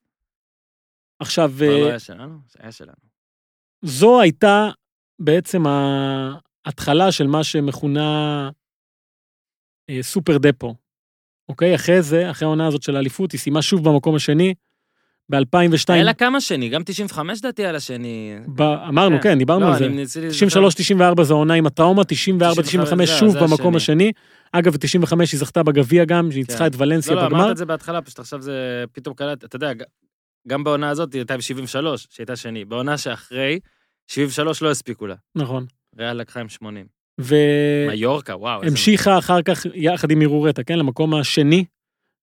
עכשיו, 1.19 1.51
כבר 1.55 1.65
לא 1.65 1.83
אה, 1.83 1.89
היה 1.89 1.99
שלנו? 1.99 2.37
זה 2.51 2.59
היה 2.61 2.71
שלנו. 2.71 2.95
זו 3.81 4.21
הייתה 4.21 4.69
בעצם 5.19 5.63
ההתחלה 6.65 7.11
של 7.11 7.27
מה 7.27 7.43
שמכונה 7.43 8.49
אה, 9.89 10.03
סופר 10.03 10.37
דפו. 10.37 10.75
אוקיי? 11.49 11.75
אחרי 11.75 12.01
זה, 12.01 12.31
אחרי 12.31 12.45
העונה 12.45 12.67
הזאת 12.67 12.83
של 12.83 12.95
האליפות, 12.95 13.31
היא 13.31 13.39
סיימה 13.39 13.61
שוב 13.61 13.89
במקום 13.89 14.15
השני. 14.15 14.53
ב-2002, 15.31 15.93
היה 15.93 16.03
לה 16.03 16.13
כמה 16.13 16.41
שני? 16.41 16.69
גם 16.69 16.81
95 16.85 17.41
דעתי 17.41 17.65
על 17.65 17.75
השני. 17.75 18.35
אמרנו, 18.89 19.17
כן, 19.21 19.37
דיברנו 19.37 19.65
לא, 19.65 19.71
על 19.71 19.77
זה. 19.79 19.85
אני 19.85 19.95
ניסיתי 19.95 20.27
לזכר. 20.27 20.67
93-94 21.19 21.23
זה 21.23 21.33
העונה 21.33 21.53
עם 21.53 21.65
הטראומה, 21.65 22.01
94-95 22.01 22.61
95 22.61 23.09
שוב 23.09 23.37
במקום 23.37 23.75
השני. 23.75 24.11
אגב, 24.51 24.73
ב-95 24.73 25.15
היא 25.19 25.39
זכתה 25.39 25.63
בגביע 25.63 26.05
גם, 26.05 26.31
שהיא 26.31 26.41
ניצחה 26.41 26.57
כן. 26.59 26.65
את 26.65 26.71
ולנסיה 26.77 27.15
לא, 27.15 27.21
לא, 27.21 27.27
בגמר. 27.27 27.39
אמרת 27.39 27.51
את 27.51 27.57
זה 27.57 27.65
בהתחלה, 27.65 28.01
פשוט 28.01 28.19
עכשיו 28.19 28.41
זה 28.41 28.83
פתאום 28.91 29.15
קלט, 29.15 29.43
אתה 29.43 29.55
יודע, 29.55 29.71
גם 30.47 30.63
בעונה 30.63 30.89
הזאת 30.89 31.13
היא 31.13 31.19
הייתה 31.19 31.37
ב-73, 31.37 31.75
שהייתה 32.09 32.35
שני. 32.35 32.65
בעונה 32.65 32.97
שאחרי, 32.97 33.59
73 34.07 34.61
לא 34.61 34.71
הספיקו 34.71 35.07
לה. 35.07 35.15
נכון. 35.35 35.65
ריאל 35.99 36.17
לקחה 36.17 36.39
עם 36.39 36.49
80. 36.49 36.85
והמשיכה 37.17 37.95
מיורקה, 37.95 38.35
וואו. 38.35 38.63
איזה- 38.63 39.17
אחר 39.17 39.41
כך, 39.41 39.65
יחד 39.73 40.11
עם 40.11 40.21
ערעורטה, 40.21 40.63
כן, 40.63 40.79
למקום 40.79 41.13
השני, 41.13 41.65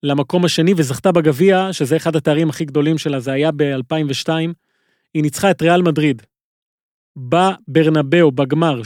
למקום 0.02 0.44
השני 0.44 0.74
וזכתה 0.76 1.12
בגביע, 1.12 1.72
שזה 1.72 1.96
אחד 1.96 2.16
התארים 2.16 2.50
הכי 2.50 2.64
גדולים 2.64 2.98
שלה, 2.98 3.20
זה 3.20 3.32
היה 3.32 3.50
ב-2002. 3.56 4.28
היא 5.14 5.22
ניצחה 5.22 5.50
את 5.50 5.62
ריאל 5.62 5.82
מדריד 5.82 6.22
בברנבאו 7.16 8.30
בגמר 8.32 8.80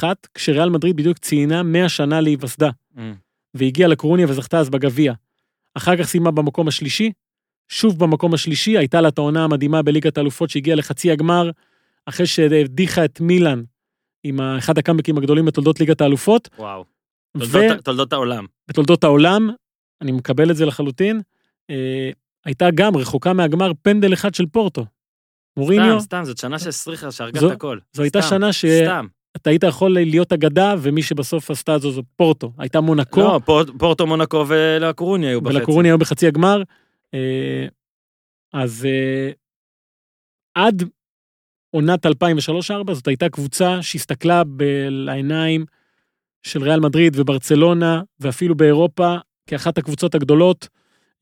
2-1, 0.00 0.02
כשריאל 0.34 0.70
מדריד 0.70 0.96
בדיוק 0.96 1.18
ציינה 1.18 1.62
100 1.62 1.88
שנה 1.88 2.20
להיווסדה, 2.20 2.70
אמ, 2.98 3.14
והגיעה 3.54 3.88
לקורוניה 3.88 4.26
וזכתה 4.28 4.58
אז 4.58 4.70
בגביע. 4.70 5.12
אחר 5.74 5.96
כך 5.96 6.04
סיימה 6.04 6.30
במקום 6.30 6.68
השלישי, 6.68 7.12
שוב 7.68 7.98
במקום 7.98 8.34
השלישי, 8.34 8.78
הייתה 8.78 9.00
לה 9.00 9.08
את 9.08 9.18
העונה 9.18 9.44
המדהימה 9.44 9.82
בליגת 9.82 10.18
האלופות 10.18 10.50
שהגיעה 10.50 10.76
לחצי 10.76 11.10
הגמר, 11.10 11.50
אחרי 12.06 12.26
שהדיחה 12.26 13.04
את 13.04 13.20
מילאן 13.20 13.62
עם 14.24 14.40
אחד 14.40 14.78
הקאמבקים 14.78 15.18
הגדולים 15.18 15.44
בתולדות 15.44 15.80
ליגת 15.80 16.00
האלופות, 16.00 16.48
וואו. 16.58 16.84
ו- 17.36 17.40
תולדות- 17.52 17.84
תולדות 17.84 18.12
העולם. 18.12 18.46
בתולדות 18.68 19.04
העולם, 19.04 19.50
אני 20.02 20.12
מקבל 20.12 20.50
את 20.50 20.56
זה 20.56 20.66
לחלוטין, 20.66 21.20
אה, 21.70 22.10
הייתה 22.44 22.68
גם 22.74 22.96
רחוקה 22.96 23.32
מהגמר 23.32 23.72
פנדל 23.82 24.12
אחד 24.12 24.34
של 24.34 24.46
פורטו. 24.46 24.86
מוריניו, 25.56 26.00
סתם, 26.00 26.04
סתם, 26.18 26.24
זאת 26.24 26.38
שנה 26.38 26.58
שהסריחה, 26.58 27.12
שהרגה 27.12 27.40
זו- 27.40 27.48
את 27.48 27.52
הכל. 27.52 27.78
זו 27.92 28.02
הייתה 28.02 28.20
סתם, 28.22 28.30
שנה 28.30 28.52
שאתה 28.52 28.84
סתם. 28.84 29.06
היית 29.44 29.62
יכול 29.64 29.90
להיות 29.94 30.32
אגדה, 30.32 30.74
ומי 30.82 31.02
שבסוף 31.02 31.50
עשתה 31.50 31.78
זה 31.78 31.90
זו 31.90 32.02
פורטו. 32.16 32.52
הייתה 32.58 32.80
מונקו, 32.80 33.20
לא, 33.20 33.40
פורט- 33.44 33.68
פורטו, 33.78 34.06
מונקו 34.06 34.44
ולקורוניה 34.48 35.28
היו 35.30 35.40
בחצי. 35.40 35.56
ולקורוניה 35.56 35.92
היו 35.92 35.98
בחצי 35.98 36.26
הגמר. 36.26 36.62
אה, 37.14 37.66
אז 38.52 38.84
אה, 38.90 39.30
עד 40.54 40.82
עונת 41.70 42.06
2003-2004 42.06 42.10
זאת 42.94 43.08
הייתה 43.08 43.28
קבוצה 43.28 43.82
שהסתכלה 43.82 44.42
ב- 44.44 44.62
לעיניים 44.88 45.64
של 46.46 46.62
ריאל 46.62 46.80
מדריד 46.80 47.12
וברצלונה, 47.16 48.02
ואפילו 48.20 48.54
באירופה, 48.54 49.16
כאחת 49.52 49.78
הקבוצות 49.78 50.14
הגדולות. 50.14 50.68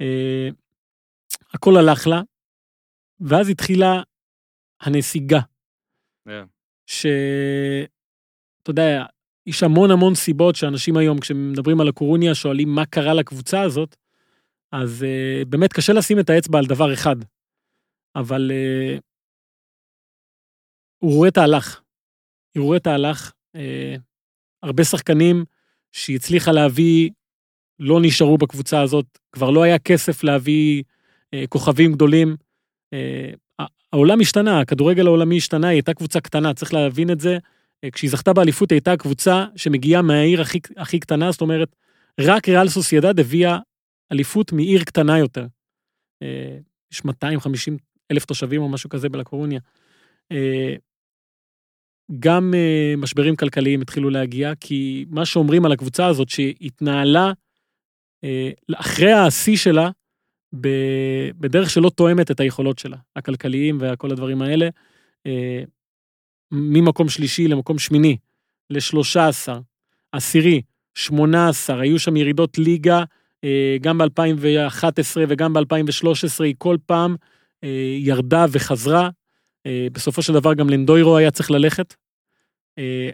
אה, 0.00 0.48
הכל 1.54 1.76
הלך 1.76 2.06
לה, 2.06 2.22
ואז 3.20 3.48
התחילה 3.48 4.02
הנסיגה. 4.80 5.40
כן. 6.24 6.44
ש... 6.86 7.06
אתה 8.62 8.70
יודע, 8.70 9.04
יש 9.46 9.62
המון 9.62 9.90
המון 9.90 10.14
סיבות 10.14 10.56
שאנשים 10.56 10.96
היום, 10.96 11.20
כשמדברים 11.20 11.80
על 11.80 11.88
הקורוניה, 11.88 12.34
שואלים 12.34 12.68
מה 12.68 12.86
קרה 12.86 13.14
לקבוצה 13.14 13.62
הזאת, 13.62 13.96
אז 14.72 15.02
uh, 15.02 15.44
באמת 15.48 15.72
קשה 15.72 15.92
לשים 15.92 16.20
את 16.20 16.30
האצבע 16.30 16.58
על 16.58 16.66
דבר 16.66 16.94
אחד. 16.94 17.16
אבל 18.16 18.50
uh, 18.50 19.00
אורטה 21.02 21.42
הלך. 21.42 21.80
אורטה 22.58 22.94
הלך. 22.94 23.32
Uh, 23.56 24.00
הרבה 24.62 24.84
שחקנים 24.84 25.44
שהיא 25.92 26.16
הצליחה 26.16 26.52
להביא 26.52 27.10
לא 27.80 27.98
נשארו 28.02 28.38
בקבוצה 28.38 28.80
הזאת, 28.80 29.18
כבר 29.32 29.50
לא 29.50 29.62
היה 29.62 29.78
כסף 29.78 30.24
להביא 30.24 30.82
uh, 30.82 31.46
כוכבים 31.48 31.92
גדולים. 31.92 32.36
Uh, 32.94 33.64
העולם 33.92 34.20
השתנה, 34.20 34.60
הכדורגל 34.60 35.06
העולמי 35.06 35.36
השתנה, 35.36 35.68
היא 35.68 35.74
הייתה 35.76 35.94
קבוצה 35.94 36.20
קטנה, 36.20 36.54
צריך 36.54 36.74
להבין 36.74 37.10
את 37.10 37.20
זה. 37.20 37.38
אה, 37.84 37.90
כשהיא 37.90 38.10
זכתה 38.10 38.32
באליפות, 38.32 38.72
הייתה 38.72 38.96
קבוצה 38.96 39.46
שמגיעה 39.56 40.02
מהעיר 40.02 40.40
הכי, 40.40 40.58
הכי 40.76 40.98
קטנה, 40.98 41.32
זאת 41.32 41.40
אומרת, 41.40 41.76
רק 42.20 42.48
ריאל 42.48 42.68
סוסיידד 42.68 43.20
הביאה 43.20 43.58
אליפות 44.12 44.52
מעיר 44.52 44.84
קטנה 44.84 45.18
יותר. 45.18 45.46
אה, 46.22 46.58
יש 46.92 47.04
250 47.04 47.76
אלף 48.10 48.24
תושבים 48.24 48.62
או 48.62 48.68
משהו 48.68 48.90
כזה 48.90 49.08
בלקורוניה. 49.08 49.60
אה, 50.32 50.74
גם 52.18 52.54
אה, 52.54 52.94
משברים 52.96 53.36
כלכליים 53.36 53.80
התחילו 53.80 54.10
להגיע, 54.10 54.52
כי 54.60 55.04
מה 55.10 55.24
שאומרים 55.26 55.64
על 55.64 55.72
הקבוצה 55.72 56.06
הזאת, 56.06 56.28
שהתנהלה 56.28 57.26
אה, 57.26 57.32
אחרי 58.74 59.12
השיא 59.12 59.56
שלה, 59.56 59.90
בדרך 60.52 61.70
שלא 61.70 61.90
תואמת 61.90 62.30
את 62.30 62.40
היכולות 62.40 62.78
שלה, 62.78 62.96
הכלכליים 63.16 63.78
וכל 63.80 64.10
הדברים 64.10 64.42
האלה. 64.42 64.68
אה, 65.26 65.62
ממקום 66.52 67.08
שלישי 67.08 67.48
למקום 67.48 67.78
שמיני, 67.78 68.16
ל-13, 68.70 69.52
עשירי, 70.12 70.62
18, 70.94 71.80
היו 71.80 71.98
שם 71.98 72.16
ירידות 72.16 72.58
ליגה, 72.58 73.04
אה, 73.44 73.76
גם 73.80 73.98
ב-2011 73.98 75.16
וגם 75.28 75.52
ב-2013, 75.52 76.44
היא 76.44 76.54
כל 76.58 76.76
פעם 76.86 77.16
אה, 77.64 77.96
ירדה 77.98 78.46
וחזרה. 78.52 79.08
אה, 79.66 79.86
בסופו 79.92 80.22
של 80.22 80.32
דבר 80.32 80.54
גם 80.54 80.70
לנדוירו 80.70 81.16
היה 81.16 81.30
צריך 81.30 81.50
ללכת. 81.50 81.94
אה, 82.78 83.10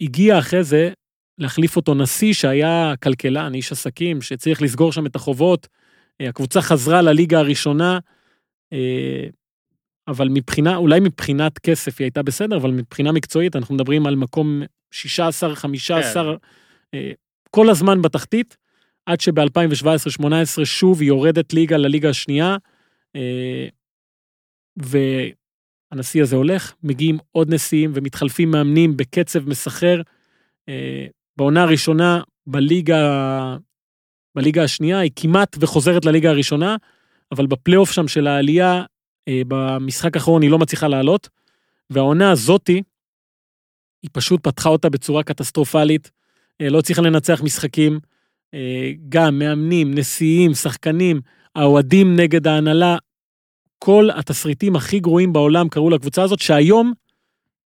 הגיע 0.00 0.38
אחרי 0.38 0.64
זה 0.64 0.92
להחליף 1.38 1.76
אותו 1.76 1.94
נשיא 1.94 2.32
שהיה 2.32 2.94
כלכלן, 3.02 3.54
איש 3.54 3.72
עסקים, 3.72 4.22
שצריך 4.22 4.62
לסגור 4.62 4.92
שם 4.92 5.06
את 5.06 5.16
החובות. 5.16 5.68
אה, 6.20 6.28
הקבוצה 6.28 6.62
חזרה 6.62 7.02
לליגה 7.02 7.38
הראשונה, 7.38 7.98
אה, 8.72 9.26
אבל 10.08 10.28
מבחינה, 10.28 10.76
אולי 10.76 11.00
מבחינת 11.00 11.58
כסף 11.58 11.98
היא 12.00 12.04
הייתה 12.04 12.22
בסדר, 12.22 12.56
אבל 12.56 12.70
מבחינה 12.70 13.12
מקצועית 13.12 13.56
אנחנו 13.56 13.74
מדברים 13.74 14.06
על 14.06 14.16
מקום 14.16 14.62
16, 14.90 15.56
15, 15.56 16.34
אה, 16.94 17.12
כל 17.50 17.70
הזמן 17.70 18.02
בתחתית, 18.02 18.56
עד 19.06 19.20
שב-2017-2018 19.20 20.64
שוב 20.64 21.00
היא 21.00 21.08
יורדת 21.08 21.52
ליגה 21.52 21.76
לליגה 21.76 22.10
השנייה, 22.10 22.56
והנשיא 24.76 26.22
הזה 26.22 26.36
הולך, 26.36 26.74
מגיעים 26.82 27.18
עוד 27.32 27.54
נשיאים 27.54 27.92
ומתחלפים 27.94 28.50
מאמנים 28.50 28.96
בקצב 28.96 29.48
מסחר. 29.48 30.00
בעונה 31.36 31.62
הראשונה 31.62 32.20
בליגה, 32.46 33.56
בליגה 34.34 34.62
השנייה 34.62 34.98
היא 34.98 35.10
כמעט 35.16 35.56
וחוזרת 35.60 36.04
לליגה 36.04 36.30
הראשונה, 36.30 36.76
אבל 37.32 37.46
בפלייאוף 37.46 37.92
שם 37.92 38.08
של 38.08 38.26
העלייה, 38.26 38.84
אה, 39.28 39.42
במשחק 39.48 40.16
האחרון 40.16 40.42
היא 40.42 40.50
לא 40.50 40.58
מצליחה 40.58 40.88
לעלות, 40.88 41.28
והעונה 41.90 42.30
הזאתי, 42.30 42.82
היא 44.02 44.10
פשוט 44.12 44.40
פתחה 44.42 44.68
אותה 44.68 44.88
בצורה 44.88 45.22
קטסטרופלית, 45.22 46.10
אה, 46.60 46.68
לא 46.68 46.78
הצליחה 46.78 47.02
לנצח 47.02 47.42
משחקים, 47.42 48.00
אה, 48.54 48.92
גם 49.08 49.38
מאמנים, 49.38 49.94
נשיאים, 49.94 50.54
שחקנים, 50.54 51.20
האוהדים 51.54 52.16
נגד 52.16 52.46
ההנהלה, 52.46 52.96
כל 53.78 54.08
התסריטים 54.16 54.76
הכי 54.76 55.00
גרועים 55.00 55.32
בעולם 55.32 55.68
קרו 55.68 55.90
לקבוצה 55.90 56.22
הזאת, 56.22 56.38
שהיום, 56.38 56.92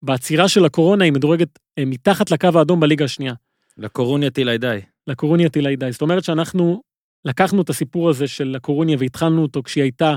בעצירה 0.02 0.48
של 0.48 0.64
הקורונה, 0.64 1.04
היא 1.04 1.12
מדורגת 1.12 1.58
מתחת 1.80 2.30
לקו 2.30 2.48
האדום 2.54 2.80
בליגה 2.80 3.04
השנייה. 3.04 3.34
לקורוניה 3.78 4.30
טילי 4.30 4.58
די. 4.58 4.80
לקורוניה 5.06 5.48
טילי 5.48 5.76
די. 5.76 5.92
זאת 5.92 6.02
אומרת 6.02 6.24
שאנחנו 6.24 6.82
לקחנו 7.24 7.62
את 7.62 7.70
הסיפור 7.70 8.10
הזה 8.10 8.28
של 8.28 8.56
הקורוניה 8.56 8.96
והתחלנו 9.00 9.42
אותו 9.42 9.62
כשהיא 9.62 9.82
הייתה 9.82 10.16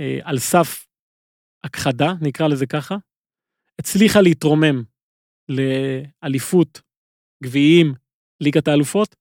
אה, 0.00 0.18
על 0.22 0.38
סף 0.38 0.86
הכחדה, 1.64 2.12
נקרא 2.20 2.48
לזה 2.48 2.66
ככה, 2.66 2.96
הצליחה 3.78 4.20
להתרומם 4.20 4.82
לאליפות, 5.48 6.80
גביעים, 7.44 7.94
ליגת 8.40 8.68
האלופות, 8.68 9.16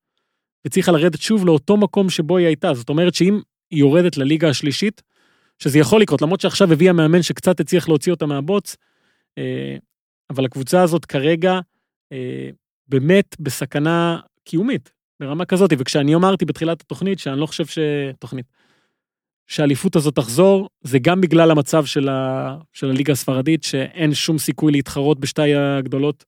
והצליחה 0.65 0.91
לרדת 0.91 1.21
שוב 1.21 1.45
לאותו 1.45 1.78
מקום 1.78 2.09
שבו 2.09 2.38
היא 2.38 2.47
הייתה. 2.47 2.74
זאת 2.74 2.89
אומרת 2.89 3.13
שאם 3.13 3.39
היא 3.71 3.80
יורדת 3.80 4.17
לליגה 4.17 4.49
השלישית, 4.49 5.01
שזה 5.59 5.80
יכול 5.80 6.01
לקרות, 6.01 6.21
למרות 6.21 6.41
שעכשיו 6.41 6.74
הביאה 6.74 6.93
מאמן 6.93 7.21
שקצת 7.21 7.59
הצליח 7.59 7.89
להוציא 7.89 8.11
אותה 8.11 8.26
מהבוץ, 8.26 8.76
אה, 9.38 9.78
אבל 10.30 10.45
הקבוצה 10.45 10.82
הזאת 10.82 11.05
כרגע 11.05 11.59
אה, 12.11 12.49
באמת 12.93 13.35
בסכנה 13.39 14.19
קיומית, 14.43 14.93
ברמה 15.19 15.45
כזאת, 15.45 15.73
וכשאני 15.77 16.15
אמרתי 16.15 16.45
בתחילת 16.45 16.81
התוכנית 16.81 17.19
שאני 17.19 17.39
לא 17.39 17.45
חושב 17.45 17.65
ש... 17.65 17.79
תוכנית. 18.19 18.45
שהאליפות 19.47 19.95
הזאת 19.95 20.15
תחזור, 20.15 20.69
זה 20.81 20.99
גם 20.99 21.21
בגלל 21.21 21.51
המצב 21.51 21.85
של, 21.85 22.09
ה... 22.09 22.57
של 22.73 22.89
הליגה 22.89 23.13
הספרדית, 23.13 23.63
שאין 23.63 24.13
שום 24.13 24.37
סיכוי 24.37 24.71
להתחרות 24.71 25.19
בשתי 25.19 25.55
הגדולות. 25.55 26.25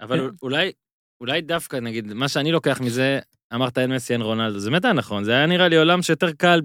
אבל 0.00 0.18
כן. 0.18 0.34
אולי, 0.42 0.72
אולי 1.20 1.40
דווקא, 1.40 1.76
נגיד, 1.76 2.12
מה 2.12 2.28
שאני 2.28 2.52
לוקח 2.52 2.80
מזה, 2.80 3.18
אמרת 3.54 3.78
אין 3.78 3.94
מסי, 3.94 4.12
אין 4.12 4.22
רונלדו, 4.22 4.58
זה 4.58 4.70
באמת 4.70 4.84
היה 4.84 4.94
נכון, 4.94 5.24
זה 5.24 5.32
היה 5.32 5.46
נראה 5.46 5.68
לי 5.68 5.76
עולם 5.76 6.02
שיותר 6.02 6.32
קל 6.32 6.60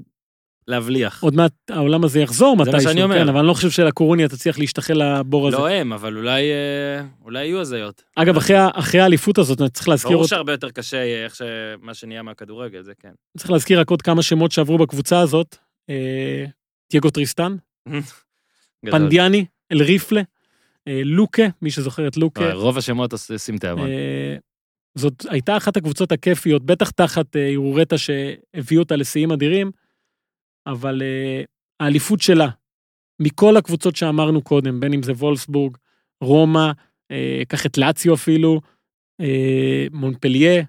להבליח. 0.67 1.23
עוד 1.23 1.35
מעט 1.35 1.53
העולם 1.69 2.03
הזה 2.03 2.19
יחזור 2.19 2.57
מה 2.57 2.63
מתישהו. 2.63 2.91
כן, 2.93 3.29
אבל 3.29 3.39
אני 3.39 3.47
לא 3.47 3.53
חושב 3.53 3.69
שלקורוניה 3.69 4.27
תצליח 4.27 4.59
להשתחל 4.59 4.93
לבור 4.93 5.47
הזה. 5.47 5.57
לא 5.57 5.69
הם, 5.69 5.93
אבל 5.93 6.17
אולי, 6.17 6.51
אה, 6.51 7.05
אולי 7.25 7.45
יהיו 7.45 7.59
הזיות. 7.59 8.03
אגב, 8.15 8.37
אחרי, 8.37 8.57
אחרי 8.73 9.01
האליפות 9.01 9.37
הזאת, 9.37 9.61
אני 9.61 9.69
צריך 9.69 9.89
להזכיר, 9.89 10.11
ברור 10.11 10.27
שהרבה 10.27 10.51
יותר 10.51 10.71
קשה 10.71 10.97
אה, 10.97 11.23
איך 11.23 11.35
שמה 11.35 11.93
שנהיה 11.93 12.21
מהכדורגל, 12.21 12.81
זה 12.81 12.93
כן. 12.99 13.11
צריך 13.37 13.51
להזכיר 13.51 13.79
רק 13.79 13.89
עוד 13.89 14.01
כמה 14.01 14.23
שמות 14.23 14.51
שעברו 14.51 14.77
בקבוצה 14.77 15.19
הזאת. 15.19 15.55
אה, 15.89 16.45
תיאגו 16.87 17.09
טריסטן, 17.09 17.55
גדול. 18.85 18.99
פנדיאני, 18.99 19.45
אל 19.71 19.83
ריפלה, 19.83 20.21
אה, 20.87 21.01
לוקה, 21.05 21.43
מי 21.61 21.71
שזוכר 21.71 22.07
את 22.07 22.17
לוקה. 22.17 22.53
רוב 22.53 22.77
השמות 22.77 23.13
עושים 23.13 23.57
תיאבון. 23.57 23.89
אה, 23.89 24.35
זאת 24.95 25.25
הייתה 25.29 25.57
אחת 25.57 25.77
הקבוצות 25.77 26.11
הכיפיות, 26.11 26.65
בטח 26.65 26.89
תחת 26.89 27.35
אה, 27.35 27.51
אורטה 27.55 27.95
שהביאו 27.97 28.81
אותה 28.81 28.95
לשיאים 28.95 29.31
אדירים, 29.31 29.71
אבל 30.67 31.01
אה, 31.01 31.43
האליפות 31.79 32.21
שלה, 32.21 32.47
מכל 33.21 33.57
הקבוצות 33.57 33.95
שאמרנו 33.95 34.41
קודם, 34.41 34.79
בין 34.79 34.93
אם 34.93 35.03
זה 35.03 35.11
וולסבורג, 35.11 35.77
רומא, 36.21 36.71
אה, 37.11 37.41
קח 37.47 37.65
את 37.65 37.77
לאציו 37.77 38.13
אפילו, 38.13 38.61
אה, 39.21 39.87
מונפליה, 39.91 40.63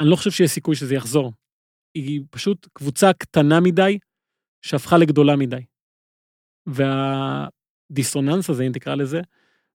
אני 0.00 0.10
לא 0.10 0.16
חושב 0.16 0.30
שיש 0.30 0.50
סיכוי 0.50 0.76
שזה 0.76 0.94
יחזור. 0.94 1.32
היא 1.94 2.20
פשוט 2.30 2.68
קבוצה 2.72 3.12
קטנה 3.12 3.60
מדי, 3.60 3.98
שהפכה 4.62 4.98
לגדולה 4.98 5.36
מדי. 5.36 5.64
והדיסוננס 6.66 8.50
הזה, 8.50 8.66
אם 8.66 8.72
תקרא 8.72 8.94
לזה, 8.94 9.20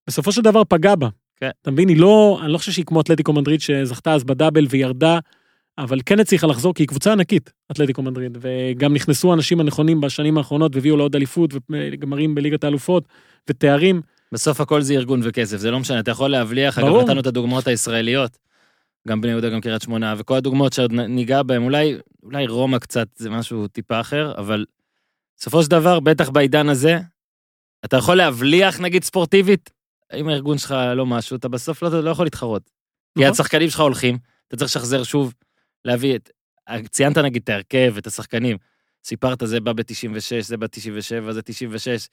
בסופו 0.07 0.31
של 0.31 0.41
דבר 0.41 0.63
פגע 0.63 0.95
בה. 0.95 1.09
כן. 1.35 1.49
אתה 1.61 1.71
מבין, 1.71 1.89
היא 1.89 2.01
לא, 2.01 2.39
אני 2.43 2.53
לא 2.53 2.57
חושב 2.57 2.71
שהיא 2.71 2.85
כמו 2.85 3.01
אתלטיקו 3.01 3.33
מדריד 3.33 3.61
שזכתה 3.61 4.13
אז 4.13 4.23
בדאבל 4.23 4.65
וירדה, 4.69 5.19
אבל 5.79 5.99
כן 6.05 6.19
הצליחה 6.19 6.47
לחזור, 6.47 6.73
כי 6.73 6.83
היא 6.83 6.87
קבוצה 6.87 7.11
ענקית, 7.11 7.51
אתלטיקו 7.71 8.01
מדריד, 8.01 8.37
וגם 8.41 8.93
נכנסו 8.93 9.31
האנשים 9.31 9.59
הנכונים 9.59 10.01
בשנים 10.01 10.37
האחרונות 10.37 10.75
והביאו 10.75 10.97
לעוד 10.97 11.15
אליפות 11.15 11.53
וגמרים 11.53 12.35
בליגת 12.35 12.63
האלופות 12.63 13.03
ותארים. 13.49 14.01
בסוף 14.31 14.61
הכל 14.61 14.81
זה 14.81 14.93
ארגון 14.93 15.21
וכסף, 15.23 15.57
זה 15.57 15.71
לא 15.71 15.79
משנה, 15.79 15.99
אתה 15.99 16.11
יכול 16.11 16.31
להבליח, 16.31 16.79
אגב 16.79 16.87
ברור. 16.87 17.03
נתנו 17.03 17.19
את 17.19 17.27
הדוגמאות 17.27 17.67
הישראליות, 17.67 18.37
גם 19.07 19.21
בני 19.21 19.31
יהודה, 19.31 19.49
גם 19.49 19.61
קריית 19.61 19.81
שמונה, 19.81 20.13
וכל 20.17 20.35
הדוגמאות 20.35 20.73
שעוד 20.73 20.93
ניגע 20.93 21.43
בהן, 21.43 21.63
אולי, 21.63 21.97
אולי 22.23 22.47
רומא 22.47 22.77
קצת 22.77 23.07
זה 23.15 23.29
משהו 23.29 23.67
טיפה 23.67 23.99
אחר, 23.99 24.33
אבל 24.37 24.65
בסופו 25.37 25.63
של 25.63 25.69
דבר, 25.69 25.99
בטח 25.99 26.29
בעידן 26.29 26.69
הזה, 26.69 26.99
אתה 27.85 27.97
יכול 27.97 28.17
להבליח 28.17 28.79
נגיד 28.79 29.03
ספורטיבית, 29.03 29.69
אם 30.13 30.27
הארגון 30.27 30.57
שלך 30.57 30.75
לא 30.95 31.05
משהו, 31.05 31.35
אתה 31.35 31.47
בסוף 31.47 31.83
לא, 31.83 32.03
לא 32.03 32.09
יכול 32.09 32.25
להתחרות. 32.25 32.69
כי 33.17 33.23
נכון. 33.23 33.31
השחקנים 33.31 33.69
שלך 33.69 33.79
הולכים, 33.79 34.17
אתה 34.47 34.57
צריך 34.57 34.71
לשחזר 34.71 35.03
שוב, 35.03 35.33
להביא 35.85 36.15
את... 36.15 36.29
ציינת 36.89 37.17
נגיד 37.17 37.41
את 37.43 37.49
ההרכב, 37.49 37.93
את 37.97 38.07
השחקנים, 38.07 38.57
סיפרת 39.03 39.43
זה 39.45 39.59
בא 39.59 39.73
ב-96, 39.73 40.41
זה 40.41 40.57
ב-97, 40.57 41.31
זה 41.31 41.41
96, 41.41 42.07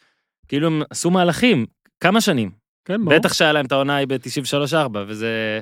כאילו 0.48 0.66
הם 0.66 0.82
עשו 0.90 1.10
מהלכים, 1.10 1.66
כמה 2.00 2.20
שנים. 2.20 2.50
כן, 2.84 3.04
ברור. 3.04 3.18
בטח 3.18 3.32
שהיה 3.32 3.52
להם 3.52 3.66
את 3.66 3.72
העונה 3.72 3.96
היא 3.96 4.06
ב-93-4, 4.06 4.98
וזה... 5.08 5.60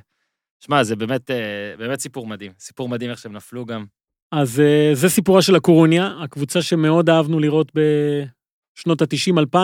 שמע, 0.60 0.82
זה 0.82 0.96
באמת, 0.96 1.30
אה, 1.30 1.74
באמת 1.78 2.00
סיפור 2.00 2.26
מדהים. 2.26 2.52
סיפור 2.58 2.88
מדהים 2.88 3.10
איך 3.10 3.18
שהם 3.18 3.32
נפלו 3.32 3.66
גם. 3.66 3.84
אז 4.32 4.60
אה, 4.60 4.90
זה 4.94 5.08
סיפורה 5.08 5.42
של 5.42 5.56
הקורוניה, 5.56 6.10
הקבוצה 6.22 6.62
שמאוד 6.62 7.10
אהבנו 7.10 7.38
לראות 7.38 7.72
בשנות 7.74 9.02
ה-90-2000. 9.02 9.58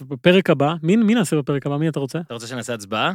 ובפרק 0.00 0.50
הבא, 0.50 0.74
מי, 0.82 0.96
מי 0.96 1.14
נעשה 1.14 1.36
בפרק 1.36 1.66
הבא? 1.66 1.76
מי 1.76 1.88
אתה 1.88 2.00
רוצה? 2.00 2.20
אתה 2.20 2.34
רוצה 2.34 2.46
שנעשה 2.46 2.74
הצבעה? 2.74 3.12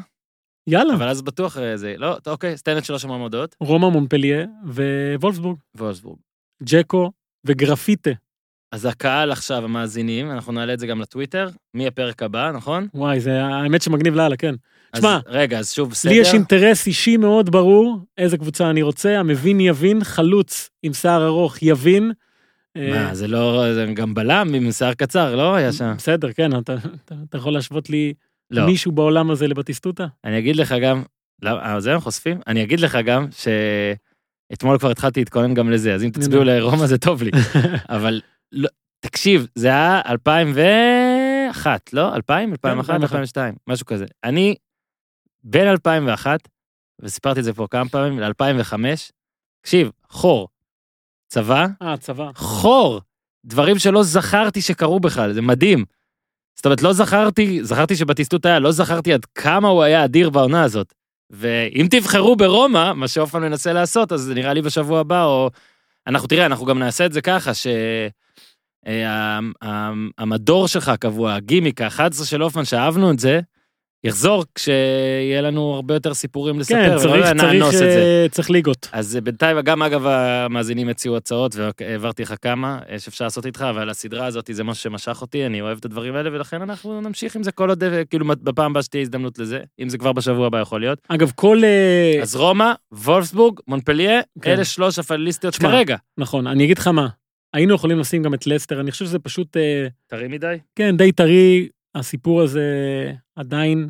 יאללה, 0.68 0.93
אבל 0.93 1.09
אז 1.09 1.22
בטוח 1.22 1.57
אה, 1.57 1.78
זה... 1.78 1.95
לא, 1.97 2.18
אוקיי, 2.28 2.55
תן 2.63 2.78
את 2.78 2.86
שלוש 2.86 3.05
המועמדות. 3.05 3.55
רומא 3.59 3.89
מונפליה 3.89 4.45
ווולפסבורג, 4.66 5.57
וולסבורג. 5.78 6.18
ג'קו 6.63 7.11
וגרפיטה. 7.45 8.11
אז 8.72 8.86
הקהל 8.86 9.32
עכשיו, 9.32 9.63
המאזינים, 9.63 10.32
אנחנו 10.32 10.53
נעלה 10.53 10.74
את 10.74 10.80
זה 10.80 10.88
גם 10.88 11.01
לטוויטר, 11.01 11.49
מהפרק 11.74 12.24
הבא, 12.24 12.51
נכון? 12.51 12.88
וואי, 12.93 13.20
זה 13.20 13.43
האמת 13.43 13.82
שמגניב 13.82 14.16
לאללה, 14.16 14.38
כן. 14.38 14.55
תשמע, 14.95 15.20
רגע, 15.28 15.59
אז 15.59 15.72
שוב, 15.72 15.93
סדר. 15.93 16.11
לי 16.11 16.18
יש 16.18 16.34
אינטרס 16.34 16.88
אישי 16.88 17.18
מאוד 17.18 17.49
ברור 17.49 17.99
איזה 18.18 18.38
קבוצה 18.38 18.70
אני 18.70 18.82
רוצה, 18.82 19.20
המבין 19.20 19.59
יבין, 19.59 20.03
חלוץ 20.03 20.70
עם 20.84 20.93
שיער 20.93 21.26
ארוך 21.26 21.57
יבין. 21.61 22.11
אה, 22.78 22.89
מה, 22.91 23.16
זה 23.16 23.28
לא... 23.28 23.74
זה 23.74 23.86
גם 23.93 24.13
בלם 24.13 24.53
עם 24.53 24.72
שיער 24.72 24.93
קצר, 24.93 25.36
לא 25.36 25.55
היה 25.55 25.72
שם? 25.72 25.93
בסדר, 25.97 26.32
כן, 26.32 26.57
אתה, 26.57 26.76
אתה, 27.05 27.16
אתה 27.30 27.38
יכול 27.38 27.53
להשוות 27.53 27.89
לי 27.89 28.13
לא. 28.56 28.66
מישהו 28.66 28.91
בעולם 28.91 29.32
הזה 29.32 29.47
לבטיסטוטה? 29.47 30.08
אני 30.24 30.39
אגיד 30.39 30.56
לך 30.56 30.76
גם... 30.82 31.03
למה, 31.41 31.74
אה, 31.74 31.80
זה 31.80 31.93
הם 31.93 31.99
חושפים? 31.99 32.39
אני 32.47 32.64
אגיד 32.64 32.80
לך 32.80 32.97
גם 33.06 33.28
שאתמול 33.32 34.78
כבר 34.78 34.89
התחלתי 34.89 35.20
להתכונן 35.20 35.53
גם 35.53 35.72
לזה, 35.72 35.93
אז 35.93 36.03
אם 36.03 36.10
תצביעו. 36.10 36.43
לרומא 36.43 36.88
זה 36.88 36.97
טוב 36.97 37.24
לי. 37.24 37.32
אבל 37.95 38.22
לא, 38.51 38.70
תקשיב, 38.99 39.47
זה 39.56 39.68
היה 39.68 40.01
2001, 40.06 41.93
לא? 41.93 42.16
2000? 42.16 42.51
2001? 42.51 42.89
2001. 42.89 43.03
2002, 43.03 43.56
משהו 43.68 43.86
כזה. 43.86 44.06
אני 44.24 44.56
בין 45.43 45.68
2001, 45.68 46.39
וסיפרתי 47.01 47.39
את 47.39 47.43
זה 47.43 47.53
פה 47.53 47.68
כמה 47.72 47.89
פעמים, 47.89 48.20
ל-2005, 48.20 48.74
תקשיב, 49.62 49.91
חור, 50.10 50.47
צבא, 51.28 51.68
אה, 51.82 51.97
צבא. 51.97 52.32
חור, 52.36 53.01
דברים 53.45 53.80
שלא 53.80 54.03
זכרתי 54.03 54.62
שקרו 54.62 54.99
בכלל, 54.99 55.34
זה 55.34 55.41
מדהים. 55.41 55.86
זאת 56.56 56.66
אומרת, 56.66 56.82
לא 56.82 56.93
זכרתי, 56.93 57.64
זכרתי 57.64 57.95
שבטיסטות 57.95 58.45
היה, 58.45 58.60
לא 58.60 58.72
זכרתי 58.72 59.14
עד 59.14 59.26
כמה 59.26 59.68
הוא 59.68 59.84
היה 59.84 60.06
אדיר 60.06 60.30
בעונה 60.30 60.64
הזאת. 60.64 60.93
ואם 61.30 61.88
תבחרו 61.89 62.36
ברומא, 62.36 62.93
מה 62.93 63.08
שאופן 63.08 63.41
מנסה 63.41 63.74
לעשות, 63.74 64.12
אז 64.12 64.32
נראה 64.36 64.53
לי 64.53 64.62
בשבוע 64.62 64.99
הבא, 64.99 65.24
או... 65.24 65.49
אנחנו, 66.08 66.28
תראה, 66.28 66.45
אנחנו 66.45 66.66
גם 66.66 66.80
נעשה 66.80 67.06
את 67.06 67.14
זה 67.14 67.22
ככה, 67.22 67.53
ש... 67.53 67.68
אה, 68.88 69.39
המדור 70.18 70.68
שלך 70.68 70.89
הקבוע, 70.89 71.34
הגימיק, 71.34 71.82
ה-11 71.82 72.26
של 72.26 72.43
אופן, 72.43 72.66
שאהבנו 72.66 73.12
את 73.12 73.20
זה, 73.20 73.39
יחזור 74.06 74.45
כשיהיה 74.56 75.41
לנו 75.41 75.74
הרבה 75.74 75.93
יותר 75.93 76.14
סיפורים 76.14 76.60
לספר, 76.60 76.76
כן, 76.76 76.91
ולא 76.91 76.99
צריך, 76.99 77.26
צריך, 77.26 77.43
נאנוס 77.43 77.74
את 77.76 77.80
זה. 77.80 78.22
אה, 78.24 78.26
צריך 78.32 78.49
ליגות. 78.49 78.89
אז 78.91 79.20
בינתיים, 79.24 79.60
גם 79.60 79.82
אגב 79.82 80.06
המאזינים 80.06 80.89
הציעו 80.89 81.18
הצעות, 81.18 81.56
והעברתי 81.56 82.24
לך 82.24 82.34
כמה 82.41 82.80
אה, 82.89 82.99
שאפשר 82.99 83.26
לעשות 83.26 83.45
איתך, 83.45 83.66
אבל 83.70 83.89
הסדרה 83.89 84.26
הזאת 84.26 84.49
זה 84.53 84.64
משהו 84.64 84.84
שמשך 84.84 85.22
אותי, 85.22 85.45
אני 85.45 85.62
אוהב 85.62 85.78
את 85.78 85.86
הדברים 85.86 86.16
האלה, 86.16 86.30
ולכן 86.34 86.62
אנחנו 86.62 87.01
נמשיך 87.01 87.36
עם 87.36 87.43
זה 87.43 87.51
כל 87.51 87.70
עוד, 87.70 87.84
אה, 87.84 88.06
כאילו 88.06 88.26
בפעם 88.28 88.72
הבאה 88.72 88.84
שתהיה 88.84 89.01
הזדמנות 89.01 89.39
לזה, 89.39 89.60
אם 89.80 89.89
זה 89.89 89.97
כבר 89.97 90.14
בשבוע 90.14 90.47
הבא 90.47 90.60
יכול 90.60 90.82
להיות. 90.82 90.99
אגב, 91.08 91.32
כל... 91.36 91.62
אה, 91.64 92.20
אז 92.22 92.36
רומא, 92.36 92.74
וולפסבורג, 92.91 93.60
מונפליה, 93.68 94.22
כן. 94.41 94.51
אלה 94.51 94.66
שלוש 94.66 94.99
הפליסטיות 94.99 95.56
כרגע. 95.56 95.95
נכון, 96.18 96.47
אני 96.47 96.66
אגיד 96.66 96.78
לך 96.78 96.88
מה, 96.88 97.08
היינו 97.56 97.76
יכולים 97.76 97.99
לשים 97.99 98.24
גם 98.24 98.34
את 98.34 98.47
לסטר, 98.47 98.80
אני 98.80 98.91
חושב 98.91 99.06
שזה 99.06 99.20
פשוט, 99.20 99.58
אה, 99.58 99.88
טרי 100.08 100.28
מדי. 100.28 100.58
כן, 100.76 100.97
די 100.97 101.12
טרי, 101.12 101.68
הסיפור 101.96 102.41
הזה 102.41 102.64
עדיין... 103.36 103.89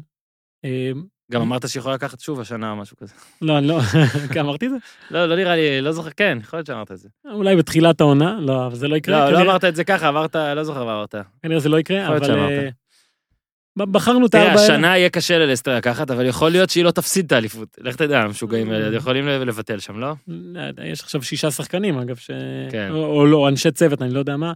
אה, 0.66 0.92
גם 1.32 1.42
אמרת 1.42 1.70
שיכולה 1.70 1.96
לקחת 1.96 2.20
שוב 2.20 2.40
השנה 2.40 2.72
או 2.72 2.76
משהו 2.76 2.98
כזה. 2.98 3.14
לא, 3.42 3.58
אני 3.58 3.68
לא, 3.68 3.80
כן, 4.34 4.40
אמרתי 4.40 4.66
את 4.66 4.72
זה? 4.72 4.78
לא, 5.12 5.26
לא 5.26 5.36
נראה 5.36 5.56
לי, 5.56 5.82
לא 5.82 5.92
זוכר, 5.92 6.10
כן, 6.18 6.38
יכול 6.42 6.58
להיות 6.58 6.68
שאמרת 6.68 6.92
את 6.92 6.98
זה. 6.98 7.10
אולי 7.32 7.56
בתחילת 7.56 8.02
העונה, 8.02 8.38
לא, 8.40 8.68
אבל 8.68 8.76
זה 8.76 8.88
לא 8.88 8.96
יקרה. 8.96 9.32
לא, 9.32 9.38
לא 9.38 9.52
אמרת 9.52 9.64
את 9.64 9.76
זה 9.76 9.84
ככה, 9.84 10.10
אמרת, 10.10 10.36
לא 10.36 10.64
זוכר 10.64 10.86
מה 10.86 10.94
אמרת. 10.94 11.16
כנראה 11.44 11.60
זה 11.60 11.70
לא 11.70 11.80
יקרה, 11.80 11.98
יכול 11.98 12.14
להיות 12.14 12.24
אבל... 12.24 12.34
שאמרת. 12.34 12.52
אה, 12.52 12.70
בחרנו 13.86 14.26
את 14.26 14.36
הארבע 14.36 14.50
האלה. 14.50 14.64
השנה 14.64 14.98
יהיה 14.98 15.10
קשה 15.10 15.38
ללסטר 15.38 15.76
לקחת, 15.76 16.12
אבל 16.12 16.26
יכול 16.26 16.52
להיות 16.52 16.70
שהיא 16.70 16.84
לא 16.84 16.92
תפסיד 16.92 17.26
את 17.26 17.32
האליפות. 17.32 17.78
לך 17.82 17.96
תדע, 17.96 18.22
המשוגעים 18.22 18.72
האלה, 18.72 18.98
יכולים 18.98 19.28
לבטל 19.28 19.80
שם, 19.80 20.00
לא? 20.00 20.14
לא 20.28 20.62
יש 20.84 21.02
עכשיו 21.02 21.24
שישה 21.24 21.52
שחקנים, 21.52 21.98
אגב, 21.98 22.16
ש... 22.16 22.32
כן. 22.72 22.90
או 22.92 23.26
לא, 23.26 23.50
אנשי 23.50 23.72
צוות, 23.72 24.02
אני 24.02 24.14
לא 24.14 24.20
יודע 24.20 24.38
מה. 24.38 24.54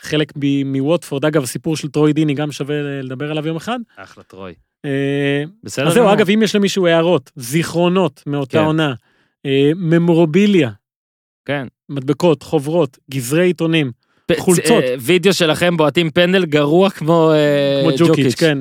חלק 0.00 0.32
מווטפורד, 0.64 1.24
אגב, 1.24 1.42
הסיפור 1.42 1.76
של 1.76 1.88
טרוי 1.88 2.12
דיני 2.12 2.34
גם 2.34 2.52
שווה 2.52 2.76
לדבר 3.02 3.30
עליו 3.30 3.46
יום 3.46 3.56
אחד. 3.56 3.78
אחלה 3.96 4.24
טרוי. 4.24 4.54
אה, 4.84 5.44
בסדר? 5.62 5.88
אז 5.88 5.94
זהו. 5.94 6.12
אגב, 6.12 6.30
אם 6.30 6.42
יש 6.42 6.54
למישהו 6.54 6.86
הערות, 6.86 7.30
זיכרונות 7.36 8.22
מאותה 8.26 8.58
כן. 8.58 8.64
עונה, 8.64 8.94
אה, 9.46 9.70
ממורביליה, 9.76 10.70
כן. 11.44 11.66
מדבקות, 11.88 12.42
חוברות, 12.42 12.98
גזרי 13.10 13.46
עיתונים, 13.46 13.92
חולצות. 14.38 14.84
אה, 14.84 14.94
וידאו 15.00 15.32
שלכם 15.32 15.76
בועטים 15.76 16.10
פנדל 16.10 16.44
גרוע 16.44 16.90
כמו 16.90 17.32
ג'וקיץ', 17.98 18.34
כן. 18.34 18.58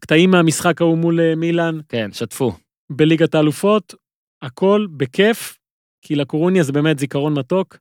קטעים 0.00 0.30
מהמשחק 0.30 0.80
ההוא 0.80 0.98
מול 0.98 1.34
מילאן, 1.34 1.78
כן, 1.88 2.12
שתפו. 2.12 2.52
בליגת 2.90 3.34
האלופות, 3.34 3.94
הכל 4.42 4.86
בכיף, 4.96 5.58
כי 6.02 6.14
לקורוניה 6.14 6.62
זה 6.62 6.72
באמת 6.72 6.98
זיכרון 6.98 7.34
מתוק. 7.34 7.76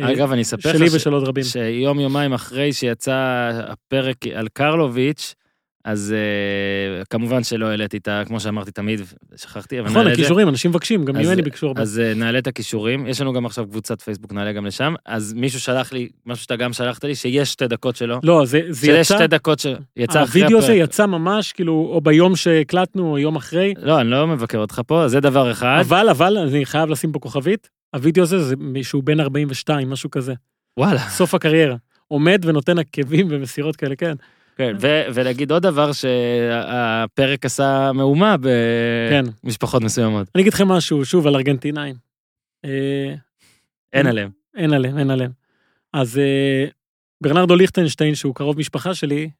אגב, 0.00 0.32
אני 0.32 0.42
אספר 0.42 0.72
שלי 0.72 0.86
לך 0.86 0.92
ש- 0.92 0.94
ושל 0.94 1.12
עוד 1.12 1.28
רבים. 1.28 1.44
שיום 1.44 2.00
יומיים 2.00 2.32
אחרי 2.32 2.72
שיצא 2.72 3.50
הפרק 3.68 4.16
על 4.34 4.48
קרלוביץ', 4.52 5.34
אז 5.84 6.14
אה, 6.16 7.04
כמובן 7.04 7.44
שלא 7.44 7.66
העליתי 7.66 7.96
את 7.96 8.08
ה... 8.08 8.22
כמו 8.26 8.40
שאמרתי 8.40 8.70
תמיד, 8.70 9.00
שכחתי, 9.36 9.80
אבל 9.80 9.88
נכון, 9.88 9.98
נעלה 9.98 10.10
את 10.12 10.16
זה. 10.16 10.22
הכישורים, 10.22 10.48
אנשים 10.48 10.70
מבקשים, 10.70 11.04
גם 11.04 11.16
ממני 11.16 11.42
ביקשו 11.42 11.66
הרבה. 11.66 11.82
אז 11.82 11.98
אה, 11.98 12.14
נעלה 12.14 12.38
את 12.38 12.46
הכישורים, 12.46 13.06
יש 13.06 13.20
לנו 13.20 13.32
גם 13.32 13.46
עכשיו 13.46 13.66
קבוצת 13.66 14.02
פייסבוק, 14.02 14.32
נעלה 14.32 14.52
גם 14.52 14.66
לשם, 14.66 14.94
אז 15.06 15.32
מישהו 15.32 15.60
שלח 15.60 15.92
לי, 15.92 16.08
משהו 16.26 16.42
שאתה 16.42 16.56
גם 16.56 16.72
שלחת 16.72 17.04
לי, 17.04 17.14
שיש 17.14 17.52
שתי 17.52 17.66
דקות 17.68 17.96
שלו. 17.96 18.20
לא, 18.22 18.44
זה 18.44 18.60
זה 18.68 18.86
שיש 18.86 19.06
יצא, 19.10 19.14
שתי 19.16 19.26
דקות 19.26 19.58
שיצא 19.58 20.22
אחרי 20.22 20.40
הווידאו 20.40 20.58
הזה 20.58 20.72
הפרק. 20.72 20.88
יצא 20.88 21.06
ממש, 21.06 21.52
כאילו, 21.52 21.90
או 21.92 22.00
ביום 22.00 22.36
שהקלטנו, 22.36 23.10
או 23.10 23.18
יום 23.18 23.36
אחרי, 23.36 23.74
לא, 23.82 24.00
אני 24.00 24.10
לא 24.10 24.26
מבקר 24.26 24.58
אותך 24.58 24.80
פה, 24.86 25.08
זה 25.08 25.20
דבר 25.20 25.50
אחד. 25.52 25.78
אבל, 25.80 26.08
אבל, 26.08 26.38
אני 26.38 26.66
חייב 26.66 26.90
לשים 26.90 27.12
פה 27.12 27.18
כוכבית, 27.18 27.68
הווידאו 27.94 28.22
הזה 28.22 28.42
זה 28.42 28.56
מישהו 28.56 29.02
בן 29.02 29.20
42, 29.20 29.90
משהו 29.90 30.10
כזה, 30.10 30.34
וואלה. 30.78 30.98
סוף 30.98 31.34
הקריירה. 31.34 31.76
עומד 32.08 32.42
ונותן 32.44 32.78
עקבים 32.78 33.26
ומסירות 33.30 33.76
כאלה, 33.76 33.96
כן. 33.96 34.14
כן, 34.56 34.76
ו- 34.80 35.02
ולהגיד 35.14 35.50
עוד 35.52 35.62
דבר, 35.62 35.90
שהפרק 35.92 37.44
עשה 37.46 37.90
מהומה 37.94 38.36
כן. 39.10 39.24
במשפחות 39.44 39.82
מסוימות. 39.82 40.28
אני 40.34 40.42
אגיד 40.42 40.52
לכם 40.52 40.68
משהו, 40.68 41.04
שוב, 41.04 41.26
על 41.26 41.34
ארגנטינאים. 41.34 41.94
אה, 42.64 43.14
אין 43.92 44.06
עליהם. 44.06 44.30
אין 44.56 44.72
עליהם, 44.72 44.98
אין 44.98 45.10
עליהם. 45.10 45.30
אז 45.92 46.18
אה, 46.18 46.64
ברנרדו 47.20 47.56
ליכטנשטיין, 47.56 48.14
שהוא 48.14 48.34
קרוב 48.34 48.58
משפחה 48.58 48.94
שלי, 48.94 49.30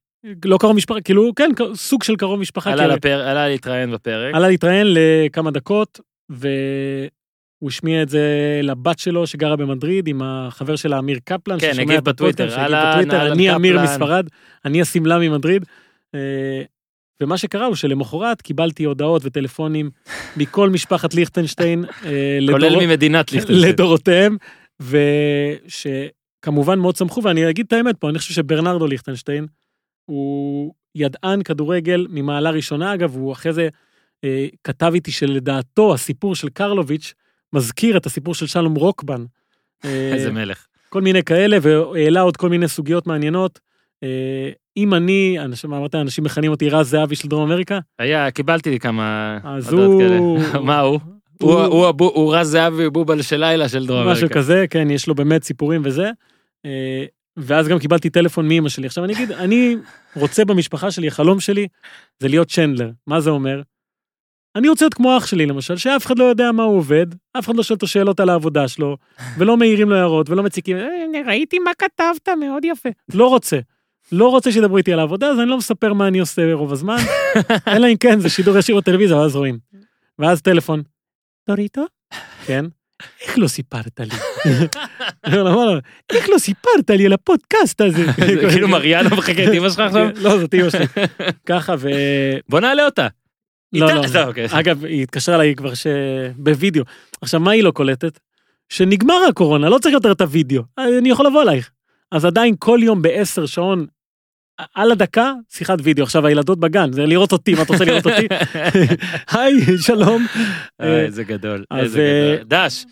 לא 0.44 0.58
קרוב 0.60 0.76
משפחה, 0.76 1.00
כאילו, 1.00 1.32
כן, 1.36 1.50
סוג 1.74 2.02
של 2.02 2.16
קרוב 2.16 2.40
משפחה. 2.40 2.72
עלה 2.72 2.86
לפר- 2.86 3.20
עלה 3.28 3.48
להתראיין 3.48 3.90
בפרק. 3.92 4.34
עלה 4.34 4.48
להתראיין 4.48 4.86
לכמה 4.94 5.50
דקות, 5.50 6.00
והוא 7.62 7.70
השמיע 7.70 8.02
את 8.02 8.08
זה 8.08 8.20
לבת 8.62 8.98
שלו 8.98 9.26
שגרה 9.26 9.56
במדריד 9.56 10.08
עם 10.08 10.22
החבר 10.22 10.76
שלה 10.76 10.98
אמיר 10.98 11.18
קפלן, 11.24 11.60
כן, 11.60 11.72
ששומע 11.72 11.84
נגיד 11.84 11.96
את 11.98 12.04
בטוויטר, 12.04 12.46
בטוויטר, 12.46 13.32
אני 13.32 13.54
אמיר 13.54 13.76
קפלן." 13.76 13.84
מספרד, 13.84 14.26
אני 14.64 14.80
השמלה 14.80 15.18
ממדריד. 15.18 15.64
אה, 16.14 16.62
ומה 17.22 17.38
שקרה 17.38 17.66
הוא 17.66 17.74
שלמחרת 17.74 18.42
קיבלתי 18.42 18.84
הודעות 18.84 19.22
וטלפונים 19.24 19.90
מכל 20.36 20.70
משפחת 20.70 21.14
ליכטנשטיין, 21.14 21.84
אה, 22.04 22.38
כולל 22.50 22.86
ממדינת 22.86 23.30
ליכטנשטיין. 23.32 23.72
לדורותיהם, 23.72 24.36
ושכמובן 24.80 26.78
מאוד 26.78 26.96
שמחו, 26.96 27.22
ואני 27.22 27.50
אגיד 27.50 27.66
את 27.66 27.72
האמת 27.72 27.96
פה, 27.96 28.10
אני 28.10 28.18
חושב 28.18 28.34
שברנרדו 28.34 28.86
ליכטנשטיין 28.86 29.46
הוא 30.04 30.74
ידען 30.94 31.42
כדורגל 31.42 32.06
ממעלה 32.10 32.50
ראשונה, 32.50 32.94
אגב, 32.94 33.16
הוא 33.16 33.32
אחרי 33.32 33.52
זה 33.52 33.68
אה, 34.24 34.46
כתב 34.64 34.90
איתי 34.94 35.12
שלדעתו 35.12 35.94
הסיפור 35.94 36.34
של 36.34 36.48
קרלוביץ' 36.48 37.14
מזכיר 37.52 37.96
את 37.96 38.06
הסיפור 38.06 38.34
של 38.34 38.46
שלום 38.46 38.74
רוקבן. 38.74 39.24
אה, 39.84 40.10
איזה 40.14 40.30
מלך. 40.30 40.66
כל 40.88 41.00
מיני 41.02 41.22
כאלה, 41.22 41.56
והעלה 41.62 42.20
עוד 42.20 42.36
כל 42.36 42.48
מיני 42.48 42.68
סוגיות 42.68 43.06
מעניינות. 43.06 43.58
אה, 44.02 44.08
אם 44.76 44.94
אני, 44.94 45.36
אנשים, 45.40 45.74
אמרת, 45.74 45.94
אנשים 45.94 46.24
מכנים 46.24 46.50
אותי 46.50 46.68
רז 46.70 46.90
זהבי 46.90 47.16
של 47.16 47.28
דרום 47.28 47.50
אמריקה, 47.50 47.78
היה, 47.98 48.30
קיבלתי 48.30 48.70
לי 48.70 48.78
כמה 48.78 49.38
אז 49.44 49.72
הודעות 49.72 49.90
הוא... 50.02 50.38
כאלה. 50.40 50.60
מה 50.68 50.80
הוא? 50.80 51.00
הוא- 51.42 51.64
הוא- 51.64 52.10
הוא 52.14 52.34
רז 52.36 52.48
זהבי 52.50 52.90
בובל 52.90 53.22
של 53.22 53.36
לילה 53.36 53.68
של 53.68 53.86
דרום 53.86 54.06
משהו 54.08 54.20
אמריקה. 54.22 54.34
כזה, 54.34 54.64
כן, 54.70 54.90
יש 54.90 55.06
לו 55.08 55.14
באמת 55.14 55.44
סיפורים 55.44 55.80
וזה. 55.84 56.10
אה, 56.66 57.04
ואז 57.36 57.68
גם 57.68 57.78
קיבלתי 57.78 58.10
טלפון 58.10 58.48
מאמא 58.48 58.68
שלי. 58.68 58.86
עכשיו 58.86 59.04
אני 59.04 59.12
אגיד, 59.12 59.32
אני 59.32 59.76
רוצה 60.16 60.44
במשפחה 60.44 60.90
שלי, 60.90 61.08
החלום 61.08 61.40
שלי 61.40 61.66
זה 62.20 62.28
להיות 62.28 62.48
צ'נדלר. 62.50 62.90
מה 63.06 63.20
זה 63.20 63.30
אומר? 63.30 63.62
אני 64.56 64.68
רוצה 64.68 64.84
להיות 64.84 64.94
כמו 64.94 65.16
אח 65.18 65.26
שלי 65.26 65.46
למשל, 65.46 65.76
שאף 65.76 66.06
אחד 66.06 66.18
לא 66.18 66.24
יודע 66.24 66.52
מה 66.52 66.62
הוא 66.62 66.76
עובד, 66.76 67.06
אף 67.38 67.44
אחד 67.46 67.56
לא 67.56 67.62
שואל 67.62 67.74
אותו 67.76 67.86
שאלות 67.86 68.20
על 68.20 68.28
העבודה 68.28 68.68
שלו, 68.68 68.96
ולא 69.38 69.56
מעירים 69.56 69.90
לו 69.90 69.96
הערות, 69.96 70.30
ולא 70.30 70.42
מציקים, 70.42 70.76
"אה, 70.76 70.86
ראיתי 71.26 71.58
מה 71.58 71.70
כתבת, 71.78 72.28
מאוד 72.40 72.64
יפה. 72.64 72.88
לא 73.14 73.28
רוצה. 73.28 73.58
לא 74.12 74.28
רוצה 74.28 74.52
שידברו 74.52 74.76
איתי 74.76 74.92
על 74.92 74.98
העבודה, 74.98 75.26
אז 75.26 75.38
אני 75.40 75.48
לא 75.48 75.56
מספר 75.58 75.92
מה 75.92 76.08
אני 76.08 76.18
עושה 76.18 76.52
רוב 76.54 76.72
הזמן, 76.72 76.96
אלא 77.76 77.86
אם 77.86 77.96
כן 77.96 78.20
זה 78.20 78.28
שידור 78.28 78.58
ישיר 78.58 78.76
בטלוויזיה, 78.76 79.16
ואז 79.16 79.36
רואים. 79.36 79.58
ואז 80.18 80.42
טלפון. 80.42 80.82
דוריטו? 81.48 81.82
כן. 82.46 82.64
איך 83.22 83.38
לא 83.38 83.48
סיפרת 83.48 84.00
לי? 84.00 84.14
לו, 85.36 85.44
"מה 85.44 85.50
לא? 85.50 85.78
איך 86.12 86.28
לא 86.28 86.38
סיפרת 86.38 86.90
לי 86.90 87.06
על 87.06 87.12
הפודקאסט 87.12 87.80
הזה? 87.80 88.04
זה 88.04 88.36
כאילו 88.50 88.68
מריאנו 88.68 89.16
מחכה 89.16 89.44
את 89.44 89.52
אמא 89.54 89.68
שלך 89.70 89.80
עכשיו? 89.80 90.08
לא, 90.16 90.38
זאת 90.38 90.54
אמא 90.54 90.70
שלי. 90.70 90.84
ככה 91.46 91.74
ו... 91.78 91.88
בוא 92.48 92.60
נעלה 92.60 92.84
אותה. 92.84 93.06
לא, 93.72 93.92
לא. 93.92 94.24
אוקיי. 94.28 94.46
אגב, 94.50 94.84
היא 94.84 95.02
התקשרה 95.02 95.34
אליי 95.34 95.54
כבר 95.54 95.74
ש... 95.74 95.86
בווידאו. 96.36 96.84
עכשיו, 97.20 97.40
מה 97.40 97.50
היא 97.50 97.62
לא 97.62 97.70
קולטת? 97.70 98.18
שנגמר 98.68 99.18
הקורונה, 99.28 99.68
לא 99.68 99.78
צריך 99.78 99.94
יותר 99.94 100.12
את 100.12 100.20
הווידאו. 100.20 100.62
אני 100.78 101.10
יכול 101.10 101.26
לבוא 101.26 101.42
אלייך. 101.42 101.70
אז 102.12 102.24
עדיין 102.24 102.54
כל 102.58 102.78
יום 102.82 103.02
בעשר 103.02 103.46
שעון, 103.46 103.86
על 104.74 104.92
הדקה, 104.92 105.32
שיחת 105.48 105.78
וידאו. 105.82 106.04
עכשיו, 106.04 106.26
הילדות 106.26 106.60
בגן, 106.60 106.92
זה 106.92 107.06
לראות 107.06 107.32
אותי, 107.32 107.54
מה 107.54 107.62
אתה 107.62 107.72
רוצה 107.72 107.84
לראות 107.84 108.06
אותי? 108.06 108.26
היי, 109.32 109.78
שלום. 109.78 110.26
אה, 110.80 111.00
איזה 111.00 111.24
גדול, 111.24 111.64
איזה 111.76 112.00
אה, 112.00 112.36
גדול. 112.36 112.46
דש, 112.48 112.84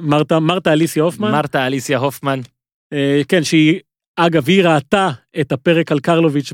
מרתה? 0.00 0.40
מרתה, 0.40 0.72
אליסיה 0.72 1.02
הופמן. 1.02 1.30
מרתה 1.30 1.66
אליסיה 1.66 1.98
הופמן. 1.98 2.40
אה, 2.92 3.20
כן, 3.28 3.44
שהיא, 3.44 3.80
אגב, 4.16 4.48
היא 4.48 4.62
ראתה 4.62 5.10
את 5.40 5.52
הפרק 5.52 5.92
על 5.92 6.00
קרלוביץ' 6.00 6.52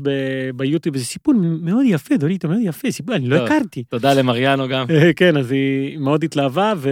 ביוטיוב, 0.55 0.97
זה 0.97 1.05
סיפור 1.05 1.33
מאוד 1.61 1.85
יפה, 1.87 2.17
דוליטו, 2.17 2.47
מאוד 2.47 2.61
יפה, 2.63 2.91
סיפור, 2.91 3.15
אני 3.15 3.27
לא. 3.27 3.45
הכרתי. 3.45 3.83
תודה 3.83 4.13
למריאנו 4.13 4.67
גם. 4.67 4.85
אה, 4.89 5.13
כן, 5.13 5.37
אז 5.37 5.51
היא 5.51 5.97
מאוד 5.97 6.23
התלהבה, 6.23 6.73
ו... 6.77 6.89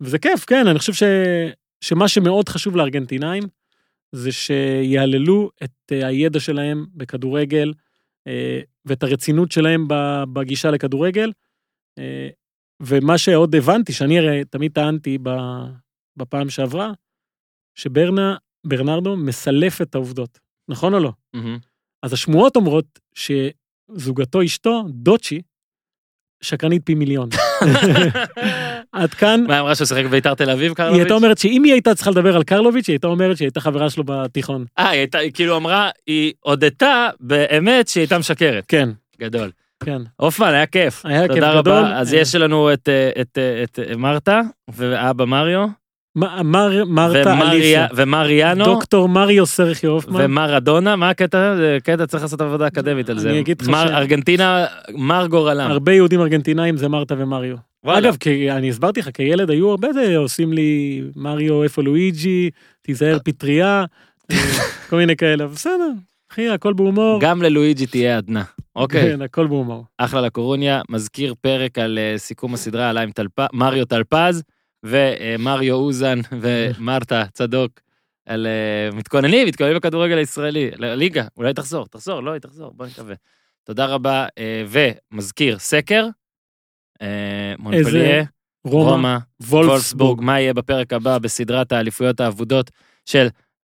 וזה 0.00 0.18
כיף, 0.18 0.44
כן, 0.44 0.66
אני 0.66 0.78
חושב 0.78 0.92
ש... 0.92 1.02
שמה 1.80 2.08
שמאוד 2.08 2.48
חשוב 2.48 2.76
לארגנטינאים, 2.76 3.42
זה 4.12 4.32
שיהללו 4.32 5.50
את 5.64 5.92
אה, 5.92 6.06
הידע 6.06 6.40
שלהם 6.40 6.86
בכדורגל, 6.94 7.72
אה, 8.26 8.60
ואת 8.84 9.02
הרצינות 9.02 9.52
שלהם 9.52 9.86
בגישה 10.32 10.70
לכדורגל. 10.70 11.32
ומה 12.82 13.18
שעוד 13.18 13.54
הבנתי, 13.54 13.92
שאני 13.92 14.18
הרי 14.18 14.44
תמיד 14.44 14.72
טענתי 14.72 15.18
בפעם 16.16 16.50
שעברה, 16.50 16.92
שברנה, 17.74 18.36
ברנרדו 18.66 19.16
מסלף 19.16 19.82
את 19.82 19.94
העובדות, 19.94 20.38
נכון 20.68 20.94
או 20.94 21.00
לא? 21.00 21.12
מהמם. 21.34 21.58
אז 22.02 22.12
השמועות 22.12 22.56
אומרות 22.56 22.98
שזוגתו 23.14 24.44
אשתו, 24.44 24.84
דוצ'י, 24.88 25.40
שקרנית 26.42 26.82
פי 26.86 26.94
מיליון. 26.94 27.28
עד 28.92 29.14
כאן, 29.14 29.44
מה 29.48 29.60
אמרה 29.60 29.74
שהוא 29.74 29.86
שיחק 29.86 30.04
בית"ר 30.04 30.34
תל 30.34 30.50
אביב 30.50 30.68
היא 30.68 30.74
קרלוביץ'? 30.74 31.00
הייתה 31.00 31.14
אומרת 31.14 31.38
שאם 31.38 31.62
היא 31.64 31.72
הייתה 31.72 31.94
צריכה 31.94 32.10
לדבר 32.10 32.36
על 32.36 32.44
קרלוביץ', 32.44 32.88
היא 32.88 32.94
הייתה 32.94 33.06
אומרת 33.06 33.36
שהיא 33.36 33.46
הייתה 33.46 33.60
חברה 33.60 33.90
שלו 33.90 34.04
בתיכון. 34.06 34.64
אה, 34.78 34.88
היא 34.88 34.98
הייתה, 34.98 35.18
היא 35.18 35.32
כאילו 35.32 35.56
אמרה, 35.56 35.90
היא 36.06 36.32
הודתה 36.40 37.08
באמת 37.20 37.88
שהיא 37.88 38.00
הייתה 38.00 38.18
משקרת. 38.18 38.64
כן, 38.68 38.88
גדול. 39.20 39.50
כן. 39.84 40.02
הופמן, 40.16 40.54
היה 40.54 40.66
כיף. 40.66 41.06
היה 41.06 41.28
כיף 41.28 41.34
תודה 41.34 41.60
גדול. 41.60 41.72
רבה. 41.78 41.98
אז 41.98 42.12
יש 42.12 42.34
לנו 42.34 42.72
את, 42.72 42.88
אה, 42.88 43.10
אה, 43.16 43.64
אה, 43.90 43.96
מרתה, 43.96 44.40
ואבא 44.68 45.24
מריו, 45.24 45.66
מר- 46.16 46.84
מרתה 46.84 47.40
אליסיה. 47.50 47.86
ומריאנו, 47.96 48.64
דוקטור 48.64 49.08
מריו 49.08 49.46
סרחיו 49.46 49.90
הופמן. 49.90 50.20
ומרדונה, 50.24 50.96
מה 50.96 51.10
הקטע? 51.10 51.56
זה 51.56 51.78
קטע, 51.84 52.06
צריך 52.06 52.22
לעשות 52.22 52.40
עבודה 52.40 52.66
אקדמית 52.66 53.10
על 53.10 53.18
זה. 53.18 53.30
אני 53.30 53.40
אגיד 53.40 53.62
לך 53.62 53.68
ש- 53.68 53.90
ארגנטינה, 53.90 54.66
מר 54.94 55.26
גורלם. 55.26 55.70
הרבה 55.70 55.92
יהודים 55.92 56.20
ארגנטינאים 56.20 56.76
זה 56.76 56.88
מרתה 56.88 57.14
ומריו. 57.18 57.56
אגב, 57.86 58.16
כי 58.20 58.50
אני 58.50 58.68
הסברתי 58.68 59.00
לך, 59.00 59.08
כילד 59.14 59.50
היו 59.50 59.70
הרבה 59.70 59.92
זה, 59.92 60.16
עושים 60.16 60.52
לי 60.52 61.02
מריו 61.16 61.62
איפה 61.62 61.82
לואיג'י, 61.82 62.50
תיזהר 62.82 63.18
פטריה, 63.24 63.84
אה, 64.32 64.36
כל 64.90 64.96
מיני 64.96 65.16
כאלה, 65.16 65.46
בסדר, 65.46 65.90
אחי, 66.32 66.48
הכל 66.48 66.72
בהומור. 66.72 67.18
גם 67.20 67.42
ללואיג'י 67.42 67.86
תהיה 67.86 68.16
עדנה. 68.16 68.42
אוקיי, 68.76 69.02
כן, 69.02 69.22
הכל 69.22 69.46
בהומור. 69.46 69.84
אחלה 69.98 70.20
לקורוניה, 70.20 70.82
מזכיר 70.88 71.34
פרק 71.40 71.78
על 71.78 71.98
אה, 71.98 72.18
סיכום 72.18 72.54
הסדרה 72.54 72.90
עלה 72.90 73.00
עם 73.00 73.10
מריו 73.52 73.84
טלפז, 73.84 74.42
ומריו 74.82 75.74
אוזן 75.74 76.18
ומרתה 76.40 77.24
צדוק. 77.32 77.80
על 78.26 78.46
אה, 78.46 78.96
מתכוננים, 78.96 79.46
מתכוננים 79.48 79.76
לכדורגל 79.76 80.18
הישראלי, 80.18 80.70
לליגה, 80.76 81.24
אולי 81.36 81.54
תחזור, 81.54 81.86
תחזור, 81.86 82.20
לא, 82.20 82.30
היא 82.30 82.40
תחזור, 82.40 82.72
בוא 82.74 82.86
נקווה. 82.86 83.14
תודה 83.64 83.86
רבה, 83.86 84.26
אה, 84.38 84.64
ומזכיר, 84.68 85.58
סקר, 85.58 86.08
אה, 87.02 87.54
מונפליה, 87.58 88.24
רומא, 88.64 88.90
רומא, 88.90 89.18
וולפסבורג. 89.40 89.68
וולפסבורג, 89.68 90.20
מה 90.20 90.40
יהיה 90.40 90.54
בפרק 90.54 90.92
הבא 90.92 91.18
בסדרת 91.18 91.72
האליפויות 91.72 92.20
האבודות 92.20 92.70
של 93.06 93.28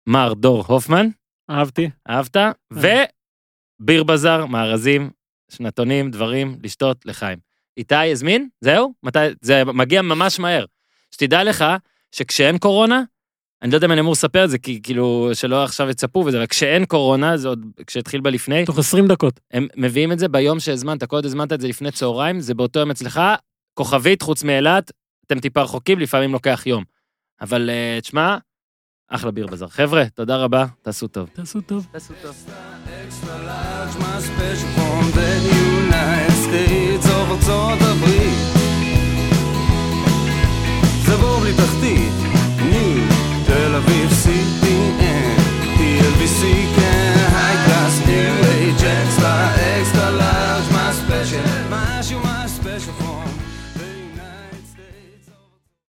מר 0.08 0.34
דור 0.34 0.64
הופמן, 0.68 1.08
אהבתי. 1.49 1.89
אהבת? 2.10 2.38
וביר 2.72 4.03
בזאר, 4.03 4.45
מארזים, 4.45 5.10
שנתונים, 5.51 6.12
דברים, 6.12 6.58
לשתות, 6.64 7.06
לחיים. 7.06 7.39
איתי 7.78 8.12
הזמין? 8.12 8.49
זהו? 8.62 8.93
מתי? 9.03 9.20
זה 9.41 9.64
מגיע 9.66 10.01
ממש 10.01 10.39
מהר. 10.39 10.66
שתדע 11.16 11.43
לך 11.43 11.66
שכשאין 12.11 12.57
קורונה, 12.57 13.03
אני 13.61 13.72
לא 13.72 13.78
יודע 13.78 13.88
אם 13.88 13.91
אני 13.91 14.01
אמור 14.01 14.11
לספר 14.11 14.45
את 14.45 14.49
זה, 14.49 14.57
כי 14.57 14.80
כאילו, 14.84 15.30
שלא 15.34 15.63
עכשיו 15.63 15.89
יצפו 15.89 16.24
וזה, 16.28 16.38
אבל 16.38 16.45
כשאין 16.45 16.86
קורונה, 16.86 17.38
זה 17.38 17.47
עוד, 17.47 17.66
כשהתחיל 17.88 18.22
בה 18.22 18.30
לפני... 18.30 18.66
תוך 18.66 18.80
20 18.80 19.07
דקות. 19.07 19.39
הם 19.51 19.68
מביאים 19.76 20.11
את 20.11 20.20
זה 20.20 20.28
ביום 20.28 20.59
שהזמנת, 20.59 21.03
כל 21.03 21.16
עוד 21.16 21.26
הזמנת 21.26 21.53
את 21.53 21.61
זה 21.61 21.68
לפני 21.68 21.91
צהריים, 21.91 22.39
זה 22.39 22.53
באותו 22.53 22.80
יום 22.80 22.91
אצלך, 22.91 23.22
כוכבית, 23.74 24.22
חוץ 24.22 24.43
מאילת, 24.43 24.91
אתם 25.28 25.39
טיפה 25.39 25.61
רחוקים, 25.61 25.99
לפעמים 25.99 26.32
לוקח 26.32 26.63
יום. 26.66 26.84
אבל 27.41 27.70
uh, 27.70 28.01
תשמע, 28.01 28.38
אחלה 29.09 29.32
ביר 29.32 29.47
בזר. 29.47 29.68
חבר'ה, 29.68 30.03
תודה 30.09 30.38
רבה, 30.38 30.66
תעשו 30.82 31.07
טוב. 31.07 31.30
תעשו 31.34 31.61
טוב. 31.61 31.88
תעשו 31.91 32.13
טוב. 32.22 32.45